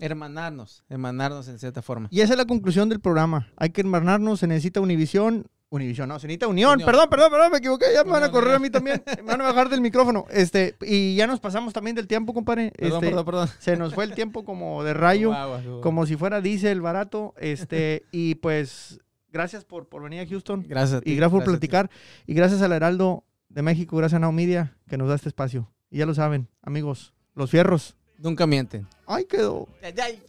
hermanarnos, 0.00 0.84
hermanarnos 0.88 1.48
en 1.48 1.58
cierta 1.58 1.82
forma. 1.82 2.08
Y 2.10 2.20
esa 2.20 2.34
es 2.34 2.38
la 2.38 2.46
conclusión 2.46 2.88
del 2.88 3.00
programa. 3.00 3.52
Hay 3.56 3.70
que 3.70 3.80
hermanarnos, 3.80 4.40
se 4.40 4.46
necesita 4.46 4.80
Univisión. 4.80 5.46
Univisión, 5.72 6.08
no, 6.08 6.18
se 6.18 6.26
necesita 6.26 6.48
unión. 6.48 6.72
Unión. 6.74 6.86
Perdón, 6.86 7.08
perdón, 7.08 7.30
perdón, 7.30 7.52
me 7.52 7.58
equivoqué. 7.58 7.86
Ya 7.94 8.02
me 8.02 8.10
van 8.10 8.24
a 8.24 8.30
correr 8.32 8.56
a 8.56 8.58
mí 8.58 8.70
también. 8.70 9.02
Me 9.18 9.22
van 9.22 9.40
a 9.40 9.44
bajar 9.44 9.68
del 9.68 9.80
micrófono. 9.80 10.26
Este, 10.30 10.74
y 10.82 11.14
ya 11.14 11.28
nos 11.28 11.38
pasamos 11.38 11.72
también 11.72 11.94
del 11.94 12.08
tiempo, 12.08 12.34
compadre. 12.34 12.72
Perdón, 12.76 12.94
Este, 12.96 13.06
perdón, 13.06 13.24
perdón. 13.24 13.48
Se 13.60 13.76
nos 13.76 13.94
fue 13.94 14.02
el 14.02 14.14
tiempo 14.14 14.44
como 14.44 14.82
de 14.82 14.94
rayo, 14.94 15.32
como 15.80 16.06
si 16.06 16.16
fuera 16.16 16.40
diésel 16.40 16.80
barato. 16.80 17.34
Este, 17.38 18.02
y 18.10 18.34
pues, 18.34 18.98
gracias 19.32 19.64
por, 19.64 19.86
por 19.88 20.02
venir 20.02 20.20
a 20.22 20.26
Houston. 20.26 20.64
Gracias 20.66 20.98
a 20.98 21.00
ti, 21.02 21.12
Y 21.12 21.16
gracias 21.16 21.38
por 21.38 21.44
platicar. 21.44 21.88
Y 22.26 22.34
gracias 22.34 22.62
al 22.62 22.72
Heraldo 22.72 23.22
de 23.48 23.62
México, 23.62 23.96
gracias 23.96 24.16
a 24.16 24.20
Now 24.20 24.32
Media, 24.32 24.76
que 24.88 24.98
nos 24.98 25.08
da 25.08 25.14
este 25.14 25.28
espacio. 25.28 25.70
Y 25.88 25.98
ya 25.98 26.06
lo 26.06 26.14
saben, 26.14 26.48
amigos, 26.62 27.14
los 27.36 27.48
fierros. 27.48 27.96
Nunca 28.22 28.46
mienten. 28.46 28.86
Ay, 29.06 29.24
quedó. 29.24 29.66
Ay. 29.82 30.22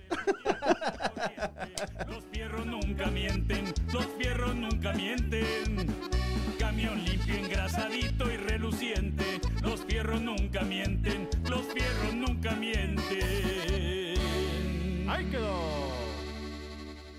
Los 2.07 2.23
fierros 2.31 2.65
nunca 2.65 3.07
mienten, 3.07 3.73
los 3.91 4.05
fierros 4.17 4.55
nunca 4.55 4.93
mienten. 4.93 5.87
Camión 6.57 7.03
limpio, 7.03 7.35
engrasadito 7.35 8.31
y 8.31 8.37
reluciente. 8.37 9.41
Los 9.61 9.81
fierros 9.81 10.21
nunca 10.21 10.61
mienten, 10.61 11.27